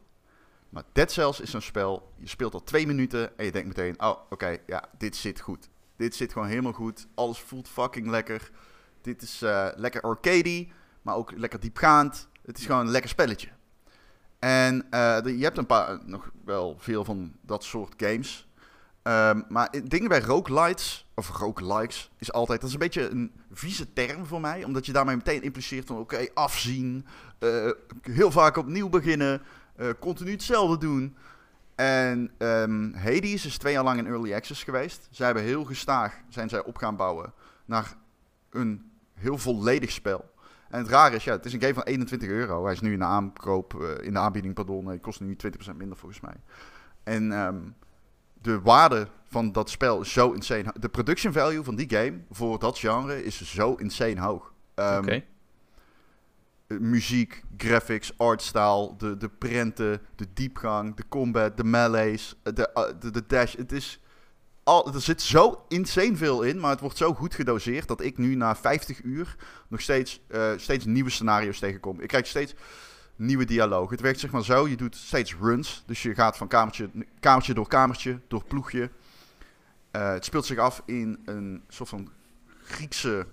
Maar 0.68 0.82
Dead 0.92 1.10
Cells 1.12 1.40
is 1.40 1.50
zo'n 1.50 1.60
spel. 1.60 2.12
Je 2.16 2.28
speelt 2.28 2.54
al 2.54 2.62
twee 2.64 2.86
minuten 2.86 3.38
en 3.38 3.44
je 3.44 3.52
denkt 3.52 3.68
meteen: 3.68 4.00
oh, 4.02 4.16
oké, 4.30 4.56
ja, 4.66 4.84
dit 4.98 5.16
zit 5.16 5.40
goed. 5.40 5.68
Dit 5.96 6.14
zit 6.14 6.32
gewoon 6.32 6.48
helemaal 6.48 6.72
goed. 6.72 7.06
Alles 7.14 7.38
voelt 7.38 7.68
fucking 7.68 8.06
lekker. 8.08 8.50
Dit 9.00 9.22
is 9.22 9.42
eh, 9.42 9.68
lekker 9.76 10.00
arcadey, 10.00 10.72
maar 11.02 11.14
ook 11.16 11.32
lekker 11.36 11.60
diepgaand. 11.60 12.28
Het 12.44 12.58
is 12.58 12.66
gewoon 12.66 12.80
een 12.80 12.90
lekker 12.92 13.10
spelletje. 13.10 13.48
En 14.38 14.86
eh, 14.90 15.20
de- 15.22 15.38
je 15.38 15.44
hebt 15.44 15.58
een 15.58 15.66
paar, 15.66 15.98
nog 16.06 16.30
wel 16.44 16.76
veel 16.78 17.04
van 17.04 17.36
dat 17.40 17.64
soort 17.64 17.94
games. 17.96 18.48
Ehm, 19.02 19.42
maar 19.48 19.70
dingen 19.84 20.08
bij 20.08 20.20
roguelites, 20.20 21.03
of 21.14 21.28
roguelikes, 21.28 22.10
is 22.18 22.32
altijd, 22.32 22.60
dat 22.60 22.68
is 22.68 22.74
een 22.74 22.80
beetje 22.80 23.08
een 23.08 23.32
vieze 23.52 23.92
term 23.92 24.26
voor 24.26 24.40
mij. 24.40 24.64
Omdat 24.64 24.86
je 24.86 24.92
daarmee 24.92 25.16
meteen 25.16 25.42
impliceert 25.42 25.86
van, 25.86 25.98
oké, 25.98 26.26
afzien, 26.34 27.06
eh, 27.38 27.70
heel 28.02 28.30
vaak 28.30 28.56
opnieuw 28.56 28.88
beginnen, 28.88 29.42
eh, 29.76 29.88
continu 30.00 30.30
hetzelfde 30.30 30.78
doen. 30.78 31.16
En 31.74 32.30
ehm, 32.38 32.92
Hades 32.92 33.46
is 33.46 33.58
twee 33.58 33.72
jaar 33.72 33.84
lang 33.84 33.98
in 33.98 34.06
early 34.06 34.34
access 34.34 34.62
geweest. 34.62 35.08
Zij 35.10 35.26
hebben 35.26 35.44
heel 35.44 35.64
gestaag, 35.64 36.20
zijn 36.28 36.48
zij 36.48 36.64
op 36.64 36.76
gaan 36.76 36.96
bouwen 36.96 37.32
naar 37.64 37.96
een 38.50 38.90
heel 39.14 39.38
volledig 39.38 39.90
spel. 39.90 40.32
En 40.68 40.78
het 40.78 40.88
rare 40.88 41.16
is, 41.16 41.24
ja, 41.24 41.32
het 41.32 41.44
is 41.44 41.52
een 41.52 41.60
game 41.60 41.74
van 41.74 41.82
21 41.82 42.28
euro. 42.28 42.64
Hij 42.64 42.72
is 42.72 42.80
nu 42.80 42.92
in 42.92 42.98
de 42.98 43.04
aankoop, 43.04 43.82
eh, 43.82 44.06
in 44.06 44.12
de 44.12 44.18
aanbieding, 44.18 44.54
pardon, 44.54 44.86
hij 44.86 44.98
kost 44.98 45.20
nu 45.20 45.36
20% 45.36 45.76
minder 45.76 45.96
volgens 45.96 46.20
mij. 46.20 46.36
En 47.02 47.32
ehm, 47.32 47.56
de 48.44 48.60
waarde 48.60 49.08
van 49.24 49.52
dat 49.52 49.70
spel 49.70 50.00
is 50.00 50.12
zo 50.12 50.32
insane. 50.32 50.74
De 50.78 50.88
production 50.88 51.32
value 51.32 51.64
van 51.64 51.74
die 51.74 51.90
game 51.90 52.20
voor 52.30 52.58
dat 52.58 52.78
genre 52.78 53.24
is 53.24 53.54
zo 53.54 53.74
insane 53.74 54.20
hoog. 54.20 54.52
Ehm, 54.74 54.98
Oké. 54.98 55.24
muziek, 56.66 57.42
graphics, 57.56 58.18
artstyle, 58.18 58.94
de, 58.98 59.16
de 59.16 59.28
prenten, 59.28 60.00
de 60.16 60.26
diepgang, 60.34 60.96
de 60.96 61.04
combat, 61.08 61.56
de 61.56 61.64
melees, 61.64 62.34
eh, 62.42 62.52
de, 62.54 62.72
eh, 62.72 62.84
de, 63.00 63.10
de 63.10 63.26
dash. 63.26 63.56
Het 63.56 63.72
is 63.72 64.00
al, 64.62 64.94
er 64.94 65.00
zit 65.00 65.22
zo 65.22 65.64
insane 65.68 66.16
veel 66.16 66.42
in, 66.42 66.60
maar 66.60 66.70
het 66.70 66.80
wordt 66.80 66.96
zo 66.96 67.14
goed 67.14 67.34
gedoseerd 67.34 67.88
dat 67.88 68.00
ik 68.00 68.18
nu 68.18 68.34
na 68.34 68.56
50 68.56 69.02
uur 69.02 69.36
nog 69.68 69.80
steeds, 69.80 70.20
eh, 70.28 70.52
steeds 70.56 70.84
nieuwe 70.84 71.10
scenario's 71.10 71.58
tegenkom. 71.58 72.00
Ik 72.00 72.08
krijg 72.08 72.26
steeds 72.26 72.54
nieuwe 73.16 73.44
dialoog. 73.44 73.90
Het 73.90 74.00
werkt 74.00 74.20
zeg 74.20 74.30
maar 74.30 74.44
zo, 74.44 74.68
je 74.68 74.76
doet 74.76 74.96
steeds 74.96 75.36
runs. 75.36 75.82
Dus 75.86 76.02
je 76.02 76.14
gaat 76.14 76.36
van 76.36 76.48
kamertje, 76.48 76.90
kamertje 77.20 77.54
door 77.54 77.68
kamertje, 77.68 78.20
door 78.28 78.44
ploegje. 78.44 78.90
Eh, 79.90 80.12
het 80.12 80.24
speelt 80.24 80.46
zich 80.46 80.58
af 80.58 80.82
in 80.84 81.22
een 81.24 81.64
soort 81.68 81.88
van 81.88 82.10
Griekse, 82.62 83.26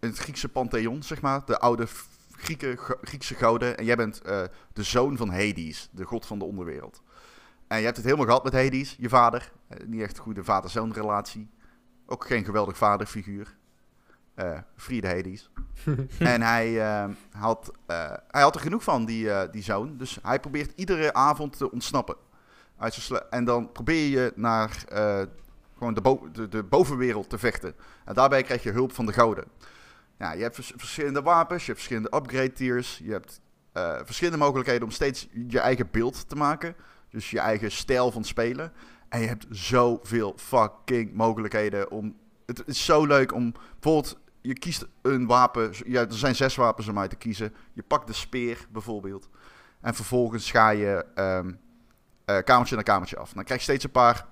het 0.00 0.18
Griekse 0.18 0.48
pantheon, 0.48 1.02
zeg 1.02 1.20
maar. 1.20 1.44
De 1.44 1.58
oude 1.58 1.86
Grieken, 2.30 2.78
Griekse 3.02 3.34
goden. 3.34 3.78
En 3.78 3.84
jij 3.84 3.96
bent 3.96 4.22
eh, 4.22 4.42
de 4.72 4.82
zoon 4.82 5.16
van 5.16 5.30
Hades, 5.30 5.88
de 5.92 6.04
god 6.04 6.26
van 6.26 6.38
de 6.38 6.44
onderwereld. 6.44 7.02
En 7.66 7.78
je 7.78 7.84
hebt 7.84 7.96
het 7.96 8.04
helemaal 8.04 8.26
gehad 8.26 8.44
met 8.44 8.52
Hades, 8.52 8.96
je 8.98 9.08
vader. 9.08 9.52
Eh, 9.68 9.86
niet 9.86 10.00
echt 10.00 10.16
een 10.16 10.22
goede 10.22 10.44
vader-zoon 10.44 10.92
relatie. 10.92 11.50
Ook 12.06 12.26
geen 12.26 12.44
geweldig 12.44 12.76
vaderfiguur. 12.76 13.56
Eh 14.34 14.58
Friede 14.76 15.08
Hades. 15.08 15.50
en 16.18 16.42
hij, 16.42 16.80
eh, 16.80 17.08
had, 17.30 17.70
eh, 17.86 18.12
hij 18.28 18.42
had 18.42 18.54
er 18.54 18.60
genoeg 18.60 18.82
van, 18.82 19.04
die, 19.04 19.30
eh, 19.30 19.52
die 19.52 19.62
zoon. 19.62 19.96
Dus 19.96 20.18
hij 20.22 20.40
probeert 20.40 20.72
iedere 20.76 21.12
avond 21.12 21.56
te 21.56 21.70
ontsnappen. 21.70 22.16
Uit 22.78 22.94
zijn 22.94 23.20
en 23.30 23.44
dan 23.44 23.72
probeer 23.72 24.08
je 24.08 24.32
naar 24.36 24.84
gewoon 25.76 25.94
de, 25.94 26.00
bo- 26.00 26.28
de, 26.32 26.48
de 26.48 26.62
bovenwereld 26.62 27.30
te 27.30 27.38
vechten. 27.38 27.74
En 28.04 28.14
daarbij 28.14 28.42
krijg 28.42 28.62
je 28.62 28.70
hulp 28.70 28.92
van 28.92 29.06
de 29.06 29.12
gouden. 29.12 29.44
Ja, 30.18 30.32
je 30.32 30.42
hebt 30.42 30.54
vers- 30.54 30.72
verschillende 30.76 31.22
wapens, 31.22 31.60
je 31.66 31.72
hebt 31.72 31.84
verschillende 31.84 32.16
upgrade 32.16 32.52
tiers. 32.52 33.00
Je 33.04 33.12
hebt 33.12 33.40
verschillende 34.04 34.38
mogelijkheden 34.38 34.82
om 34.82 34.90
steeds 34.90 35.28
je 35.48 35.60
eigen 35.60 35.88
beeld 35.90 36.28
te 36.28 36.36
maken. 36.36 36.76
Dus 37.10 37.30
je 37.30 37.38
eigen 37.38 37.70
stijl 37.72 38.10
van 38.10 38.24
spelen. 38.24 38.72
En 39.08 39.20
je 39.20 39.26
hebt 39.26 39.46
zoveel 39.50 40.34
fucking 40.36 41.12
mogelijkheden 41.12 41.90
om... 41.90 42.16
Het 42.46 42.62
is 42.66 42.84
zo 42.84 43.06
leuk 43.06 43.32
om... 43.32 43.54
Bijvoorbeeld, 43.80 44.18
je 44.46 44.54
kiest 44.54 44.86
een 45.02 45.26
wapen. 45.26 45.72
Ja, 45.86 46.00
er 46.00 46.14
zijn 46.14 46.34
zes 46.34 46.56
wapens 46.56 46.88
om 46.88 46.98
uit 46.98 47.10
te 47.10 47.16
kiezen. 47.16 47.54
Je 47.72 47.82
pakt 47.82 48.06
de 48.06 48.12
speer 48.12 48.66
bijvoorbeeld. 48.70 49.28
En 49.80 49.94
vervolgens 49.94 50.50
ga 50.50 50.70
je 50.70 51.04
ehm, 51.14 51.52
eh, 52.24 52.38
kamertje 52.38 52.74
naar 52.74 52.84
kamertje 52.84 53.16
af. 53.16 53.32
Dan 53.32 53.44
krijg 53.44 53.60
je 53.60 53.66
steeds 53.66 53.84
een 53.84 53.90
paar 53.90 54.26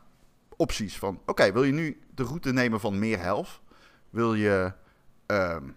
opties 0.57 0.99
van... 0.99 1.21
Oké, 1.27 1.53
wil 1.53 1.63
je 1.63 1.73
nu 1.73 2.01
de 2.15 2.23
route 2.23 2.53
nemen 2.53 2.81
van 2.81 2.99
meer 2.99 3.19
health? 3.19 3.61
Wil 4.11 4.35
je 4.35 4.73
ehm, 5.27 5.69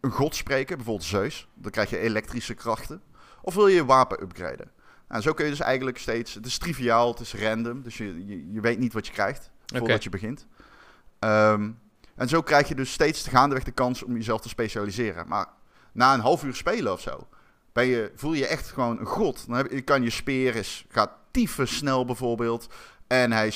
een 0.00 0.10
god 0.10 0.34
spreken, 0.34 0.76
bijvoorbeeld 0.76 1.08
Zeus? 1.08 1.48
Dan 1.54 1.70
krijg 1.70 1.90
je 1.90 1.98
elektrische 1.98 2.54
krachten. 2.54 3.02
Of 3.42 3.54
wil 3.54 3.66
je 3.66 3.74
je 3.74 3.84
wapen 3.84 4.22
upgraden? 4.22 4.70
Nou, 5.08 5.22
zo 5.22 5.32
kun 5.32 5.44
je 5.44 5.50
dus 5.50 5.60
eigenlijk 5.60 5.98
steeds... 5.98 6.34
Het 6.34 6.46
is 6.46 6.58
triviaal, 6.58 7.10
het 7.10 7.20
is 7.20 7.34
random. 7.34 7.82
Dus 7.82 7.96
je, 7.96 8.26
je, 8.26 8.52
je 8.52 8.60
weet 8.60 8.78
niet 8.78 8.92
wat 8.92 9.06
je 9.06 9.12
krijgt 9.12 9.50
voordat 9.66 10.04
je 10.04 10.10
begint. 10.10 10.46
Ehm, 11.18 11.70
en 12.18 12.28
zo 12.28 12.42
krijg 12.42 12.68
je 12.68 12.74
dus 12.74 12.92
steeds 12.92 13.28
gaandeweg 13.28 13.64
de 13.64 13.70
kans 13.70 14.02
om 14.02 14.14
jezelf 14.16 14.40
te 14.40 14.48
specialiseren. 14.48 15.28
Maar 15.28 15.46
na 15.92 16.14
een 16.14 16.20
half 16.20 16.44
uur 16.44 16.54
spelen 16.54 16.92
of 16.92 17.00
zo, 17.00 17.26
ben 17.72 17.86
je, 17.86 18.12
voel 18.14 18.32
je 18.32 18.38
je 18.38 18.46
echt 18.46 18.68
gewoon 18.68 18.98
een 18.98 19.06
god. 19.06 19.46
Dan 19.46 19.56
heb, 19.56 19.70
je- 19.70 19.80
kan 19.80 20.02
je 20.02 20.10
speer 20.10 20.56
is, 20.56 20.86
gaat 20.88 21.10
tyfus 21.30 21.76
snel 21.76 22.04
bijvoorbeeld. 22.04 22.68
En 23.06 23.32
hij, 23.32 23.52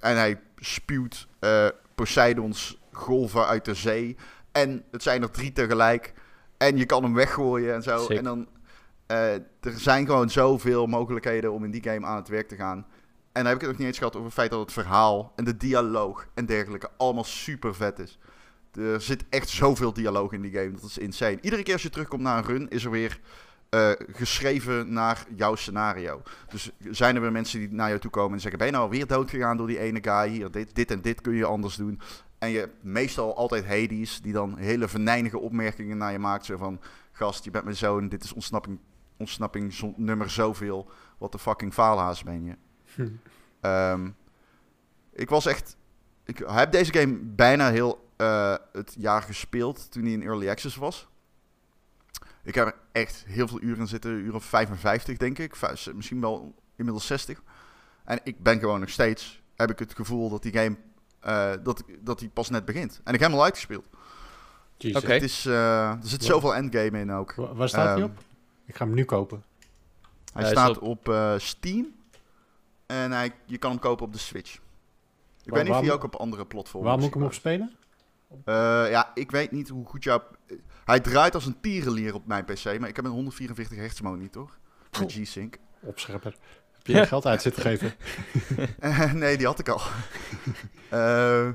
en 0.00 0.16
hij 0.16 0.40
spuwt 0.56 1.26
eh, 1.38 1.66
Poseidons 1.94 2.78
golven 2.92 3.46
uit 3.46 3.64
de 3.64 3.74
zee. 3.74 4.16
En 4.52 4.84
het 4.90 5.02
zijn 5.02 5.22
er 5.22 5.30
drie 5.30 5.52
tegelijk. 5.52 6.12
En 6.56 6.76
je 6.76 6.86
kan 6.86 7.02
hem 7.02 7.14
weggooien 7.14 7.74
en 7.74 7.82
zo. 7.82 8.06
En 8.18 8.24
dan, 8.24 8.48
eh, 9.06 9.32
er 9.34 9.72
zijn 9.76 10.06
gewoon 10.06 10.30
zoveel 10.30 10.86
mogelijkheden 10.86 11.52
om 11.52 11.64
in 11.64 11.70
die 11.70 11.82
game 11.82 12.06
aan 12.06 12.16
het 12.16 12.28
werk 12.28 12.48
te 12.48 12.56
gaan. 12.56 12.86
En 13.36 13.42
dan 13.42 13.52
heb 13.52 13.54
ik 13.54 13.60
het 13.60 13.70
nog 13.70 13.78
niet 13.78 13.88
eens 13.88 13.98
gehad 13.98 14.14
over 14.14 14.26
het 14.26 14.36
feit 14.36 14.50
dat 14.50 14.60
het 14.60 14.72
verhaal 14.72 15.32
en 15.34 15.44
de 15.44 15.56
dialoog 15.56 16.26
en 16.34 16.46
dergelijke 16.46 16.90
allemaal 16.96 17.24
super 17.24 17.74
vet 17.74 17.98
is. 17.98 18.18
Er 18.72 19.00
zit 19.00 19.24
echt 19.28 19.48
zoveel 19.48 19.92
dialoog 19.92 20.32
in 20.32 20.40
die 20.40 20.52
game, 20.52 20.70
dat 20.70 20.82
is 20.82 20.98
insane. 20.98 21.38
Iedere 21.40 21.62
keer 21.62 21.72
als 21.72 21.82
je 21.82 21.90
terugkomt 21.90 22.22
naar 22.22 22.38
een 22.38 22.44
run, 22.44 22.68
is 22.68 22.84
er 22.84 22.90
weer 22.90 23.20
eh, 23.68 23.90
geschreven 24.12 24.92
naar 24.92 25.26
jouw 25.34 25.54
scenario. 25.54 26.22
Dus 26.48 26.70
zijn 26.90 27.14
er 27.14 27.20
weer 27.20 27.32
mensen 27.32 27.58
die 27.58 27.72
naar 27.72 27.88
jou 27.88 28.00
toe 28.00 28.10
komen 28.10 28.32
en 28.32 28.40
zeggen: 28.40 28.58
Ben 28.58 28.68
je 28.68 28.74
nou 28.74 28.90
weer 28.90 29.06
dood 29.06 29.30
gegaan 29.30 29.56
door 29.56 29.66
die 29.66 29.78
ene 29.78 29.98
guy? 30.02 30.28
Hier, 30.28 30.50
dit, 30.50 30.74
dit 30.74 30.90
en 30.90 31.02
dit 31.02 31.20
kun 31.20 31.34
je 31.34 31.44
anders 31.44 31.76
doen. 31.76 32.00
En 32.38 32.50
je 32.50 32.58
hebt 32.58 32.82
meestal 32.82 33.36
altijd 33.36 33.66
Hades, 33.66 34.20
die 34.20 34.32
dan 34.32 34.56
hele 34.58 34.88
venijnige 34.88 35.38
opmerkingen 35.38 35.96
naar 35.96 36.12
je 36.12 36.18
maakt. 36.18 36.44
Zo 36.44 36.56
van: 36.56 36.80
Gast, 37.12 37.44
je 37.44 37.50
bent 37.50 37.64
mijn 37.64 37.76
zoon, 37.76 38.08
dit 38.08 38.24
is 38.24 38.32
ontsnapping, 38.32 38.78
ontsnapping 39.16 39.94
nummer 39.96 40.30
zoveel. 40.30 40.90
Wat 41.18 41.32
de 41.32 41.38
fucking 41.38 41.72
faalhaas 41.72 42.22
ben 42.22 42.44
je. 42.44 42.56
Hm. 42.96 43.08
Ehm, 43.60 44.08
ik 45.12 45.28
was 45.28 45.46
echt. 45.46 45.76
Ik 46.24 46.42
heb 46.46 46.72
deze 46.72 46.92
game 46.92 47.16
bijna 47.22 47.70
heel 47.70 48.08
eh, 48.16 48.54
het 48.72 48.94
jaar 48.98 49.22
gespeeld 49.22 49.90
toen 49.92 50.02
hij 50.02 50.12
in 50.12 50.22
Early 50.22 50.48
Access 50.48 50.76
was. 50.76 51.06
Ik 52.42 52.54
heb 52.54 52.66
er 52.66 52.74
echt 52.92 53.24
heel 53.26 53.48
veel 53.48 53.60
uren 53.62 53.78
in 53.78 53.86
zitten, 53.86 54.30
of 54.34 54.44
55 54.44 55.16
denk 55.16 55.38
ik. 55.38 55.56
Vijf- 55.56 55.92
Misschien 55.94 56.20
wel 56.20 56.54
inmiddels 56.76 57.06
60. 57.06 57.42
En 58.04 58.20
ik 58.24 58.42
ben 58.42 58.58
gewoon 58.58 58.80
nog 58.80 58.88
steeds, 58.88 59.42
heb 59.56 59.70
ik 59.70 59.78
het 59.78 59.94
gevoel 59.94 60.28
dat 60.30 60.42
die 60.42 60.52
game, 60.52 60.76
eh, 61.20 61.52
dat, 61.62 61.82
dat 62.00 62.18
die 62.18 62.28
pas 62.28 62.50
net 62.50 62.64
begint. 62.64 63.00
En 63.04 63.14
ik 63.14 63.20
heb 63.20 63.28
hem 63.30 63.38
al 63.38 63.44
uitgespeeld. 63.44 63.86
Jesus. 64.76 65.02
Oké. 65.02 65.12
Het 65.12 65.22
is, 65.22 65.46
eh, 65.46 65.88
er 65.90 65.98
zit 66.02 66.24
zoveel 66.24 66.54
endgame 66.54 66.98
in 67.00 67.12
ook. 67.12 67.34
Wa- 67.34 67.54
Waar 67.54 67.68
staat 67.68 67.84
hij 67.84 67.94
Ehm, 67.94 68.04
op? 68.04 68.18
Ik 68.66 68.76
ga 68.76 68.84
hem 68.84 68.94
nu 68.94 69.04
kopen. 69.04 69.42
Hij 70.32 70.42
staat 70.50 70.78
op- 70.78 70.82
op, 70.82 71.08
eh, 71.08 71.34
Steam. 71.38 71.94
En 72.86 73.12
hij, 73.12 73.32
je 73.46 73.58
kan 73.58 73.70
hem 73.70 73.78
kopen 73.80 74.06
op 74.06 74.12
de 74.12 74.18
Switch. 74.18 74.54
Ik 75.44 75.52
weet 75.52 75.64
niet 75.64 75.72
of 75.72 75.80
hij 75.80 75.92
ook 75.92 76.04
op 76.04 76.14
andere 76.14 76.46
platforms 76.46 76.86
Waar 76.86 76.98
moet 76.98 77.06
ik 77.06 77.14
hem 77.14 77.22
op 77.22 77.32
spelen? 77.32 77.76
Eh, 78.44 78.90
ja, 78.90 79.10
ik 79.14 79.30
weet 79.30 79.50
niet 79.50 79.68
hoe 79.68 79.86
goed 79.86 80.04
jouw... 80.04 80.22
Hij 80.84 81.00
draait 81.00 81.34
als 81.34 81.46
een 81.46 81.60
tierenlier 81.60 82.14
op 82.14 82.26
mijn 82.26 82.44
PC, 82.44 82.78
maar 82.78 82.88
ik 82.88 82.96
heb 82.96 83.04
een 83.04 83.10
144 83.10 83.78
hertz 83.78 84.00
monitor. 84.00 84.50
Met. 85.00 85.12
G-Sync. 85.12 85.56
Opschepper. 85.80 86.36
Heb 86.72 86.86
je 86.86 87.06
geld 87.06 87.26
uit 87.26 87.42
zitten 87.42 87.62
geven? 87.62 87.94
Eh, 88.80 89.12
nee, 89.12 89.36
die 89.36 89.46
had 89.46 89.58
ik 89.58 89.68
al. 89.68 89.80
Eh, 90.90 91.48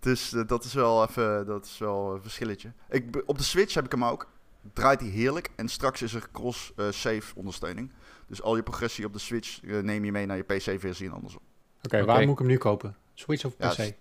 dus 0.00 0.34
dat 0.46 0.64
is 0.64 0.74
wel 0.74 1.04
even 1.04 1.46
dat 1.46 1.64
is 1.64 1.78
wel 1.78 2.14
een 2.14 2.22
verschilletje. 2.22 2.72
Ik, 2.88 3.22
op 3.26 3.38
de 3.38 3.44
Switch 3.44 3.74
heb 3.74 3.84
ik 3.84 3.90
hem 3.90 4.04
ook. 4.04 4.28
Draait 4.72 5.00
hij 5.00 5.08
heerlijk. 5.08 5.50
En 5.56 5.68
straks 5.68 6.02
is 6.02 6.14
er 6.14 6.28
cross-save 6.32 7.34
ondersteuning. 7.34 7.92
Dus 8.26 8.42
al 8.42 8.56
je 8.56 8.62
progressie 8.62 9.04
op 9.04 9.12
de 9.12 9.18
Switch 9.18 9.62
eh, 9.62 9.78
neem 9.78 10.04
je 10.04 10.12
mee 10.12 10.26
naar 10.26 10.36
je 10.36 10.42
PC-versie 10.42 11.06
en 11.06 11.12
andersom. 11.12 11.40
Oké, 11.82 11.96
Oké. 11.96 12.06
waar 12.06 12.20
moet 12.20 12.32
ik 12.32 12.38
hem 12.38 12.46
nu 12.46 12.56
kopen? 12.56 12.96
Switch 13.14 13.44
of 13.44 13.56
PC? 13.56 13.94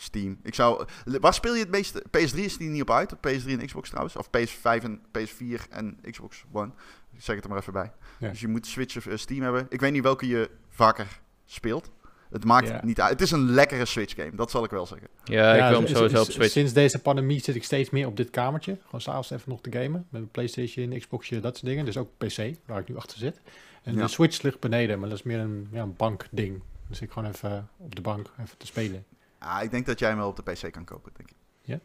Steam. 0.00 0.38
Ik 0.42 0.54
zou, 0.54 0.86
waar 1.04 1.34
speel 1.34 1.54
je 1.54 1.60
het 1.60 1.70
meeste? 1.70 2.04
PS3 2.06 2.34
is 2.34 2.56
die 2.56 2.68
niet 2.68 2.82
op 2.82 2.90
uit. 2.90 3.12
Op 3.12 3.26
PS3 3.26 3.46
en 3.46 3.66
Xbox 3.66 3.88
trouwens. 3.88 4.16
Of 4.16 4.26
PS5 4.26 4.82
en 4.82 5.00
PS4 5.18 5.68
en 5.70 5.98
Xbox 6.10 6.44
One. 6.52 6.72
Ik 7.12 7.22
zeg 7.22 7.34
het 7.34 7.44
er 7.44 7.50
maar 7.50 7.60
even 7.60 7.72
bij. 7.72 7.92
Ja. 8.18 8.28
Dus 8.28 8.40
je 8.40 8.48
moet 8.48 8.66
Switch 8.66 8.96
of 8.96 9.06
eh, 9.06 9.16
Steam 9.16 9.42
hebben. 9.42 9.66
Ik 9.68 9.80
weet 9.80 9.92
niet 9.92 10.02
welke 10.02 10.26
je 10.26 10.50
vaker 10.68 11.20
speelt. 11.44 11.90
Het 12.30 12.44
maakt 12.44 12.82
niet 12.82 13.00
uit. 13.00 13.10
Het 13.10 13.20
is 13.20 13.30
een 13.30 13.50
lekkere 13.50 13.84
Switch 13.84 14.14
game. 14.14 14.34
Dat 14.34 14.50
zal 14.50 14.64
ik 14.64 14.70
wel 14.70 14.86
zeggen. 14.86 15.08
Ja, 15.24 15.54
ik 15.54 15.68
wil 15.70 15.78
hem 15.78 15.86
s- 15.88 15.90
sowieso 15.92 16.20
op 16.22 16.30
Switch. 16.30 16.50
Sinds 16.52 16.72
deze 16.72 16.98
pandemie 16.98 17.40
zit 17.40 17.54
ik 17.54 17.64
steeds 17.64 17.90
meer 17.90 18.06
op 18.06 18.16
dit 18.16 18.30
kamertje. 18.30 18.78
Gewoon 18.84 19.00
s'avonds 19.00 19.30
even 19.30 19.50
nog 19.50 19.60
te 19.60 19.72
gamen. 19.72 19.90
Met 19.92 20.06
mijn 20.10 20.28
Playstation, 20.30 20.98
Xboxje, 20.98 21.40
dat 21.40 21.56
soort 21.56 21.66
dingen. 21.66 21.84
Dus 21.84 21.96
ook 21.96 22.08
PC, 22.18 22.36
waar 22.66 22.78
ik 22.80 22.88
nu 22.88 22.96
achter 22.96 23.18
zit. 23.18 23.40
En 23.82 23.94
Ja. 23.94 24.02
de 24.02 24.08
Switch 24.08 24.42
ligt 24.42 24.60
beneden, 24.60 24.98
maar 25.00 25.08
dat 25.08 25.18
is 25.18 25.24
meer 25.24 25.38
een, 25.38 25.68
ja, 25.72 25.82
een 25.82 25.96
bankding. 25.96 26.62
Dus 26.88 27.00
ik 27.00 27.10
gewoon 27.12 27.28
even 27.30 27.68
op 27.76 27.94
de 27.94 28.00
bank 28.02 28.30
even 28.40 28.58
te 28.58 28.66
spelen. 28.66 29.04
Ah, 29.38 29.62
ik 29.62 29.70
denk 29.70 29.86
dat 29.86 29.98
jij 29.98 30.08
hem 30.08 30.18
wel 30.18 30.28
op 30.28 30.36
de 30.44 30.52
PC 30.52 30.72
kan 30.72 30.84
kopen, 30.84 31.12
denk 31.16 31.30
ik. 31.30 31.36
Ja? 31.62 31.74
Is 31.74 31.80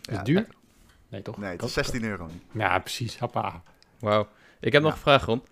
Ja, 0.00 0.16
het 0.16 0.24
duur? 0.26 0.46
Nee, 1.08 1.22
toch? 1.22 1.36
Nee, 1.38 1.50
het 1.50 1.58
Dat- 1.60 1.68
is 1.68 1.74
16 1.74 2.04
euro. 2.04 2.28
Ja, 2.52 2.78
precies. 2.78 3.18
Hoppa. 3.18 3.62
Wauw. 3.98 4.28
Ik 4.60 4.72
heb 4.72 4.82
nog 4.82 4.92
een 4.92 4.98
vraag, 4.98 5.24
Ron. 5.24 5.42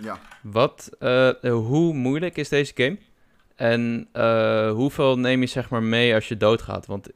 Ja. 0.00 0.20
Wat, 0.42 0.90
eh, 0.98 1.30
hoe 1.40 1.94
moeilijk 1.94 2.36
is 2.36 2.48
deze 2.48 2.72
game? 2.74 2.98
En 3.56 4.08
eh, 4.12 4.70
hoeveel 4.70 5.18
neem 5.18 5.40
je 5.40 5.46
zeg 5.46 5.70
maar 5.70 5.82
mee 5.82 6.14
als 6.14 6.28
je 6.28 6.36
doodgaat? 6.36 6.86
Want 6.86 7.08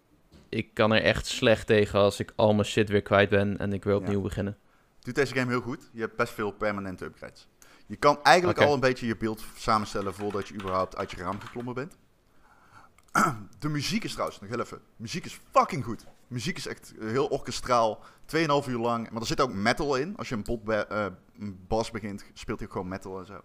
ik 0.48 0.74
kan 0.74 0.92
er 0.92 1.02
echt 1.02 1.26
slecht 1.26 1.66
tegen 1.66 1.98
als 1.98 2.20
ik 2.20 2.32
al 2.36 2.52
mijn 2.54 2.66
shit 2.66 2.88
weer 2.88 3.02
kwijt 3.02 3.28
ben 3.30 3.58
en 3.58 3.72
ik 3.72 3.84
wil 3.84 3.94
Ja. 3.98 4.00
opnieuw 4.04 4.20
beginnen. 4.20 4.56
Doet 5.00 5.14
deze 5.14 5.34
game 5.34 5.50
heel 5.50 5.60
goed. 5.60 5.90
Je 5.92 6.00
hebt 6.00 6.16
best 6.16 6.32
veel 6.32 6.50
permanente 6.50 7.04
upgrades. 7.04 7.48
Je 7.86 7.96
kan 7.96 8.18
eigenlijk 8.22 8.60
al 8.60 8.74
een 8.74 8.80
beetje 8.80 9.06
je 9.06 9.16
beeld 9.16 9.44
samenstellen 9.56 10.14
voordat 10.14 10.48
je 10.48 10.54
überhaupt 10.54 10.96
uit 10.96 11.10
je 11.10 11.16
raam 11.16 11.40
geklommen 11.40 11.74
bent. 11.74 11.96
De 13.58 13.68
muziek 13.68 14.04
is 14.04 14.12
trouwens 14.12 14.40
nog 14.40 14.50
heel 14.50 14.60
even. 14.60 14.80
muziek 14.96 15.24
is 15.24 15.40
fucking 15.50 15.84
goed. 15.84 16.04
muziek 16.28 16.56
is 16.56 16.66
echt 16.66 16.94
eh, 17.00 17.08
heel 17.08 17.26
orkestraal. 17.26 18.02
2,5 18.36 18.68
uur 18.68 18.78
lang. 18.78 19.10
Maar 19.10 19.20
er 19.20 19.26
zit 19.26 19.40
ook 19.40 19.52
metal 19.52 19.96
in. 19.96 20.16
Als 20.16 20.28
je 20.28 20.34
een, 20.34 20.42
bot 20.42 20.64
be- 20.64 20.86
eh, 20.86 21.06
een 21.38 21.58
bas 21.68 21.90
begint, 21.90 22.24
speelt 22.34 22.58
hij 22.58 22.66
ook 22.68 22.72
gewoon 22.74 22.88
metal 22.88 23.18
en 23.18 23.26
zo. 23.26 23.40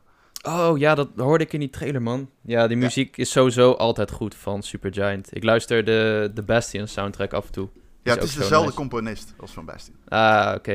Oh 0.47 0.77
ja, 0.77 0.95
dat 0.95 1.09
hoorde 1.15 1.43
ik 1.43 1.53
in 1.53 1.59
die 1.59 1.69
trailer, 1.69 2.01
man. 2.01 2.29
Ja, 2.41 2.67
die 2.67 2.77
Ja. 2.77 2.83
muziek 2.83 3.17
is 3.17 3.31
sowieso 3.31 3.71
altijd 3.71 4.11
goed 4.11 4.35
van 4.35 4.63
Supergiant. 4.63 5.35
Ik 5.35 5.43
luister 5.43 5.83
de, 5.85 6.31
de 6.33 6.41
Bastion 6.43 6.87
soundtrack 6.87 7.33
af 7.33 7.45
en 7.45 7.51
toe. 7.51 7.69
Ja, 8.03 8.13
het 8.13 8.23
is 8.23 8.33
dezelfde 8.33 8.65
nice. 8.65 8.75
componist 8.77 9.33
als 9.39 9.51
van 9.51 9.65
Bastion. 9.65 9.95
Ah, 10.07 10.53
oké. 10.57 10.71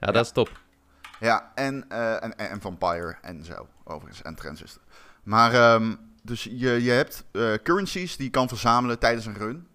Ja, 0.00 0.12
dat 0.12 0.24
is 0.24 0.32
top. 0.32 0.60
Ja, 1.20 1.52
en, 1.54 1.84
eh, 1.88 2.24
en, 2.24 2.36
en, 2.36 2.60
Vampire 2.60 3.16
en 3.22 3.44
zo, 3.44 3.66
overigens. 3.84 4.22
En 4.22 4.34
Transistor. 4.34 4.82
Maar, 5.22 5.54
ehm, 5.54 5.94
dus 6.22 6.44
je, 6.44 6.82
je 6.82 6.90
hebt 6.90 7.24
eh, 7.32 7.52
currencies 7.62 8.16
die 8.16 8.24
je 8.24 8.30
kan 8.30 8.48
verzamelen 8.48 8.98
tijdens 8.98 9.26
een 9.26 9.36
run. 9.36 9.66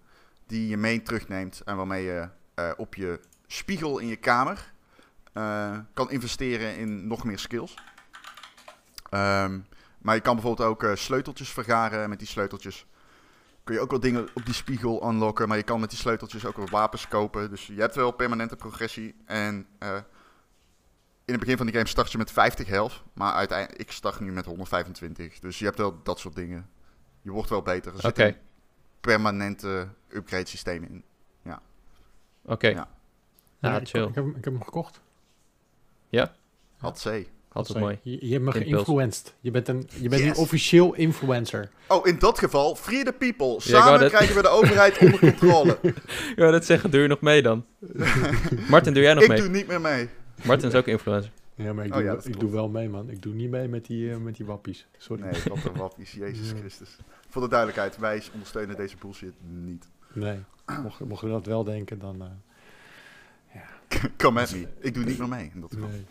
Die 0.48 0.68
je 0.68 0.78
mee 0.78 1.02
terugneemt 1.02 1.62
en 1.66 1.76
waarmee 1.76 2.04
je 2.04 2.28
eh, 2.56 2.72
op 2.78 2.96
je 2.96 3.20
spiegel 3.48 3.98
in 4.00 4.08
je 4.08 4.16
kamer 4.16 4.74
kan 5.94 6.12
investeren 6.12 6.78
in 6.78 7.08
nog 7.08 7.24
meer 7.24 7.40
skills. 7.40 7.74
Ehm, 9.16 9.60
maar 9.98 10.16
je 10.16 10.22
kan 10.22 10.34
bijvoorbeeld 10.36 10.70
ook 10.70 10.84
eh, 10.84 10.96
sleuteltjes 10.96 11.50
vergaren. 11.50 12.04
En 12.04 12.10
met 12.10 12.20
die 12.20 12.28
sleuteltjes 12.28 12.86
kun 13.64 13.76
je 13.76 13.82
ook 13.82 13.90
wel 13.90 14.00
dingen 14.00 14.28
op 14.34 14.46
die 14.46 14.54
spiegel 14.54 15.10
unlocken. 15.10 15.48
Maar 15.48 15.58
je 15.58 15.64
kan 15.64 15.80
met 15.80 15.90
die 15.90 16.00
sleuteltjes 16.00 16.46
ook 16.46 16.58
wel 16.58 16.70
wapens 16.70 17.08
kopen. 17.08 17.50
Dus 17.50 17.68
je 17.68 17.80
hebt 17.80 17.96
wel 17.96 18.12
permanente 18.12 18.56
progressie. 18.56 19.16
En 19.26 19.68
eh, 19.80 19.96
in 21.26 21.34
het 21.34 21.40
begin 21.40 21.58
van 21.58 21.66
die 21.66 21.76
game 21.76 21.88
start 21.88 22.12
je 22.12 22.18
met 22.18 22.32
50 22.32 22.68
health. 22.68 23.04
Maar 23.14 23.34
uiteindelijk, 23.34 23.82
ik 23.82 23.92
start 23.92 24.20
nu 24.20 24.32
met 24.32 24.46
125. 24.46 25.40
Dus 25.40 25.60
je 25.60 25.66
hebt 25.66 25.78
wel 25.78 26.04
dat 26.04 26.20
soort 26.20 26.36
dingen. 26.36 26.70
Je 27.22 27.32
wordt 27.32 27.50
wel 27.50 27.62
beter. 27.62 27.92
Er 27.92 28.06
Oké, 28.06 28.26
zit 28.26 28.36
een 28.36 28.42
permanente 29.02 29.88
upgrade 30.10 30.48
systeem 30.48 30.84
in. 30.84 31.04
oké. 32.42 32.68
Ja. 32.68 32.88
Ja, 33.60 33.80
ik, 33.80 33.88
chill. 33.88 34.08
Ik 34.08 34.16
heb, 34.16 34.26
ik 34.26 34.44
heb 34.44 34.54
hem 34.54 34.64
gekocht. 34.64 35.02
Had 36.78 37.02
C. 37.02 37.34
Altijd 37.56 37.78
Sorry. 37.78 38.00
mooi. 38.04 38.18
Je, 38.20 38.26
je 38.28 38.34
hebt 38.34 38.46
me 38.46 38.52
geïnfluenced. 38.52 39.34
Je 39.40 39.52
bent, 39.52 39.68
een, 39.68 39.88
je 40.02 40.10
bent 40.10 40.22
Yes. 40.22 40.36
nu 40.38 40.42
officieel 40.44 40.94
influencer. 40.96 41.70
Oh, 41.88 42.08
in 42.08 42.20
dat 42.20 42.40
geval, 42.40 42.76
free 42.76 43.04
the 43.04 43.12
people. 43.14 43.48
Ja, 43.48 43.56
ik 43.56 43.62
Samen 43.62 44.08
krijgen 44.10 44.36
we 44.36 44.42
de 44.42 44.48
overheid 44.48 44.98
onder 44.98 45.20
controle. 45.32 45.78
Ja, 46.36 46.52
dat 46.52 46.66
zeggen, 46.66 46.92
doe 46.92 47.02
je 47.02 47.08
nog 47.08 47.22
mee 47.22 47.42
dan? 47.42 47.66
Martin, 48.70 48.94
doe 48.94 49.04
jij 49.04 49.14
nog 49.14 49.24
ik 49.24 49.30
mee? 49.30 49.38
doe 49.40 49.50
niet 49.50 49.68
meer 49.68 49.82
mee. 49.82 50.10
Martin 50.46 50.68
is 50.68 50.76
ook 50.76 50.88
influencer. 50.88 51.32
Ja, 51.56 51.74
maar 51.74 51.86
ik, 51.86 51.92
Oh 51.92 51.98
doe, 51.98 52.06
ja, 52.06 52.12
wel- 52.12 52.16
dat 52.16 52.26
ik 52.26 52.32
klopt. 52.32 52.46
doe 52.48 52.56
wel 52.56 52.70
mee, 52.70 52.90
man. 52.90 53.10
Ik 53.10 53.22
doe 53.22 53.34
niet 53.34 53.50
mee 53.50 53.68
met 53.68 53.86
die, 53.86 54.12
eh, 54.12 54.18
met 54.18 54.36
die 54.36 54.46
wappies. 54.46 54.88
Sorry. 54.98 55.24
Nee, 55.24 55.42
wat 55.48 55.58
een 55.64 55.76
wappies, 55.80 56.12
Jezus 56.24 56.50
Ja. 56.50 56.58
Christus. 56.58 56.90
Voor 57.30 57.42
de 57.42 57.48
duidelijkheid, 57.50 57.98
wij 57.98 58.24
ondersteunen 58.34 58.76
deze 58.76 58.96
bullshit 59.00 59.34
niet. 59.42 59.88
Nee. 60.14 60.38
Mocht, 60.84 61.00
mocht 61.00 61.22
je 61.22 61.28
dat 61.28 61.46
wel 61.46 61.64
denken, 61.64 62.00
dan... 62.00 62.22
eh, 62.22 62.28
Come 64.18 64.42
at 64.42 64.52
me. 64.52 64.68
Ik 64.80 64.94
doe 64.94 65.04
niet 65.04 65.18
meer 65.18 65.28
mee. 65.30 65.52
in 65.54 65.62
dat 65.62 65.72
geval. 65.74 65.88
nee. 65.90 66.06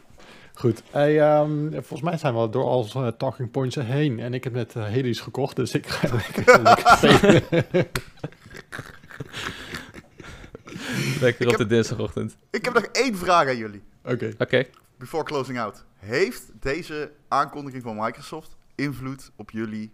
Goed. 0.55 0.82
Hey, 0.90 1.20
ehm, 1.20 1.70
volgens 1.72 2.00
mij 2.02 2.16
zijn 2.18 2.34
we 2.40 2.48
door 2.48 2.64
al 2.64 2.88
uh, 2.96 3.09
talking 3.09 3.50
points 3.50 3.74
heen. 3.76 4.20
En 4.20 4.34
ik 4.34 4.44
heb 4.44 4.52
net 4.52 4.74
uh, 4.74 4.82
Hades 4.82 5.20
gekocht, 5.20 5.57
dus 5.57 5.74
ik 5.74 5.86
ga 5.86 6.14
lekker, 6.34 6.62
lekker. 7.32 7.86
Lekker 11.20 11.44
op 11.46 11.50
heb- 11.52 11.61
de 11.61 11.66
dinsdagochtend. 11.74 12.36
Ik 12.50 12.64
heb 12.64 12.74
nog 12.74 12.84
één 12.84 13.16
vraag 13.16 13.48
aan 13.48 13.57
jullie. 13.57 13.82
Oké. 14.05 14.32
Oké. 14.38 14.64
Before 14.98 15.24
closing 15.24 15.59
out. 15.59 15.84
Heeft 15.96 16.50
deze 16.61 17.12
aankondiging 17.28 17.82
van 17.82 17.96
Microsoft 17.96 18.57
invloed 18.74 19.30
op 19.36 19.50
jullie? 19.50 19.92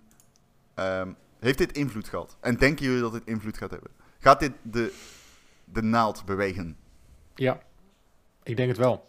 ehm, 0.75 1.09
heeft 1.39 1.59
dit 1.59 1.73
invloed 1.73 2.09
gehad? 2.09 2.37
En 2.41 2.57
denken 2.57 2.85
jullie 2.85 3.01
dat 3.01 3.13
dit 3.13 3.23
invloed 3.25 3.59
gaat 3.59 3.71
hebben? 3.71 3.91
Gaat 4.19 4.41
dit 4.41 4.53
de, 4.63 4.93
de 5.65 5.83
naald 5.83 6.25
bewegen? 6.25 6.77
Ja, 7.35 7.61
ik 8.43 8.57
denk 8.57 8.69
het 8.69 8.79
wel. 8.79 9.09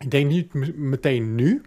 Ik 0.00 0.10
denk 0.10 0.28
niet 0.30 0.76
meteen 0.76 1.34
nu, 1.34 1.62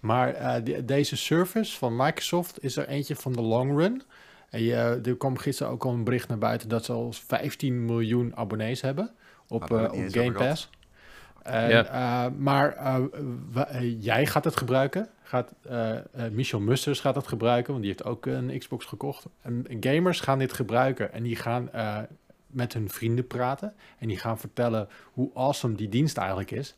maar 0.00 0.34
eh, 0.34 0.76
deze 0.84 1.16
service 1.16 1.78
van 1.78 1.96
Microsoft 1.96 2.62
is 2.62 2.76
er 2.76 2.88
eentje 2.88 3.16
van 3.16 3.32
de 3.32 3.40
long 3.40 3.78
run. 3.78 4.02
En 4.50 4.62
je, 4.62 5.00
er 5.04 5.16
kwam 5.16 5.36
gisteren 5.36 5.72
ook 5.72 5.84
al 5.84 5.92
een 5.92 6.04
bericht 6.04 6.28
naar 6.28 6.38
buiten 6.38 6.68
dat 6.68 6.84
ze 6.84 6.92
al 6.92 7.12
15 7.12 7.84
miljoen 7.84 8.36
abonnees 8.36 8.80
hebben 8.80 9.10
op, 9.48 9.60
hebben 9.60 9.92
eh, 9.92 10.04
op 10.04 10.12
Game 10.12 10.32
Pass. 10.32 10.70
En, 11.42 11.88
eh, 11.88 12.26
maar 12.38 13.02
jij 13.98 14.26
gaat 14.26 14.44
het 14.44 14.56
gebruiken. 14.56 15.08
Gaat, 15.34 15.54
eh, 15.62 15.96
eh, 15.96 16.02
Michel 16.32 16.60
Musters 16.60 17.00
gaat 17.00 17.14
het 17.14 17.26
gebruiken, 17.26 17.72
want 17.72 17.84
die 17.84 17.92
heeft 17.92 18.04
ook 18.04 18.26
een 18.26 18.58
Xbox 18.58 18.84
gekocht. 18.84 19.26
En 19.42 19.66
gamers 19.80 20.20
gaan 20.20 20.38
dit 20.38 20.52
gebruiken 20.52 21.12
en 21.12 21.22
die 21.22 21.36
gaan 21.36 21.72
eh, 21.72 21.98
met 22.46 22.72
hun 22.72 22.90
vrienden 22.90 23.26
praten. 23.26 23.74
En 23.98 24.08
die 24.08 24.18
gaan 24.18 24.38
vertellen 24.38 24.88
hoe 25.12 25.30
awesome 25.34 25.74
die 25.74 25.88
dienst 25.88 26.16
eigenlijk 26.16 26.50
is. 26.50 26.74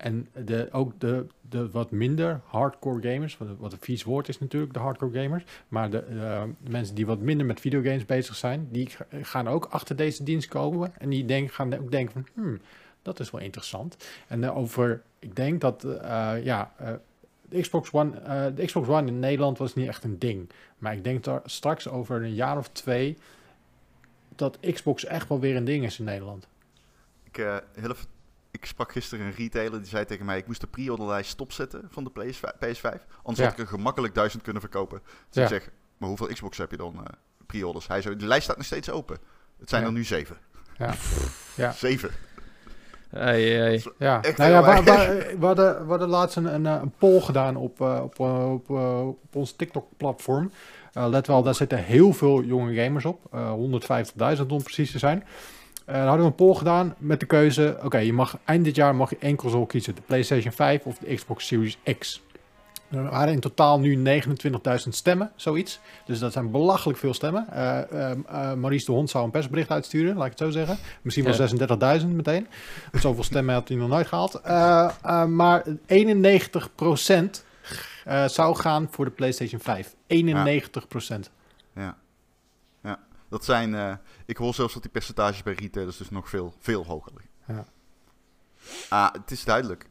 En 0.00 0.28
de, 0.44 0.68
ook 0.72 1.00
de, 1.00 1.26
de 1.40 1.70
wat 1.70 1.90
minder 1.90 2.40
hardcore 2.44 3.12
gamers, 3.12 3.38
wat, 3.58 3.72
een 3.72 3.78
vies 3.80 4.04
woord 4.04 4.28
is 4.28 4.38
natuurlijk, 4.38 4.72
de 4.72 4.78
hardcore 4.78 5.22
gamers. 5.22 5.44
Maar 5.68 5.90
de, 5.90 5.98
eh, 5.98 6.42
mensen 6.68 6.94
die 6.94 7.06
wat 7.06 7.18
minder 7.18 7.46
met 7.46 7.60
videogames 7.60 8.04
bezig 8.06 8.34
zijn, 8.36 8.68
die 8.70 8.86
ga- 8.90 9.06
gaan 9.22 9.48
ook 9.48 9.64
achter 9.70 9.96
deze 9.96 10.22
dienst 10.22 10.48
komen. 10.48 10.92
En 10.98 11.08
die 11.08 11.24
denk, 11.24 11.52
gaan 11.52 11.78
ook 11.78 11.90
denken 11.90 12.12
van, 12.12 12.26
hmm, 12.34 12.60
dat 13.02 13.20
is 13.20 13.30
wel 13.30 13.40
interessant. 13.40 13.96
En 14.28 14.44
eh, 14.44 14.56
over, 14.56 15.02
ik 15.18 15.36
denk 15.36 15.60
dat, 15.60 15.84
eh, 15.84 16.32
ja, 16.42 16.72
de 17.48 17.60
Xbox, 17.60 17.90
One, 17.92 18.52
de 18.54 18.64
Xbox 18.64 18.88
One 18.88 19.06
in 19.06 19.18
Nederland 19.18 19.58
was 19.58 19.74
niet 19.74 19.88
echt 19.88 20.04
een 20.04 20.18
ding. 20.18 20.50
Maar 20.78 20.92
ik 20.92 21.04
denk 21.04 21.24
dat 21.24 21.42
straks 21.44 21.88
over 21.88 22.22
een 22.22 22.34
jaar 22.34 22.56
of 22.58 22.68
twee, 22.68 23.16
dat 24.36 24.58
Xbox 24.72 25.04
echt 25.04 25.28
wel 25.28 25.40
weer 25.40 25.56
een 25.56 25.64
ding 25.64 25.84
is 25.84 25.98
in 25.98 26.04
Nederland. 26.04 26.46
Ik, 27.24 27.36
heel 27.36 27.90
even- 27.90 28.18
ik 28.50 28.64
sprak 28.64 28.92
gisteren 28.92 29.26
een 29.26 29.32
retailer 29.32 29.78
die 29.80 29.88
zei 29.88 30.04
tegen 30.04 30.26
mij: 30.26 30.38
ik 30.38 30.46
moest 30.46 30.60
de 30.60 30.66
pre-orderlijst 30.66 31.30
stopzetten 31.30 31.88
van 31.90 32.04
de 32.04 32.10
PS5. 32.10 32.40
PS5 32.58 33.04
anders 33.22 33.38
Ja. 33.38 33.44
had 33.44 33.52
ik 33.52 33.58
er 33.58 33.66
gemakkelijk 33.66 34.14
duizend 34.14 34.42
kunnen 34.42 34.62
verkopen. 34.62 35.00
Dus 35.04 35.36
Ja. 35.36 35.42
ik 35.42 35.48
zeg: 35.48 35.70
maar 35.98 36.08
hoeveel 36.08 36.26
Xbox 36.26 36.58
heb 36.58 36.70
je 36.70 36.76
dan 36.76 36.94
eh, 36.94 37.02
pre-orders? 37.46 37.86
Hij 37.86 38.02
zei: 38.02 38.16
de 38.16 38.26
lijst 38.26 38.44
staat 38.44 38.56
nog 38.56 38.66
steeds 38.66 38.90
open. 38.90 39.18
Het 39.58 39.68
zijn 39.68 39.82
Ja. 39.82 39.88
er 39.88 39.92
nu 39.94 40.04
zeven. 40.04 40.36
Ja. 40.78 40.94
Ja. 41.56 41.72
Zeven. 41.72 42.10
Ja, 43.12 43.18
nou 43.18 43.36
ja, 43.38 44.20
heel 44.20 44.62
we, 44.62 44.70
erg. 44.70 44.84
we, 44.84 45.36
we, 45.38 45.46
hadden, 45.46 45.82
we 45.84 45.90
hadden 45.90 46.08
laatst 46.08 46.36
een, 46.36 46.54
een, 46.54 46.66
eh, 46.66 46.78
een 46.82 46.92
poll 46.98 47.20
gedaan 47.20 47.56
op, 47.56 47.80
eh, 47.80 48.00
op, 48.02 48.20
eh, 48.20 48.52
op, 48.52 48.70
eh, 48.70 49.06
op 49.06 49.36
ons 49.36 49.52
TikTok-platform. 49.52 50.52
Eh, 50.92 51.06
let 51.08 51.26
wel, 51.26 51.42
daar 51.42 51.54
zitten 51.54 51.78
heel 51.78 52.12
veel 52.12 52.42
jonge 52.42 52.74
gamers 52.74 53.04
op. 53.04 53.20
eh 53.32 53.50
150.000 53.52 54.46
om 54.52 54.62
precies 54.62 54.90
te 54.90 54.98
zijn. 54.98 55.24
Eh, 55.90 55.96
dan 55.96 56.06
hadden 56.06 56.24
we 56.24 56.30
een 56.30 56.46
poll 56.46 56.54
gedaan 56.54 56.94
met 56.98 57.20
de 57.20 57.26
keuze... 57.26 57.78
Oké, 57.82 57.98
je 57.98 58.12
mag 58.12 58.38
eind 58.44 58.64
dit 58.64 58.76
jaar 58.76 58.94
mag 58.94 59.10
je 59.10 59.16
één 59.20 59.36
console 59.36 59.66
kiezen. 59.66 59.94
De 59.94 60.00
PlayStation 60.00 60.52
5 60.52 60.84
of 60.84 60.98
de 60.98 61.14
Xbox 61.14 61.46
Series 61.46 61.78
X. 61.98 62.22
Er 62.90 63.10
waren 63.10 63.32
in 63.32 63.40
totaal 63.40 63.80
nu 63.80 64.22
29.000 64.22 64.88
stemmen, 64.88 65.32
zoiets. 65.36 65.80
Dus 66.04 66.18
dat 66.18 66.32
zijn 66.32 66.50
belachelijk 66.50 66.98
veel 66.98 67.14
stemmen. 67.14 67.46
Eh, 67.52 68.52
Maurice 68.52 68.86
de 68.86 68.92
Hond 68.92 69.10
zou 69.10 69.24
een 69.24 69.30
persbericht 69.30 69.70
uitsturen, 69.70 70.16
laat 70.16 70.24
ik 70.24 70.30
het 70.30 70.40
zo 70.40 70.50
zeggen. 70.50 70.78
Misschien 71.02 71.24
wel 71.24 71.34
Ja. 71.34 71.38
36.000 72.00 72.06
meteen. 72.08 72.46
Zoveel 72.92 73.24
stemmen 73.24 73.54
had 73.54 73.68
hij 73.68 73.76
nog 73.76 73.88
nooit 73.88 74.06
gehaald. 74.06 74.34
Eh, 74.34 74.90
eh, 75.02 75.24
maar 75.24 75.64
91% 75.86 77.44
eh, 78.04 78.28
zou 78.28 78.56
gaan 78.56 78.88
voor 78.90 79.04
de 79.04 79.10
PlayStation 79.10 79.60
5. 79.60 79.94
91%. 80.06 81.30
Ja. 81.32 81.38
Dat 83.30 83.44
zijn. 83.44 83.74
eh, 83.74 83.92
ik 84.26 84.36
hoor 84.36 84.54
zelfs 84.54 84.72
dat 84.74 84.82
die 84.82 84.90
percentages 84.92 85.42
bij 85.42 85.52
retailers 85.52 85.96
dus 85.96 86.10
nog 86.10 86.28
veel, 86.28 86.54
veel 86.58 86.84
hoger 86.86 87.12
liggen. 87.12 87.30
Ja. 87.46 87.64
Ah, 88.88 89.12
het 89.12 89.30
is 89.30 89.44
duidelijk. 89.44 89.88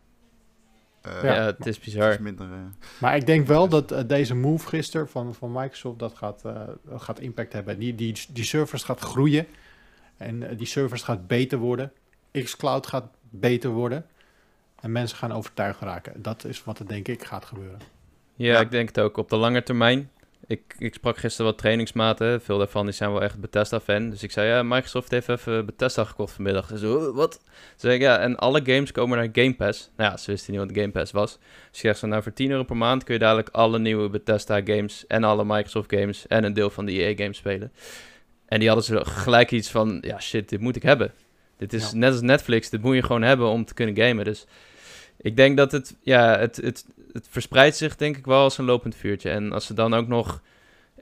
Eh, 1.01 1.23
Ja, 1.23 1.33
het 1.33 1.65
is 1.65 1.75
Het 1.75 1.83
bizar. 1.85 2.11
is 2.11 2.17
minder. 2.17 2.51
eh, 2.51 2.59
Maar 2.99 3.15
ik 3.15 3.25
denk 3.25 3.47
wel 3.47 3.67
dat 3.69 4.03
deze 4.09 4.35
move 4.35 4.67
gisteren 4.67 5.09
van, 5.09 5.33
van 5.35 5.51
Microsoft 5.51 5.99
dat 5.99 6.17
gaat, 6.17 6.45
eh, 6.45 6.61
gaat 6.89 7.19
impact 7.19 7.53
hebben. 7.53 7.79
Die, 7.79 7.95
die, 7.95 8.15
die 8.29 8.43
servers 8.43 8.83
gaat 8.83 8.99
groeien. 8.99 9.47
En 10.17 10.57
die 10.57 10.67
servers 10.67 11.03
gaat 11.03 11.27
beter 11.27 11.57
worden. 11.57 11.91
xCloud 12.31 12.87
gaat 12.87 13.05
beter 13.29 13.69
worden. 13.69 14.05
En 14.79 14.91
mensen 14.91 15.17
gaan 15.17 15.31
overtuigd 15.31 15.79
raken. 15.79 16.21
Dat 16.21 16.43
is 16.43 16.63
wat 16.63 16.79
er 16.79 16.87
denk 16.87 17.07
ik 17.07 17.23
gaat 17.23 17.45
gebeuren. 17.45 17.79
Ja, 18.35 18.53
Ja. 18.53 18.59
ik 18.59 18.71
denk 18.71 18.87
het 18.87 18.99
ook. 18.99 19.17
Op 19.17 19.29
de 19.29 19.35
lange 19.35 19.63
termijn. 19.63 20.11
Ik, 20.49 20.75
ik 20.77 20.93
sprak 20.93 21.17
gisteren 21.17 21.45
wat 21.51 21.57
trainingsmaten. 21.59 22.41
Veel 22.41 22.57
daarvan 22.57 22.85
die 22.85 22.93
zijn 22.93 23.11
wel 23.11 23.21
echt 23.21 23.39
Bethesda-fan. 23.39 24.09
Dus 24.09 24.23
ik 24.23 24.31
zei, 24.31 24.47
ja, 24.47 24.63
Microsoft 24.63 25.11
heeft 25.11 25.29
even 25.29 25.65
Bethesda 25.65 26.03
gekocht 26.03 26.33
vanmiddag. 26.33 26.67
Ze 26.67 26.77
zo, 26.77 26.95
"Oh, 26.95 27.15
wat? 27.15 27.33
Ze 27.43 27.59
zei 27.75 27.93
ik, 27.93 28.01
ja, 28.01 28.19
en 28.19 28.35
alle 28.37 28.61
games 28.63 28.91
komen 28.91 29.17
naar 29.17 29.29
Game 29.31 29.55
Pass. 29.55 29.89
Nou 29.97 30.11
ja, 30.11 30.17
ze 30.17 30.31
wisten 30.31 30.51
niet 30.53 30.61
wat 30.61 30.71
Game 30.73 30.91
Pass 30.91 31.11
was. 31.11 31.37
Dus 31.71 31.81
je 31.81 31.87
zegt 31.87 31.99
zo, 31.99 32.07
nou, 32.07 32.23
voor 32.23 32.33
10 32.33 32.51
euro 32.51 32.63
per 32.63 32.77
maand 32.77 33.03
kun 33.03 33.13
je 33.13 33.19
dadelijk 33.19 33.49
alle 33.49 33.79
nieuwe 33.79 34.09
Bethesda-games... 34.09 35.07
en 35.07 35.23
alle 35.23 35.45
Microsoft-games 35.45 36.27
en 36.27 36.43
een 36.43 36.53
deel 36.53 36.69
van 36.69 36.85
de 36.85 36.91
EA-games 36.91 37.37
spelen. 37.37 37.71
En 38.45 38.59
die 38.59 38.67
hadden 38.67 38.85
ze 38.85 39.05
gelijk 39.05 39.51
iets 39.51 39.69
van, 39.69 39.97
ja, 40.01 40.19
shit, 40.19 40.49
dit 40.49 40.59
moet 40.59 40.75
ik 40.75 40.83
hebben. 40.83 41.11
Dit 41.57 41.73
is 41.73 41.91
Ja. 41.91 41.97
net 41.97 42.11
als 42.11 42.21
Netflix, 42.21 42.69
dit 42.69 42.81
moet 42.81 42.95
je 42.95 43.03
gewoon 43.03 43.21
hebben 43.21 43.47
om 43.47 43.65
te 43.65 43.73
kunnen 43.73 43.97
gamen. 43.97 44.25
Dus 44.25 44.45
ik 45.17 45.35
denk 45.35 45.57
dat 45.57 45.71
het, 45.71 45.95
ja, 46.01 46.37
het, 46.39 46.55
het, 46.55 46.85
het 47.11 47.27
verspreidt 47.29 47.75
zich 47.75 47.95
denk 47.95 48.17
ik 48.17 48.25
wel 48.25 48.43
als 48.43 48.57
een 48.57 48.65
lopend 48.65 48.95
vuurtje. 48.95 49.29
En 49.29 49.51
als 49.51 49.65
ze 49.65 49.73
dan 49.73 49.93
ook 49.93 50.07
nog 50.07 50.41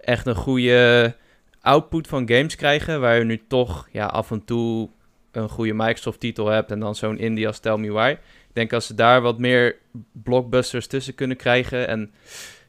echt 0.01 0.25
een 0.25 0.35
goede 0.35 1.15
output 1.61 2.07
van 2.07 2.29
games 2.29 2.55
krijgen, 2.55 2.99
waar 3.01 3.17
je 3.17 3.23
nu 3.23 3.41
toch 3.47 3.87
ja, 3.91 4.05
af 4.05 4.31
en 4.31 4.45
toe 4.45 4.89
een 5.31 5.49
goede 5.49 5.73
Microsoft-titel 5.73 6.47
hebt 6.47 6.71
en 6.71 6.79
dan 6.79 6.95
zo'n 6.95 7.17
indie 7.17 7.47
als 7.47 7.59
Tell 7.59 7.77
Me 7.77 7.91
Why. 7.91 8.17
Ik 8.47 8.53
denk 8.53 8.73
als 8.73 8.85
ze 8.85 8.93
daar 8.93 9.21
wat 9.21 9.39
meer 9.39 9.75
blockbusters 10.11 10.87
tussen 10.87 11.15
kunnen 11.15 11.37
krijgen 11.37 11.87
en 11.87 12.11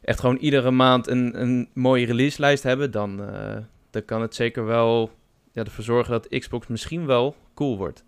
echt 0.03 0.21
gewoon 0.21 0.37
iedere 0.37 0.71
maand 0.71 1.07
een, 1.07 1.41
een 1.41 1.69
mooie 1.75 2.07
release-lijst 2.07 2.63
hebben, 2.63 2.91
dan, 2.91 3.25
eh, 3.25 3.57
dan 3.91 4.05
kan 4.05 4.21
het 4.23 4.35
zeker 4.35 4.65
wel 4.65 5.11
ja, 5.53 5.65
ervoor 5.65 5.85
zorgen 5.85 6.13
dat 6.13 6.29
Xbox 6.29 6.67
misschien 6.67 7.07
wel 7.07 7.37
cool 7.55 7.77
wordt. 7.77 8.05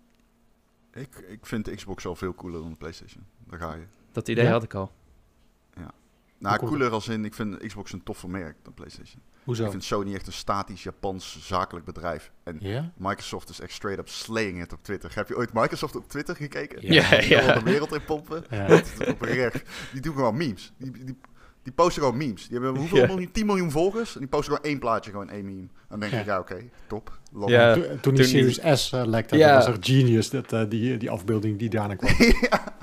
ik, 0.93 1.25
ik 1.29 1.45
vind 1.45 1.75
Xbox 1.75 2.05
al 2.05 2.15
veel 2.15 2.35
cooler 2.35 2.59
dan 2.59 2.69
de 2.69 2.75
PlayStation. 2.75 3.23
Daar 3.49 3.59
ga 3.59 3.73
je. 3.73 3.83
Dat 4.11 4.27
idee 4.27 4.45
Ja? 4.45 4.51
had 4.51 4.63
ik 4.63 4.73
al. 4.73 4.91
Nou, 5.75 6.53
Hoe 6.55 6.57
komt 6.67 6.71
cooler 6.79 6.91
als 6.93 7.07
in, 7.07 7.25
ik 7.25 7.33
vind 7.33 7.57
Xbox 7.57 7.93
een 7.93 8.03
toffer 8.03 8.29
merk 8.29 8.55
dan 8.63 8.73
PlayStation. 8.73 9.21
Hoezo? 9.43 9.63
Ik 9.65 9.71
vind 9.71 9.83
Sony 9.83 10.13
echt 10.13 10.27
een 10.27 10.33
statisch 10.33 10.83
Japans 10.83 11.37
zakelijk 11.47 11.85
bedrijf. 11.85 12.31
En 12.43 12.57
Ja? 12.59 12.91
Microsoft 12.97 13.49
is 13.49 13.59
echt 13.59 13.71
straight 13.71 14.01
up 14.01 14.07
slaying 14.09 14.61
it 14.63 14.73
op 14.73 14.83
Twitter. 14.83 15.11
Heb 15.15 15.27
je 15.27 15.37
ooit 15.37 15.53
Microsoft 15.53 15.95
op 15.95 16.07
Twitter 16.09 16.35
gekeken? 16.35 16.81
Ja, 16.93 17.09
Die 17.19 17.29
ja. 17.29 17.45
wil 17.45 17.53
de 17.53 17.63
wereld 17.63 17.93
in 17.93 18.03
pompen. 18.05 18.43
Ja. 18.49 18.81
Oprecht. 19.09 19.61
Die 19.91 20.01
doen 20.01 20.15
gewoon 20.15 20.37
memes. 20.37 20.73
Die, 20.77 20.91
die, 20.91 21.17
die 21.63 21.73
posten 21.73 22.01
gewoon 22.03 22.17
memes. 22.17 22.47
Die 22.47 22.59
hebben 22.59 22.79
hoeveel 22.79 22.97
Ja. 22.97 23.05
miljoen? 23.07 23.31
10 23.31 23.45
miljoen 23.45 23.71
volgers. 23.71 24.13
En 24.13 24.19
die 24.19 24.29
posten 24.29 24.53
gewoon 24.53 24.69
één 24.71 24.79
plaatje, 24.79 25.11
gewoon 25.11 25.29
één 25.29 25.45
meme. 25.45 25.67
Dan 25.89 25.99
denk 25.99 26.11
Ja. 26.11 26.19
ik, 26.19 26.25
ja 26.25 26.39
oké, 26.39 26.69
top. 26.87 27.19
Ja. 27.47 27.73
Toen, 27.73 27.99
toen 28.01 28.13
die 28.15 28.23
Series 28.25 28.59
S 28.81 28.91
eh, 28.91 29.05
lekte, 29.05 29.37
Ja. 29.37 29.55
dat 29.57 29.65
was 29.65 29.75
echt 29.75 29.85
genius, 29.87 30.29
dat, 30.29 30.53
eh, 30.53 30.69
die, 30.69 30.97
die 30.97 31.09
afbeelding 31.09 31.59
die 31.59 31.69
daarna 31.69 31.95
kwam. 31.95 32.13
ja. 32.49 32.73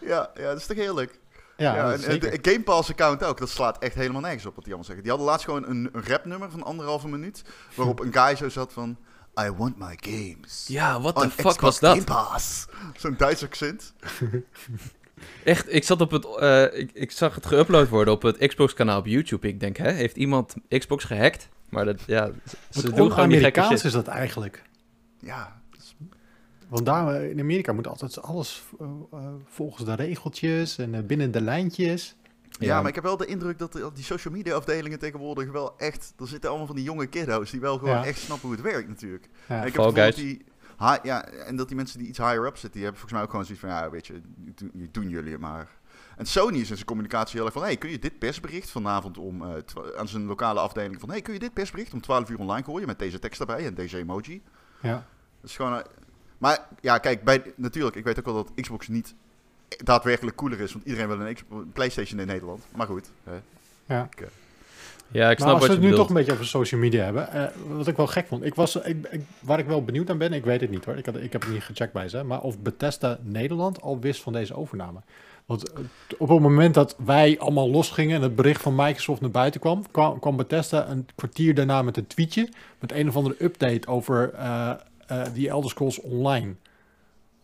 ja, 0.00 0.30
ja, 0.34 0.42
dat 0.42 0.56
is 0.56 0.66
toch 0.66 0.76
heerlijk. 0.76 1.18
Ja, 1.56 1.92
en, 1.92 1.98
zeker. 1.98 2.42
de 2.42 2.50
Game 2.50 2.62
Pass 2.62 2.90
account 2.90 3.24
ook. 3.24 3.38
Dat 3.38 3.48
slaat 3.48 3.78
echt 3.78 3.94
helemaal 3.94 4.20
nergens 4.20 4.46
op 4.46 4.54
wat 4.54 4.64
die 4.64 4.72
allemaal 4.74 4.84
zeggen. 4.84 5.02
Die 5.02 5.10
hadden 5.12 5.30
laatst 5.30 5.44
gewoon 5.44 5.68
een, 5.68 5.88
een 5.92 6.04
rapnummer 6.04 6.50
van 6.50 6.62
anderhalve 6.62 7.08
minuut. 7.08 7.42
Waarop 7.74 8.00
een 8.00 8.12
guy 8.12 8.36
zo 8.36 8.48
zat 8.48 8.72
van... 8.72 8.96
I 9.40 9.50
want 9.50 9.78
my 9.78 9.98
games. 10.00 10.64
Ja, 10.68 11.00
what 11.00 11.14
on 11.16 11.22
the 11.22 11.28
fuck 11.28 11.36
Xbox 11.38 11.58
was 11.60 11.78
dat? 11.80 11.92
Game 11.92 12.04
Pass. 12.04 12.66
Zo'n 12.96 13.14
Duits 13.16 13.42
accent. 13.44 13.92
Echt, 15.44 15.72
ik 15.72 15.84
zat 15.84 16.00
op 16.00 16.10
het, 16.10 16.24
eh, 16.38 16.78
ik, 16.78 16.90
ik 16.92 17.10
zag 17.10 17.34
het 17.34 17.46
geüpload 17.46 17.88
worden 17.88 18.14
op 18.14 18.22
het 18.22 18.46
Xbox-kanaal 18.46 18.98
op 18.98 19.06
YouTube. 19.06 19.48
Ik 19.48 19.60
denk, 19.60 19.76
hè, 19.76 19.90
heeft 19.90 20.16
iemand 20.16 20.54
Xbox 20.68 21.04
gehackt? 21.04 21.48
Maar 21.68 21.84
dat, 21.84 22.00
ja, 22.06 22.30
ze- 22.70 22.82
Wat 22.86 22.96
doen 22.96 23.12
gewoon 23.12 23.28
die 23.28 23.38
gekke 23.40 23.62
shit. 23.62 23.84
is 23.84 23.92
dat 23.92 24.06
eigenlijk. 24.06 24.62
Ja, 25.20 25.55
Want 26.68 26.86
daar 26.86 27.14
eh, 27.14 27.30
in 27.30 27.40
Amerika 27.40 27.72
moet 27.72 27.86
altijd 27.86 28.22
alles 28.22 28.64
eh, 28.80 28.86
eh, 29.12 29.18
volgens 29.44 29.84
de 29.84 29.94
regeltjes 29.94 30.78
en 30.78 30.94
eh, 30.94 31.02
binnen 31.02 31.30
de 31.30 31.40
lijntjes. 31.40 32.16
Ja, 32.58 32.78
maar 32.80 32.88
ik 32.88 32.94
heb 32.94 33.04
wel 33.04 33.16
de 33.16 33.26
indruk 33.26 33.58
dat 33.58 33.72
die 33.94 34.04
social 34.04 34.34
media 34.34 34.54
afdelingen 34.54 34.98
tegenwoordig 34.98 35.50
wel 35.50 35.78
echt... 35.78 36.12
Er 36.18 36.28
zitten 36.28 36.48
allemaal 36.48 36.66
van 36.66 36.76
die 36.76 36.84
jonge 36.84 37.06
kiddo's 37.06 37.50
die 37.50 37.60
wel 37.60 37.78
gewoon 37.78 37.94
Ja. 37.94 38.04
echt 38.04 38.18
snappen 38.18 38.48
hoe 38.48 38.56
het 38.56 38.66
werkt 38.66 38.88
natuurlijk. 38.88 39.28
Ja. 39.48 39.60
En 39.60 39.66
ik 39.66 39.74
heb 39.76 39.84
Guys. 39.94 40.14
die, 40.14 40.44
ha- 40.76 40.98
ja, 41.02 41.24
en 41.24 41.56
dat 41.56 41.66
die 41.68 41.76
mensen 41.76 41.98
die 41.98 42.08
iets 42.08 42.18
higher 42.18 42.46
up 42.46 42.52
zitten, 42.56 42.70
die 42.70 42.82
hebben 42.82 43.00
volgens 43.00 43.12
mij 43.12 43.22
ook 43.22 43.30
gewoon 43.30 43.44
zoiets 43.44 43.64
van, 43.64 43.72
ja, 43.74 43.90
weet 43.90 44.06
je, 44.06 44.20
je 44.74 44.88
doen- 44.90 45.08
jullie 45.08 45.32
het 45.32 45.40
maar. 45.40 45.68
En 46.16 46.26
Sony 46.26 46.54
is 46.58 46.68
in 46.70 46.74
zijn 46.74 46.84
communicatie 46.84 47.36
heel 47.36 47.44
erg 47.44 47.52
van, 47.54 47.62
hey, 47.62 47.76
kun 47.76 47.90
je 47.90 47.98
dit 47.98 48.18
persbericht 48.18 48.70
vanavond 48.70 49.18
om, 49.18 49.42
eh, 49.42 49.50
aan 49.96 50.08
zijn 50.08 50.24
lokale 50.26 50.60
afdeling 50.60 51.00
van, 51.00 51.08
hey, 51.10 51.22
kun 51.22 51.32
je 51.32 51.38
dit 51.38 51.52
persbericht 51.52 51.92
om 51.92 52.00
12 52.00 52.30
uur 52.30 52.38
online 52.38 52.64
gooien 52.64 52.86
met 52.86 52.98
deze 52.98 53.18
tekst 53.18 53.40
erbij 53.40 53.66
en 53.66 53.74
deze 53.74 53.98
emoji? 53.98 54.42
Ja. 54.82 55.06
Dat 55.40 55.50
is 55.50 55.56
gewoon, 55.56 55.82
maar 56.38 56.58
ja, 56.80 56.98
kijk, 56.98 57.24
bij, 57.24 57.42
natuurlijk, 57.56 57.96
ik 57.96 58.04
weet 58.04 58.18
ook 58.18 58.24
wel 58.24 58.34
dat 58.34 58.50
Xbox 58.60 58.88
niet 58.88 59.14
daadwerkelijk 59.84 60.36
cooler 60.36 60.60
is, 60.60 60.72
want 60.72 60.84
iedereen 60.84 61.08
wil 61.08 61.20
een, 61.20 61.34
X- 61.34 61.42
een 61.50 61.72
PlayStation 61.72 62.20
in 62.20 62.26
Nederland. 62.26 62.62
Maar 62.76 62.86
goed, 62.86 63.10
hè. 63.24 63.32
Ja. 63.94 64.08
Ja, 65.10 65.30
ik 65.30 65.36
snap 65.36 65.46
maar 65.52 65.56
als 65.60 65.66
wat 65.66 65.68
we 65.68 65.72
het 65.74 65.82
nu 65.82 65.88
bedoelt. 65.90 65.96
toch 65.96 66.08
een 66.08 66.14
beetje 66.22 66.32
over 66.32 66.46
social 66.46 66.80
media 66.80 67.04
hebben, 67.04 67.32
eh, 67.32 67.44
wat 67.68 67.86
ik 67.86 67.96
wel 67.96 68.06
gek 68.06 68.26
vond, 68.26 68.44
ik 68.44 68.54
was, 68.54 68.76
ik, 68.76 69.06
ik- 69.10 69.20
waar 69.40 69.58
ik 69.58 69.66
wel 69.66 69.84
benieuwd 69.84 70.10
aan 70.10 70.18
ben, 70.18 70.32
ik 70.32 70.44
weet 70.44 70.60
het 70.60 70.70
niet 70.70 70.84
hoor, 70.84 70.96
ik, 70.96 71.06
had, 71.06 71.16
ik 71.16 71.32
heb 71.32 71.42
het 71.42 71.50
niet 71.50 71.62
gecheckt 71.62 71.92
bij 71.92 72.08
ze, 72.08 72.22
maar 72.22 72.40
of 72.40 72.58
Bethesda 72.58 73.18
Nederland 73.22 73.82
al 73.82 73.98
wist 74.00 74.22
van 74.22 74.32
deze 74.32 74.54
overname. 74.54 74.98
Want 75.46 75.72
eh, 75.72 75.78
op 76.18 76.28
het 76.28 76.40
moment 76.40 76.74
dat 76.74 76.96
wij 77.04 77.38
allemaal 77.38 77.70
losgingen 77.70 78.16
en 78.16 78.22
het 78.22 78.36
bericht 78.36 78.62
van 78.62 78.74
Microsoft 78.74 79.20
naar 79.20 79.30
buiten 79.30 79.60
kwam, 79.60 79.90
kwam, 79.90 80.18
kwam 80.18 80.36
Bethesda 80.36 80.88
een 80.88 81.08
kwartier 81.14 81.54
daarna 81.54 81.82
met 81.82 81.96
een 81.96 82.06
tweetje 82.06 82.48
met 82.78 82.92
een 82.92 83.08
of 83.08 83.16
andere 83.16 83.44
update 83.44 83.88
over 83.88 84.32
eh, 84.34 84.70
die 85.32 85.48
Elder 85.48 85.70
Scrolls 85.70 86.00
Online. 86.00 86.54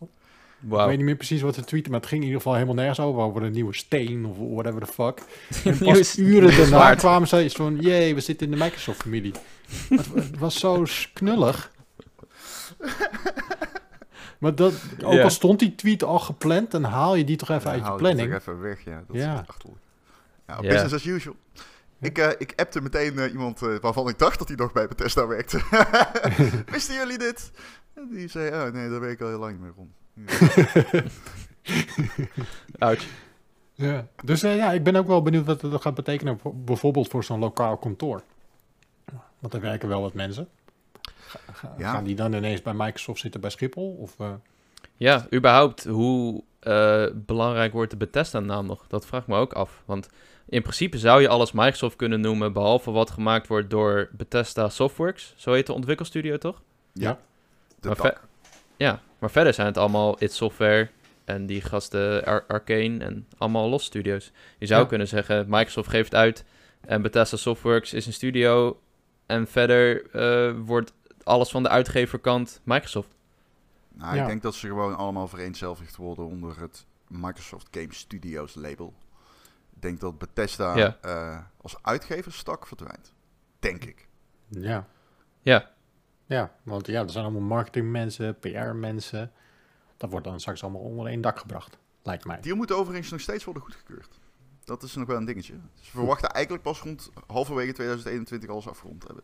Ik 0.01 0.69
Wauw. 0.69 0.87
weet 0.87 0.97
niet 0.97 1.05
meer 1.05 1.15
precies 1.15 1.41
wat 1.41 1.55
ze 1.55 1.63
tweeten, 1.63 1.91
maar 1.91 1.99
het 1.99 2.09
ging 2.09 2.21
in 2.21 2.27
ieder 2.27 2.41
geval 2.41 2.57
helemaal 2.57 2.75
nergens 2.83 2.99
over, 2.99 3.21
over 3.21 3.43
een 3.43 3.51
nieuwe 3.51 3.73
steen 3.75 4.25
of 4.25 4.37
whatever 4.37 4.81
the 4.85 4.91
fuck. 4.93 5.21
En 5.65 5.77
pas 5.77 6.17
uren 6.17 6.49
daarna 6.49 6.65
zwaard. 6.65 6.99
kwamen 6.99 7.27
ze 7.27 7.37
eens 7.37 7.53
van, 7.55 7.77
jee, 7.79 8.15
we 8.15 8.21
zitten 8.21 8.51
in 8.51 8.57
de 8.57 8.63
Microsoft-familie. 8.63 9.33
het, 9.89 10.13
het 10.13 10.37
was 10.37 10.59
zo 10.59 10.85
knullig. 11.13 11.71
maar 14.39 14.55
dat, 14.55 14.73
ook 15.03 15.19
al 15.19 15.29
stond 15.29 15.59
die 15.59 15.75
tweet 15.75 16.03
al 16.03 16.19
gepland, 16.19 16.71
dan 16.71 16.83
haal 16.83 17.15
je 17.15 17.23
die 17.23 17.35
toch 17.37 17.49
even 17.49 17.61
Ja, 17.63 17.69
uit 17.69 17.79
je 17.79 17.83
haal 17.85 17.97
die 17.97 18.07
er 18.07 18.13
planning. 18.15 18.39
toch 18.43 18.53
even 18.53 18.61
weg, 18.61 18.85
ja. 18.85 19.03
Dat 19.07 19.15
Ja. 19.17 19.33
is 19.33 19.39
echt 19.39 19.49
achterlijk. 19.49 19.79
Ja, 20.47 20.57
Ja. 20.61 20.67
business 20.69 20.93
as 20.93 21.05
usual. 21.05 21.35
Ik, 22.09 22.17
eh, 22.17 22.29
ik 22.37 22.53
appte 22.55 22.81
meteen 22.81 23.19
eh, 23.19 23.31
iemand 23.31 23.61
eh, 23.61 23.75
waarvan 23.81 24.09
ik 24.09 24.17
dacht 24.19 24.39
dat 24.39 24.47
hij 24.47 24.57
nog 24.57 24.71
bij 24.71 24.87
Bethesda 24.87 25.27
werkte. 25.27 25.61
Wisten 26.71 26.95
jullie 26.95 27.17
dit? 27.17 27.51
En 27.93 28.07
die 28.11 28.27
zei, 28.27 28.49
oh 28.67 28.73
nee, 28.73 28.89
daar 28.89 28.99
weet 28.99 29.11
ik 29.11 29.21
al 29.21 29.27
heel 29.27 29.39
lang 29.39 29.51
niet 29.51 29.61
meer 29.61 29.73
om. 29.75 29.93
Ja. 30.13 31.03
Ouch. 32.79 33.05
Ja. 33.73 34.07
Dus 34.23 34.41
ja, 34.41 34.71
ik 34.71 34.83
ben 34.83 34.95
ook 34.95 35.07
wel 35.07 35.21
benieuwd 35.21 35.45
wat 35.45 35.61
het 35.61 35.81
gaat 35.81 35.93
betekenen, 35.95 36.39
voor- 36.39 36.55
bijvoorbeeld 36.55 37.07
voor 37.07 37.23
zo'n 37.23 37.39
lokaal 37.39 37.77
kantoor. 37.77 38.21
Want 39.39 39.53
er 39.53 39.61
werken 39.61 39.89
wel 39.89 40.01
wat 40.01 40.13
mensen. 40.13 40.47
Ga- 41.21 41.39
ga- 41.53 41.73
Ja. 41.77 41.91
Gaan 41.91 42.03
die 42.03 42.15
dan 42.15 42.33
ineens 42.33 42.61
bij 42.61 42.73
Microsoft 42.73 43.19
zitten 43.19 43.41
bij 43.41 43.49
Schiphol? 43.49 43.95
Of, 43.99 44.15
eh, 44.19 44.33
Ja, 44.97 45.25
überhaupt, 45.33 45.83
hoe 45.83 46.43
eh, 46.59 47.05
belangrijk 47.13 47.73
wordt 47.73 47.91
de 47.91 47.97
Bethesda-naam 47.97 48.65
nog? 48.65 48.87
Dat 48.87 49.05
vraag 49.05 49.21
ik 49.21 49.27
me 49.27 49.35
ook 49.37 49.53
af. 49.53 49.81
Want 49.85 50.07
in 50.45 50.61
principe 50.61 50.97
zou 50.97 51.21
je 51.21 51.27
alles 51.27 51.51
Microsoft 51.51 51.95
kunnen 51.95 52.21
noemen, 52.21 52.53
behalve 52.53 52.91
wat 52.91 53.11
gemaakt 53.11 53.47
wordt 53.47 53.69
door 53.69 54.09
Bethesda 54.11 54.69
Softworks. 54.69 55.33
Zo 55.37 55.51
heet 55.53 55.65
de 55.65 55.73
ontwikkelstudio, 55.73 56.37
toch? 56.37 56.61
Ja. 56.93 57.19
De 57.79 57.87
Maar 57.87 57.97
tak. 57.97 58.27
Ja, 58.77 59.01
maar 59.19 59.31
verder 59.31 59.53
zijn 59.53 59.67
het 59.67 59.77
allemaal 59.77 60.15
It 60.23 60.33
Software 60.33 60.89
en 61.25 61.45
die 61.45 61.61
gasten 61.61 62.25
Ar- 62.25 62.45
Arcane 62.47 62.97
en 63.03 63.27
allemaal 63.37 63.69
los 63.69 63.83
studio's. 63.83 64.31
Je 64.57 64.65
zou 64.65 64.81
Ja. 64.81 64.87
kunnen 64.87 65.07
zeggen, 65.07 65.45
Microsoft 65.49 65.89
geeft 65.89 66.15
uit 66.15 66.45
en 66.81 67.01
Bethesda 67.01 67.37
Softworks 67.37 67.93
is 67.93 68.05
een 68.05 68.13
studio. 68.13 68.79
En 69.25 69.47
verder 69.47 70.09
eh, 70.11 70.53
wordt 70.65 70.93
alles 71.23 71.49
van 71.49 71.63
de 71.63 71.69
uitgeverkant 71.69 72.61
Microsoft. 72.63 73.15
Nou, 73.93 74.15
Ja. 74.15 74.21
ik 74.21 74.27
denk 74.27 74.41
dat 74.41 74.55
ze 74.55 74.67
gewoon 74.67 74.95
allemaal 74.97 75.27
vereenzelvigd 75.27 75.95
worden 75.95 76.25
onder 76.25 76.59
het 76.59 76.85
Microsoft 77.07 77.67
Game 77.71 77.93
Studios 77.93 78.55
label. 78.55 78.93
Ik 79.83 79.89
denk 79.89 80.01
dat 80.01 80.17
Bethesda 80.17 80.75
Ja. 80.77 80.97
eh, 81.01 81.37
als 81.61 81.75
uitgeverstak 81.81 82.67
verdwijnt. 82.67 83.13
Denk 83.59 83.83
ik. 83.85 84.07
ja. 84.47 84.87
Ja, 85.41 85.71
Ja, 86.25 86.51
want 86.63 86.87
ja, 86.87 87.01
er 87.01 87.09
zijn 87.09 87.23
allemaal 87.23 87.41
marketingmensen, 87.41 88.39
PR-mensen. 88.39 89.31
Dat 89.97 90.09
wordt 90.09 90.25
dan 90.25 90.39
straks 90.39 90.63
allemaal 90.63 90.81
onder 90.81 91.05
één 91.07 91.21
dak 91.21 91.39
gebracht, 91.39 91.77
lijkt 92.03 92.25
mij. 92.25 92.41
Die 92.41 92.53
moet 92.53 92.71
overigens 92.71 93.11
nog 93.11 93.19
steeds 93.19 93.43
worden 93.43 93.63
goedgekeurd. 93.63 94.19
Dat 94.63 94.83
is 94.83 94.95
nog 94.95 95.07
wel 95.07 95.17
een 95.17 95.25
dingetje. 95.25 95.53
Ze 95.81 95.91
verwachten 95.91 96.29
eigenlijk 96.29 96.63
pas 96.63 96.81
rond 96.81 97.11
halverwege 97.27 97.73
2021 97.73 98.49
alles 98.49 98.67
afgerond 98.67 99.01
te 99.01 99.07
hebben. 99.07 99.23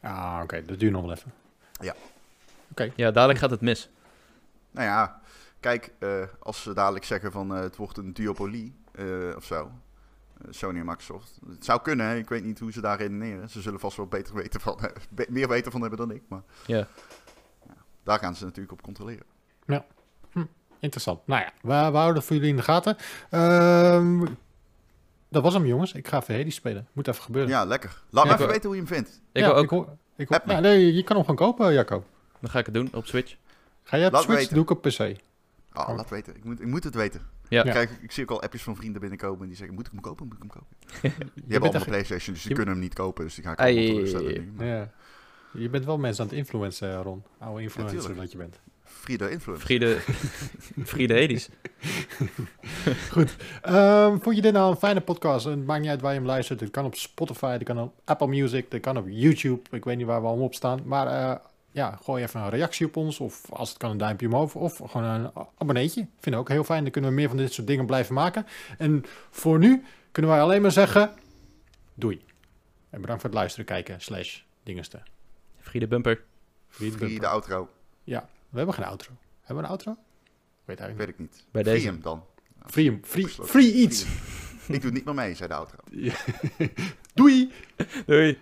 Ah, 0.00 0.40
oké, 0.42 0.64
dat 0.64 0.78
duurt 0.78 0.92
nog 0.92 1.02
wel 1.02 1.12
even. 1.12 1.32
ja, 2.96 3.10
dadelijk 3.10 3.38
gaat 3.38 3.50
het 3.50 3.60
mis. 3.60 3.90
Nou 4.70 4.86
ja, 4.86 5.20
kijk, 5.60 5.92
eh, 5.98 6.22
als 6.38 6.62
ze 6.62 6.72
dadelijk 6.74 7.04
zeggen 7.04 7.32
van 7.32 7.54
eh, 7.54 7.60
het 7.60 7.76
wordt 7.76 7.96
een 7.96 8.12
duopolie 8.12 8.74
eh, 8.92 9.36
of 9.36 9.44
zo. 9.44 9.70
Sony 10.50 10.78
en 10.78 10.86
Microsoft. 10.86 11.38
Het 11.50 11.64
zou 11.64 11.82
kunnen, 11.82 12.06
hè. 12.06 12.16
ik 12.16 12.28
weet 12.28 12.44
niet 12.44 12.58
hoe 12.58 12.72
ze 12.72 12.80
daar 12.80 12.98
redeneren. 12.98 13.50
Ze 13.50 13.60
zullen 13.60 13.80
vast 13.80 13.96
wel 13.96 14.06
beter 14.06 14.34
weten 14.34 14.60
van, 14.60 14.78
be- 15.10 15.26
meer 15.28 15.48
weten 15.48 15.72
van 15.72 15.80
hebben 15.80 15.98
dan 15.98 16.10
ik. 16.10 16.22
Maar 16.28 16.42
Ja. 16.66 16.86
daar 18.02 18.18
gaan 18.18 18.34
ze 18.34 18.44
natuurlijk 18.44 18.72
op 18.72 18.82
controleren. 18.82 19.24
Interessant. 20.80 21.26
Nou 21.26 21.40
ja, 21.42 21.52
we, 21.60 21.68
we 21.90 21.96
houden 21.96 22.14
het 22.16 22.24
voor 22.24 22.36
jullie 22.36 22.50
in 22.50 22.56
de 22.56 22.62
gaten. 22.62 22.96
Ehm, 23.30 24.26
dat 25.28 25.42
was 25.42 25.54
hem, 25.54 25.66
jongens. 25.66 25.92
Ik 25.92 26.08
ga 26.08 26.20
even 26.20 26.36
Hades 26.36 26.54
spelen. 26.54 26.88
Moet 26.92 27.08
even 27.08 27.22
gebeuren. 27.22 27.50
Ja, 27.50 27.64
lekker. 27.64 28.02
Laat 28.10 28.24
Ja, 28.24 28.30
me 28.30 28.34
even 28.36 28.38
wil- 28.38 28.46
weten 28.54 28.68
hoe 28.70 28.78
je 28.78 28.84
hem 28.84 28.92
vindt. 28.94 29.20
Ik 29.32 29.42
Ja, 29.42 29.48
ook, 29.50 29.62
Ik 29.64 29.70
hoor, 29.70 29.88
ik 30.16 30.28
hoor- 30.28 30.40
ja, 30.46 30.60
nee, 30.60 30.94
je 30.94 31.02
kan 31.04 31.16
hem 31.16 31.24
gewoon 31.24 31.48
kopen, 31.48 31.72
Jacco. 31.72 32.04
dan 32.40 32.50
ga 32.50 32.58
ik 32.58 32.64
het 32.66 32.74
doen 32.74 32.88
op 32.92 33.06
Switch. 33.06 33.36
Ga 33.82 33.96
je 33.96 34.06
op 34.06 34.12
Laat 34.12 34.22
Switch? 34.22 34.48
Doe 34.48 34.62
ik 34.62 34.70
op 34.70 34.82
PC. 34.82 34.98
Oh, 35.00 35.88
Oh. 35.88 35.96
laat 35.96 36.10
weten. 36.10 36.36
Ik 36.36 36.44
moet, 36.44 36.60
ik 36.60 36.66
moet 36.66 36.84
het 36.84 36.94
weten. 36.94 37.26
Ja. 37.48 37.62
Krijg, 37.62 37.90
ik 38.00 38.12
zie 38.12 38.22
ook 38.22 38.30
al 38.30 38.42
appjes 38.42 38.62
van 38.62 38.76
vrienden 38.76 39.00
binnenkomen 39.00 39.46
die 39.46 39.56
zeggen, 39.56 39.74
moet 39.74 39.86
ik 39.86 39.92
hem 39.92 40.00
kopen, 40.00 40.26
moet 40.26 40.36
ik 40.36 40.40
hem 40.42 40.50
kopen? 40.50 40.76
Die 41.02 41.10
Je 41.34 41.40
hebben 41.52 41.60
allemaal 41.60 41.74
echt- 41.74 41.84
Playstation, 41.86 42.34
dus 42.34 42.42
die 42.44 42.54
kunnen 42.54 42.74
hem 42.74 42.82
niet 42.82 42.94
kopen. 42.94 43.24
Dus 43.24 43.34
die 43.34 43.44
ga 43.44 43.50
ik 43.50 43.56
teleurstellen 43.56 44.54
ja. 44.58 44.90
je 45.52 45.68
bent 45.68 45.84
wel 45.84 45.98
mensen 45.98 46.22
aan 46.24 46.28
het 46.28 46.38
influencen, 46.38 47.02
Ron. 47.02 47.22
Oude 47.38 47.62
influencer 47.62 48.14
dat 48.16 48.32
je 48.32 48.38
bent. 48.38 48.60
Friede 48.84 49.30
Influence. 49.30 49.64
Friede, 49.64 49.98
Friede 50.90 51.20
Hades. 51.20 51.48
Ehm, 53.62 54.18
vond 54.18 54.36
je 54.36 54.42
dit 54.42 54.52
nou 54.52 54.70
een 54.70 54.76
fijne 54.76 55.00
podcast? 55.00 55.46
En 55.46 55.52
Het 55.52 55.66
maakt 55.66 55.80
niet 55.80 55.90
uit 55.90 56.00
waar 56.00 56.12
je 56.12 56.18
hem 56.18 56.26
luistert. 56.26 56.60
Het 56.60 56.70
kan 56.70 56.84
op 56.84 56.94
Spotify, 56.94 57.52
het 57.52 57.62
kan 57.62 57.78
op 57.80 57.94
Apple 58.04 58.26
Music, 58.26 58.66
het 58.68 58.80
kan 58.82 58.96
op 58.96 59.06
YouTube. 59.08 59.60
Ik 59.70 59.84
weet 59.84 59.96
niet 59.96 60.06
waar 60.06 60.20
we 60.20 60.26
allemaal 60.26 60.44
op 60.44 60.54
staan. 60.54 60.80
Maar 60.84 61.06
eh, 61.06 61.36
ja, 61.70 61.98
gooi 62.02 62.22
even 62.22 62.40
een 62.40 62.48
reactie 62.48 62.86
op 62.86 62.96
ons. 62.96 63.20
Of 63.20 63.52
als 63.52 63.68
het 63.68 63.78
kan 63.78 63.90
een 63.90 63.96
duimpje 63.98 64.26
omhoog. 64.26 64.54
Of 64.54 64.76
gewoon 64.76 65.06
een 65.06 65.30
abonneetje. 65.58 66.06
Vind 66.18 66.34
ik 66.34 66.40
ook 66.40 66.48
heel 66.48 66.64
fijn. 66.64 66.82
Dan 66.82 66.92
kunnen 66.92 67.10
we 67.10 67.16
meer 67.16 67.28
van 67.28 67.36
dit 67.36 67.52
soort 67.52 67.66
dingen 67.66 67.86
blijven 67.86 68.14
maken. 68.14 68.46
En 68.78 69.04
voor 69.30 69.58
nu 69.58 69.84
kunnen 70.12 70.30
wij 70.30 70.40
alleen 70.40 70.62
maar 70.62 70.72
zeggen... 70.72 71.12
Doei. 71.94 72.24
En 72.90 73.00
bedankt 73.00 73.20
voor 73.22 73.30
het 73.30 73.38
luisteren, 73.38 73.66
kijken, 73.66 74.00
slash 74.00 74.40
dingenste. 74.62 75.02
Friede 75.60 75.86
Bumper. 75.86 76.22
Friede 76.68 76.96
Friede 76.96 77.26
outro. 77.26 77.68
Ja, 78.04 78.28
we 78.48 78.56
hebben 78.56 78.74
geen 78.74 78.84
outro. 78.84 79.10
Hebben 79.40 79.56
we 79.56 79.62
een 79.62 79.68
outro? 79.76 79.96
Weet 80.64 80.80
eigenlijk 80.80 81.10
Weet 81.10 81.18
niet. 81.18 81.28
ik 81.28 81.42
niet. 81.42 81.52
Bij 81.52 81.62
Free 81.62 81.74
deze. 81.74 81.86
hem 81.86 82.00
dan. 82.02 82.24
Free, 82.66 82.86
hem. 82.86 83.00
free, 83.04 83.28
free 83.28 83.72
iets. 83.72 84.04
Ik 84.68 84.74
doe 84.74 84.84
het 84.84 84.92
niet 84.92 85.04
meer 85.04 85.14
mee, 85.14 85.34
zei 85.34 85.48
de 85.48 85.54
outro. 85.54 85.78
Doei. 87.14 87.52
Doei. 88.06 88.38